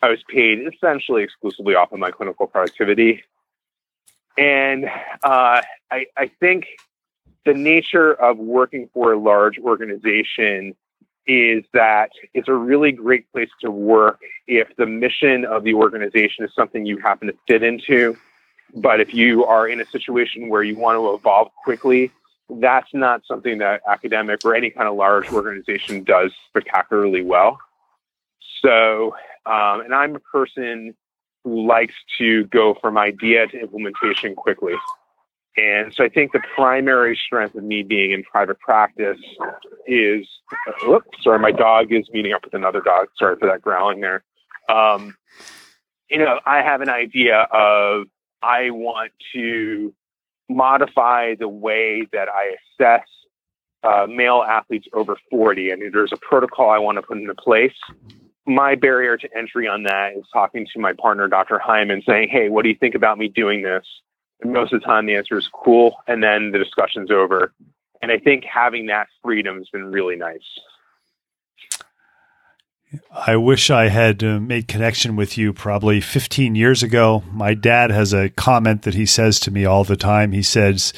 I 0.00 0.08
was 0.08 0.20
paid 0.26 0.60
essentially 0.66 1.22
exclusively 1.22 1.74
off 1.74 1.92
of 1.92 1.98
my 1.98 2.12
clinical 2.12 2.46
productivity. 2.46 3.24
And 4.38 4.86
uh, 5.22 5.60
I, 5.90 6.06
I 6.16 6.30
think 6.40 6.64
the 7.46 7.54
nature 7.54 8.12
of 8.12 8.36
working 8.36 8.90
for 8.92 9.12
a 9.12 9.18
large 9.18 9.58
organization 9.58 10.74
is 11.26 11.64
that 11.72 12.10
it's 12.34 12.48
a 12.48 12.54
really 12.54 12.92
great 12.92 13.30
place 13.32 13.48
to 13.60 13.70
work 13.70 14.20
if 14.46 14.68
the 14.76 14.86
mission 14.86 15.44
of 15.44 15.64
the 15.64 15.74
organization 15.74 16.44
is 16.44 16.50
something 16.54 16.84
you 16.84 16.98
happen 16.98 17.28
to 17.28 17.34
fit 17.48 17.62
into. 17.62 18.16
But 18.74 19.00
if 19.00 19.14
you 19.14 19.44
are 19.44 19.66
in 19.66 19.80
a 19.80 19.86
situation 19.86 20.48
where 20.48 20.62
you 20.62 20.76
want 20.76 20.96
to 20.98 21.14
evolve 21.14 21.48
quickly, 21.64 22.10
that's 22.50 22.92
not 22.92 23.22
something 23.26 23.58
that 23.58 23.80
academic 23.88 24.40
or 24.44 24.54
any 24.54 24.70
kind 24.70 24.88
of 24.88 24.96
large 24.96 25.32
organization 25.32 26.02
does 26.02 26.32
spectacularly 26.48 27.22
well. 27.22 27.58
So, 28.60 29.14
um, 29.46 29.80
and 29.80 29.94
I'm 29.94 30.16
a 30.16 30.20
person 30.20 30.94
who 31.44 31.66
likes 31.66 31.94
to 32.18 32.44
go 32.46 32.76
from 32.80 32.98
idea 32.98 33.46
to 33.46 33.60
implementation 33.60 34.34
quickly. 34.34 34.74
And 35.56 35.94
so 35.94 36.04
I 36.04 36.08
think 36.08 36.32
the 36.32 36.42
primary 36.54 37.18
strength 37.26 37.54
of 37.54 37.64
me 37.64 37.82
being 37.82 38.12
in 38.12 38.22
private 38.24 38.60
practice 38.60 39.18
is, 39.86 40.26
uh, 40.86 40.98
sorry, 41.22 41.38
my 41.38 41.52
dog 41.52 41.92
is 41.92 42.08
meeting 42.12 42.32
up 42.32 42.44
with 42.44 42.52
another 42.54 42.80
dog. 42.80 43.08
Sorry 43.18 43.36
for 43.38 43.48
that 43.48 43.62
growling 43.62 44.00
there. 44.00 44.22
Um, 44.68 45.16
you 46.10 46.18
know, 46.18 46.40
I 46.44 46.58
have 46.58 46.82
an 46.82 46.90
idea 46.90 47.46
of 47.52 48.06
I 48.42 48.70
want 48.70 49.12
to 49.34 49.94
modify 50.48 51.34
the 51.34 51.48
way 51.48 52.06
that 52.12 52.28
I 52.28 52.54
assess 52.78 53.06
uh, 53.82 54.06
male 54.08 54.44
athletes 54.46 54.86
over 54.92 55.16
40. 55.30 55.70
and 55.70 55.82
there's 55.92 56.12
a 56.12 56.16
protocol 56.16 56.70
I 56.70 56.78
want 56.78 56.96
to 56.96 57.02
put 57.02 57.18
into 57.18 57.34
place. 57.34 57.74
My 58.46 58.74
barrier 58.74 59.16
to 59.16 59.28
entry 59.36 59.66
on 59.66 59.84
that 59.84 60.12
is 60.16 60.24
talking 60.32 60.66
to 60.72 60.80
my 60.80 60.92
partner, 60.92 61.28
Dr. 61.28 61.58
Hyman, 61.58 62.02
saying, 62.06 62.28
Hey, 62.30 62.48
what 62.48 62.62
do 62.62 62.68
you 62.68 62.76
think 62.78 62.94
about 62.94 63.18
me 63.18 63.28
doing 63.28 63.62
this? 63.62 63.84
And 64.40 64.52
most 64.52 64.72
of 64.72 64.80
the 64.80 64.86
time, 64.86 65.06
the 65.06 65.16
answer 65.16 65.38
is 65.38 65.48
cool. 65.52 65.96
And 66.06 66.22
then 66.22 66.52
the 66.52 66.58
discussion's 66.58 67.10
over. 67.10 67.52
And 68.02 68.12
I 68.12 68.18
think 68.18 68.44
having 68.44 68.86
that 68.86 69.08
freedom 69.22 69.58
has 69.58 69.68
been 69.70 69.90
really 69.90 70.16
nice. 70.16 70.40
I 73.10 73.36
wish 73.36 73.70
I 73.70 73.88
had 73.88 74.22
uh, 74.22 74.38
made 74.38 74.68
connection 74.68 75.16
with 75.16 75.36
you 75.36 75.52
probably 75.52 76.00
15 76.00 76.54
years 76.54 76.82
ago. 76.82 77.24
My 77.32 77.54
dad 77.54 77.90
has 77.90 78.12
a 78.12 78.30
comment 78.30 78.82
that 78.82 78.94
he 78.94 79.06
says 79.06 79.40
to 79.40 79.50
me 79.50 79.64
all 79.64 79.84
the 79.84 79.96
time. 79.96 80.32
He 80.32 80.42
says, 80.42 80.92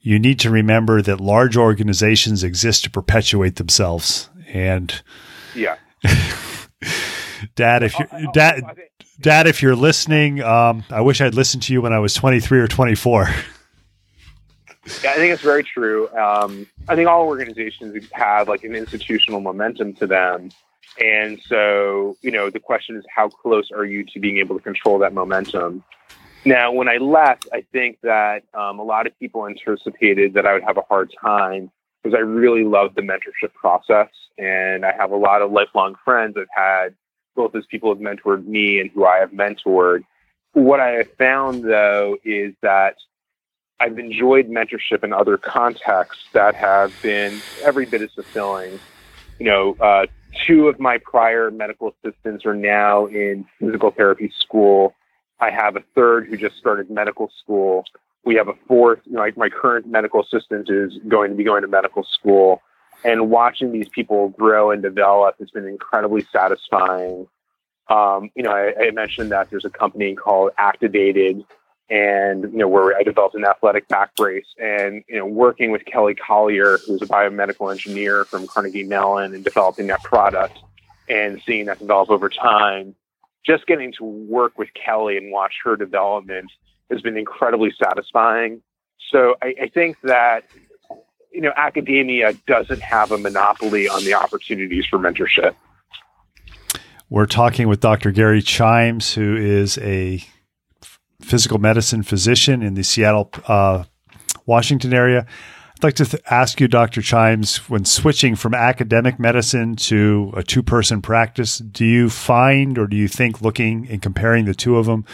You 0.00 0.18
need 0.18 0.40
to 0.40 0.50
remember 0.50 1.02
that 1.02 1.20
large 1.20 1.56
organizations 1.56 2.42
exist 2.42 2.84
to 2.84 2.90
perpetuate 2.90 3.56
themselves. 3.56 4.30
And 4.48 5.02
yeah. 5.54 5.76
dad, 7.54 7.82
if 7.82 7.98
you 7.98 8.06
dad, 8.32 8.62
dad, 9.20 9.46
if 9.46 9.62
you're 9.62 9.76
listening, 9.76 10.42
um, 10.42 10.84
I 10.90 11.00
wish 11.00 11.20
I'd 11.20 11.34
listened 11.34 11.62
to 11.64 11.72
you 11.72 11.82
when 11.82 11.92
I 11.92 11.98
was 11.98 12.14
23 12.14 12.60
or 12.60 12.68
24. 12.68 13.28
Yeah, 15.02 15.10
I 15.10 15.14
think 15.14 15.32
it's 15.32 15.42
very 15.42 15.62
true. 15.62 16.08
Um, 16.14 16.66
I 16.88 16.94
think 16.94 17.08
all 17.08 17.26
organizations 17.26 18.06
have 18.12 18.48
like 18.48 18.64
an 18.64 18.74
institutional 18.74 19.40
momentum 19.40 19.94
to 19.94 20.06
them 20.06 20.50
and 21.00 21.40
so, 21.46 22.16
you 22.22 22.30
know, 22.30 22.50
the 22.50 22.60
question 22.60 22.96
is 22.96 23.04
how 23.14 23.28
close 23.28 23.70
are 23.72 23.84
you 23.84 24.04
to 24.04 24.20
being 24.20 24.38
able 24.38 24.56
to 24.56 24.62
control 24.62 24.98
that 25.00 25.12
momentum? 25.12 25.82
Now, 26.44 26.72
when 26.72 26.88
I 26.88 26.98
left, 26.98 27.48
I 27.52 27.64
think 27.72 27.98
that 28.02 28.42
um, 28.52 28.78
a 28.78 28.82
lot 28.82 29.06
of 29.06 29.18
people 29.18 29.46
anticipated 29.46 30.34
that 30.34 30.46
I 30.46 30.52
would 30.52 30.62
have 30.62 30.76
a 30.76 30.82
hard 30.82 31.12
time 31.20 31.70
because 32.02 32.14
I 32.14 32.20
really 32.20 32.64
love 32.64 32.94
the 32.94 33.02
mentorship 33.02 33.54
process. 33.54 34.08
And 34.36 34.84
I 34.84 34.92
have 34.92 35.10
a 35.10 35.16
lot 35.16 35.42
of 35.42 35.50
lifelong 35.50 35.94
friends 36.04 36.36
I've 36.36 36.46
had, 36.54 36.94
both 37.34 37.54
as 37.54 37.64
people 37.66 37.90
have 37.94 37.98
mentored 37.98 38.46
me 38.46 38.80
and 38.80 38.90
who 38.90 39.04
I 39.04 39.18
have 39.18 39.30
mentored. 39.30 40.04
What 40.52 40.80
I 40.80 40.90
have 40.90 41.10
found, 41.18 41.64
though, 41.64 42.16
is 42.24 42.54
that 42.62 42.96
I've 43.80 43.98
enjoyed 43.98 44.48
mentorship 44.48 45.02
in 45.02 45.12
other 45.12 45.36
contexts 45.36 46.24
that 46.32 46.54
have 46.54 46.92
been 47.02 47.40
every 47.62 47.86
bit 47.86 48.02
as 48.02 48.12
fulfilling. 48.14 48.78
You 49.38 49.46
know, 49.46 49.76
uh, 49.80 50.06
two 50.46 50.68
of 50.68 50.78
my 50.78 50.98
prior 50.98 51.50
medical 51.50 51.94
assistants 52.04 52.46
are 52.46 52.54
now 52.54 53.06
in 53.06 53.44
physical 53.58 53.90
therapy 53.90 54.32
school. 54.40 54.94
I 55.40 55.50
have 55.50 55.76
a 55.76 55.82
third 55.94 56.28
who 56.28 56.36
just 56.36 56.56
started 56.56 56.90
medical 56.90 57.30
school. 57.42 57.84
We 58.24 58.36
have 58.36 58.48
a 58.48 58.54
fourth, 58.66 59.00
you 59.04 59.14
know, 59.14 59.26
my 59.36 59.48
current 59.48 59.86
medical 59.86 60.22
assistant 60.22 60.70
is 60.70 60.92
going 61.08 61.30
to 61.30 61.36
be 61.36 61.44
going 61.44 61.62
to 61.62 61.68
medical 61.68 62.04
school. 62.04 62.62
And 63.04 63.30
watching 63.30 63.72
these 63.72 63.88
people 63.88 64.30
grow 64.30 64.70
and 64.70 64.82
develop 64.82 65.38
has 65.38 65.50
been 65.50 65.66
incredibly 65.66 66.26
satisfying. 66.32 67.28
Um, 67.88 68.30
you 68.34 68.42
know, 68.42 68.50
I, 68.50 68.86
I 68.86 68.90
mentioned 68.92 69.30
that 69.30 69.50
there's 69.50 69.66
a 69.66 69.70
company 69.70 70.14
called 70.14 70.52
Activated 70.56 71.44
and 71.90 72.44
you 72.44 72.58
know 72.58 72.68
where 72.68 72.96
I 72.96 73.02
developed 73.02 73.34
an 73.34 73.44
athletic 73.44 73.88
back 73.88 74.16
brace, 74.16 74.46
and 74.58 75.04
you 75.08 75.18
know 75.18 75.26
working 75.26 75.70
with 75.70 75.84
Kelly 75.84 76.14
Collier, 76.14 76.78
who's 76.78 77.02
a 77.02 77.06
biomedical 77.06 77.70
engineer 77.70 78.24
from 78.24 78.46
Carnegie 78.46 78.84
Mellon, 78.84 79.34
and 79.34 79.44
developing 79.44 79.86
that 79.88 80.02
product, 80.02 80.58
and 81.08 81.42
seeing 81.46 81.66
that 81.66 81.78
develop 81.78 82.10
over 82.10 82.28
time. 82.28 82.94
Just 83.44 83.66
getting 83.66 83.92
to 83.98 84.04
work 84.04 84.56
with 84.58 84.70
Kelly 84.72 85.18
and 85.18 85.30
watch 85.30 85.56
her 85.64 85.76
development 85.76 86.50
has 86.90 87.02
been 87.02 87.18
incredibly 87.18 87.72
satisfying. 87.78 88.62
So 89.10 89.36
I, 89.42 89.54
I 89.62 89.68
think 89.68 90.00
that 90.02 90.44
you 91.34 91.40
know 91.40 91.52
academia 91.56 92.32
doesn't 92.46 92.80
have 92.80 93.10
a 93.10 93.18
monopoly 93.18 93.88
on 93.88 94.04
the 94.04 94.14
opportunities 94.14 94.86
for 94.86 94.98
mentorship. 94.98 95.54
We're 97.10 97.26
talking 97.26 97.68
with 97.68 97.80
Dr. 97.80 98.12
Gary 98.12 98.40
Chimes, 98.40 99.14
who 99.14 99.36
is 99.36 99.76
a 99.78 100.24
physical 101.20 101.58
medicine 101.58 102.02
physician 102.02 102.62
in 102.62 102.74
the 102.74 102.82
Seattle, 102.82 103.30
uh, 103.46 103.84
Washington 104.46 104.94
area. 104.94 105.26
I'd 105.76 105.84
like 105.84 105.94
to 105.96 106.06
th- 106.06 106.22
ask 106.30 106.60
you, 106.60 106.68
Dr. 106.68 107.02
Chimes, 107.02 107.68
when 107.68 107.84
switching 107.84 108.36
from 108.36 108.54
academic 108.54 109.18
medicine 109.18 109.76
to 109.76 110.32
a 110.36 110.42
two 110.42 110.62
person 110.62 111.02
practice, 111.02 111.58
do 111.58 111.84
you 111.84 112.08
find 112.08 112.78
or 112.78 112.86
do 112.86 112.96
you 112.96 113.08
think, 113.08 113.42
looking 113.42 113.86
and 113.88 114.00
comparing 114.00 114.44
the 114.44 114.54
two 114.54 114.76
of 114.76 114.86
them, 114.86 115.04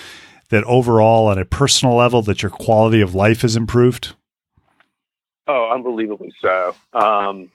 that 0.50 0.64
overall, 0.64 1.26
on 1.26 1.38
a 1.38 1.44
personal 1.44 1.96
level, 1.96 2.22
that 2.22 2.42
your 2.42 2.50
quality 2.50 3.00
of 3.00 3.14
life 3.14 3.42
has 3.42 3.56
improved? 3.56 4.14
Oh, 5.53 5.68
unbelievably 5.72 6.32
so. 6.40 6.76
Um, 6.92 7.51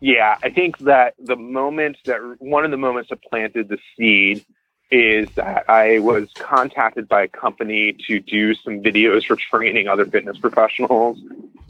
yeah, 0.00 0.36
I 0.44 0.50
think 0.50 0.78
that 0.78 1.14
the 1.18 1.34
moment 1.34 1.96
that 2.04 2.20
one 2.38 2.64
of 2.64 2.70
the 2.70 2.76
moments 2.76 3.10
that 3.10 3.20
planted 3.20 3.68
the 3.68 3.78
seed 3.96 4.44
is 4.92 5.28
that 5.32 5.68
I 5.68 5.98
was 5.98 6.30
contacted 6.34 7.08
by 7.08 7.22
a 7.22 7.28
company 7.28 7.96
to 8.06 8.20
do 8.20 8.54
some 8.54 8.80
videos 8.80 9.26
for 9.26 9.34
training 9.34 9.88
other 9.88 10.06
fitness 10.06 10.38
professionals, 10.38 11.18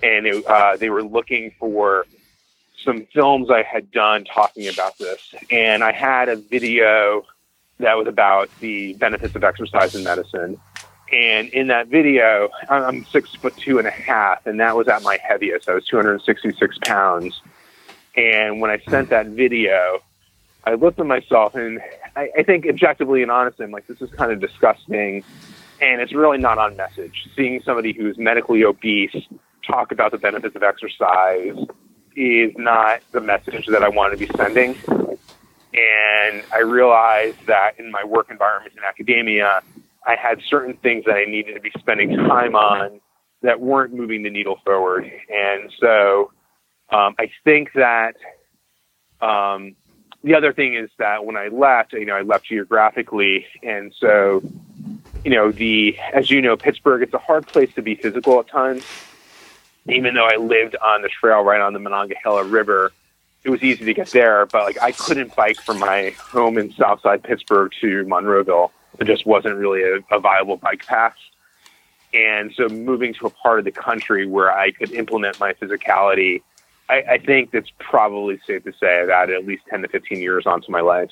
and 0.02 0.26
it, 0.26 0.44
uh, 0.44 0.76
they 0.76 0.90
were 0.90 1.02
looking 1.02 1.54
for 1.58 2.04
some 2.84 3.06
films 3.14 3.48
I 3.50 3.62
had 3.62 3.90
done 3.90 4.24
talking 4.24 4.68
about 4.68 4.98
this. 4.98 5.34
And 5.50 5.82
I 5.82 5.92
had 5.92 6.28
a 6.28 6.36
video 6.36 7.24
that 7.78 7.96
was 7.96 8.08
about 8.08 8.50
the 8.60 8.92
benefits 8.94 9.34
of 9.36 9.42
exercise 9.42 9.94
in 9.94 10.04
medicine. 10.04 10.60
And 11.12 11.50
in 11.50 11.66
that 11.66 11.88
video, 11.88 12.48
I'm 12.70 13.04
six 13.04 13.34
foot 13.34 13.54
two 13.56 13.78
and 13.78 13.86
a 13.86 13.90
half, 13.90 14.46
and 14.46 14.58
that 14.60 14.74
was 14.74 14.88
at 14.88 15.02
my 15.02 15.18
heaviest. 15.22 15.68
I 15.68 15.74
was 15.74 15.84
266 15.86 16.78
pounds. 16.86 17.42
And 18.16 18.60
when 18.60 18.70
I 18.70 18.78
sent 18.88 19.10
that 19.10 19.26
video, 19.26 20.00
I 20.64 20.74
looked 20.74 20.98
at 20.98 21.06
myself 21.06 21.54
and 21.54 21.80
I, 22.16 22.30
I 22.38 22.42
think 22.42 22.66
objectively 22.66 23.22
and 23.22 23.30
honestly, 23.30 23.64
I'm 23.64 23.72
like, 23.72 23.86
this 23.86 24.00
is 24.00 24.10
kind 24.10 24.32
of 24.32 24.40
disgusting. 24.40 25.22
And 25.80 26.00
it's 26.00 26.14
really 26.14 26.38
not 26.38 26.58
on 26.58 26.76
message. 26.76 27.28
Seeing 27.34 27.60
somebody 27.62 27.92
who's 27.92 28.16
medically 28.16 28.64
obese 28.64 29.16
talk 29.66 29.92
about 29.92 30.12
the 30.12 30.18
benefits 30.18 30.54
of 30.56 30.62
exercise 30.62 31.56
is 32.16 32.52
not 32.56 33.00
the 33.12 33.20
message 33.20 33.66
that 33.66 33.82
I 33.82 33.88
want 33.88 34.12
to 34.12 34.18
be 34.18 34.30
sending. 34.36 34.76
And 35.74 36.44
I 36.52 36.60
realized 36.64 37.46
that 37.46 37.78
in 37.78 37.90
my 37.90 38.04
work 38.04 38.30
environment 38.30 38.74
in 38.76 38.84
academia, 38.84 39.62
I 40.06 40.16
had 40.16 40.40
certain 40.48 40.74
things 40.76 41.04
that 41.06 41.14
I 41.14 41.24
needed 41.24 41.54
to 41.54 41.60
be 41.60 41.70
spending 41.78 42.16
time 42.16 42.54
on 42.54 43.00
that 43.42 43.60
weren't 43.60 43.92
moving 43.92 44.22
the 44.22 44.30
needle 44.30 44.58
forward. 44.64 45.10
And 45.28 45.70
so 45.80 46.32
um, 46.90 47.14
I 47.18 47.30
think 47.44 47.72
that 47.74 48.14
um, 49.20 49.76
the 50.24 50.34
other 50.34 50.52
thing 50.52 50.74
is 50.74 50.90
that 50.98 51.24
when 51.24 51.36
I 51.36 51.48
left, 51.48 51.92
you 51.92 52.04
know, 52.04 52.14
I 52.14 52.22
left 52.22 52.46
geographically, 52.46 53.46
and 53.62 53.92
so, 53.98 54.42
you 55.24 55.30
know, 55.30 55.50
the 55.52 55.96
as 56.12 56.30
you 56.30 56.40
know, 56.40 56.56
Pittsburgh, 56.56 57.02
it's 57.02 57.14
a 57.14 57.18
hard 57.18 57.46
place 57.46 57.72
to 57.74 57.82
be 57.82 57.94
physical 57.94 58.38
at 58.40 58.48
times. 58.48 58.84
even 59.88 60.14
though 60.14 60.26
I 60.26 60.36
lived 60.36 60.76
on 60.76 61.02
the 61.02 61.08
trail 61.08 61.42
right 61.42 61.60
on 61.60 61.72
the 61.72 61.80
Monongahela 61.80 62.44
River, 62.44 62.92
it 63.42 63.50
was 63.50 63.62
easy 63.62 63.84
to 63.84 63.94
get 63.94 64.08
there, 64.08 64.46
but 64.46 64.64
like 64.64 64.80
I 64.80 64.92
couldn't 64.92 65.34
bike 65.34 65.60
from 65.60 65.80
my 65.80 66.10
home 66.10 66.58
in 66.58 66.72
Southside 66.72 67.24
Pittsburgh 67.24 67.72
to 67.80 68.04
Monroeville. 68.04 68.70
It 68.98 69.04
just 69.04 69.26
wasn't 69.26 69.56
really 69.56 69.82
a, 69.82 70.16
a 70.16 70.20
viable 70.20 70.56
bike 70.56 70.86
path. 70.86 71.16
And 72.14 72.52
so 72.54 72.68
moving 72.68 73.14
to 73.14 73.26
a 73.26 73.30
part 73.30 73.58
of 73.58 73.64
the 73.64 73.72
country 73.72 74.26
where 74.26 74.52
I 74.52 74.70
could 74.70 74.92
implement 74.92 75.40
my 75.40 75.54
physicality, 75.54 76.42
I, 76.88 77.02
I 77.12 77.18
think 77.18 77.50
it's 77.54 77.70
probably 77.78 78.38
safe 78.46 78.64
to 78.64 78.72
say 78.78 79.00
I've 79.00 79.08
added 79.08 79.36
at 79.36 79.46
least 79.46 79.62
10 79.70 79.82
to 79.82 79.88
15 79.88 80.18
years 80.20 80.46
onto 80.46 80.70
my 80.70 80.80
life. 80.80 81.10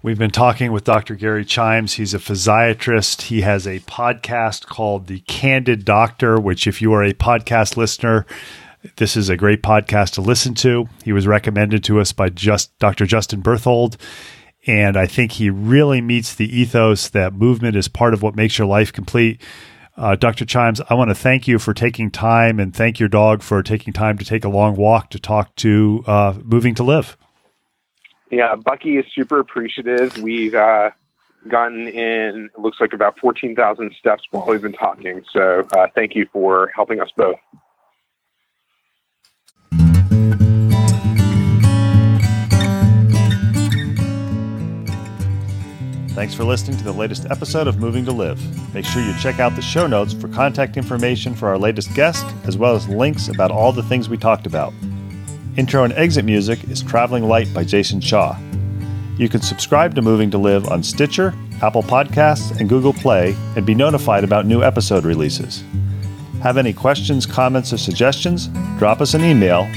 We've 0.00 0.18
been 0.18 0.30
talking 0.30 0.70
with 0.70 0.84
Dr. 0.84 1.16
Gary 1.16 1.44
Chimes. 1.44 1.94
He's 1.94 2.14
a 2.14 2.18
physiatrist. 2.18 3.22
He 3.22 3.40
has 3.40 3.66
a 3.66 3.80
podcast 3.80 4.66
called 4.66 5.08
The 5.08 5.20
Candid 5.20 5.84
Doctor, 5.84 6.38
which, 6.38 6.68
if 6.68 6.80
you 6.80 6.92
are 6.92 7.02
a 7.02 7.12
podcast 7.12 7.76
listener, 7.76 8.24
this 8.96 9.16
is 9.16 9.28
a 9.28 9.36
great 9.36 9.60
podcast 9.60 10.12
to 10.12 10.20
listen 10.20 10.54
to. 10.54 10.88
He 11.04 11.12
was 11.12 11.26
recommended 11.26 11.82
to 11.84 12.00
us 12.00 12.12
by 12.12 12.28
just 12.28 12.78
Dr. 12.78 13.06
Justin 13.06 13.40
Berthold. 13.40 13.96
And 14.68 14.98
I 14.98 15.06
think 15.06 15.32
he 15.32 15.48
really 15.48 16.02
meets 16.02 16.34
the 16.34 16.44
ethos 16.54 17.08
that 17.08 17.32
movement 17.32 17.74
is 17.74 17.88
part 17.88 18.12
of 18.12 18.22
what 18.22 18.36
makes 18.36 18.58
your 18.58 18.66
life 18.66 18.92
complete. 18.92 19.40
Uh, 19.96 20.14
Dr. 20.14 20.44
Chimes, 20.44 20.82
I 20.90 20.94
want 20.94 21.08
to 21.08 21.14
thank 21.14 21.48
you 21.48 21.58
for 21.58 21.72
taking 21.72 22.10
time 22.10 22.60
and 22.60 22.76
thank 22.76 23.00
your 23.00 23.08
dog 23.08 23.42
for 23.42 23.62
taking 23.62 23.94
time 23.94 24.18
to 24.18 24.26
take 24.26 24.44
a 24.44 24.48
long 24.48 24.76
walk 24.76 25.08
to 25.10 25.18
talk 25.18 25.56
to 25.56 26.04
uh, 26.06 26.34
Moving 26.44 26.74
to 26.74 26.84
Live. 26.84 27.16
Yeah, 28.30 28.56
Bucky 28.56 28.98
is 28.98 29.06
super 29.14 29.40
appreciative. 29.40 30.18
We've 30.18 30.54
uh, 30.54 30.90
gotten 31.48 31.88
in, 31.88 32.50
it 32.54 32.60
looks 32.60 32.76
like 32.78 32.92
about 32.92 33.18
14,000 33.18 33.94
steps 33.98 34.22
while 34.30 34.46
we've 34.46 34.60
been 34.60 34.74
talking. 34.74 35.24
So 35.32 35.66
uh, 35.76 35.86
thank 35.94 36.14
you 36.14 36.26
for 36.30 36.70
helping 36.76 37.00
us 37.00 37.08
both. 37.16 37.38
Thanks 46.18 46.34
for 46.34 46.42
listening 46.42 46.76
to 46.78 46.82
the 46.82 46.90
latest 46.90 47.26
episode 47.30 47.68
of 47.68 47.78
Moving 47.78 48.04
to 48.06 48.10
Live. 48.10 48.74
Make 48.74 48.84
sure 48.84 49.00
you 49.00 49.14
check 49.20 49.38
out 49.38 49.54
the 49.54 49.62
show 49.62 49.86
notes 49.86 50.12
for 50.12 50.26
contact 50.26 50.76
information 50.76 51.32
for 51.32 51.46
our 51.46 51.56
latest 51.56 51.94
guest, 51.94 52.26
as 52.42 52.58
well 52.58 52.74
as 52.74 52.88
links 52.88 53.28
about 53.28 53.52
all 53.52 53.70
the 53.70 53.84
things 53.84 54.08
we 54.08 54.16
talked 54.16 54.44
about. 54.44 54.74
Intro 55.56 55.84
and 55.84 55.92
exit 55.92 56.24
music 56.24 56.64
is 56.64 56.82
Traveling 56.82 57.28
Light 57.28 57.54
by 57.54 57.62
Jason 57.62 58.00
Shaw. 58.00 58.36
You 59.16 59.28
can 59.28 59.42
subscribe 59.42 59.94
to 59.94 60.02
Moving 60.02 60.28
to 60.32 60.38
Live 60.38 60.66
on 60.66 60.82
Stitcher, 60.82 61.34
Apple 61.62 61.84
Podcasts, 61.84 62.58
and 62.58 62.68
Google 62.68 62.94
Play 62.94 63.36
and 63.54 63.64
be 63.64 63.76
notified 63.76 64.24
about 64.24 64.44
new 64.44 64.64
episode 64.64 65.04
releases. 65.04 65.62
Have 66.42 66.56
any 66.56 66.72
questions, 66.72 67.26
comments, 67.26 67.72
or 67.72 67.78
suggestions? 67.78 68.48
Drop 68.76 69.00
us 69.00 69.14
an 69.14 69.22
email, 69.22 69.68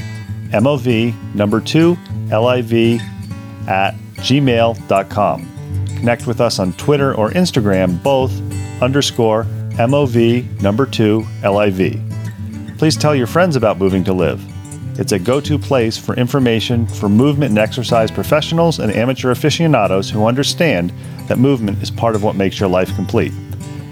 mov 0.50 1.34
number 1.36 1.60
2 1.60 1.96
liv 2.32 3.00
at 3.68 3.94
gmail.com. 4.16 5.51
Connect 6.02 6.26
with 6.26 6.40
us 6.40 6.58
on 6.58 6.72
Twitter 6.72 7.14
or 7.14 7.30
Instagram, 7.30 8.02
both 8.02 8.32
underscore 8.82 9.44
MOV 9.74 10.60
number 10.60 10.84
two 10.84 11.24
LIV. 11.44 12.00
Please 12.76 12.96
tell 12.96 13.14
your 13.14 13.28
friends 13.28 13.54
about 13.54 13.78
Moving 13.78 14.02
to 14.02 14.12
Live. 14.12 14.42
It's 14.98 15.12
a 15.12 15.18
go 15.20 15.40
to 15.40 15.56
place 15.60 15.96
for 15.96 16.16
information 16.16 16.88
for 16.88 17.08
movement 17.08 17.50
and 17.50 17.58
exercise 17.60 18.10
professionals 18.10 18.80
and 18.80 18.92
amateur 18.92 19.30
aficionados 19.30 20.10
who 20.10 20.26
understand 20.26 20.92
that 21.28 21.38
movement 21.38 21.80
is 21.80 21.92
part 21.92 22.16
of 22.16 22.24
what 22.24 22.34
makes 22.34 22.58
your 22.58 22.68
life 22.68 22.92
complete. 22.96 23.32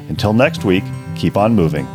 Until 0.08 0.32
next 0.32 0.64
week, 0.64 0.82
keep 1.14 1.36
on 1.36 1.54
moving. 1.54 1.86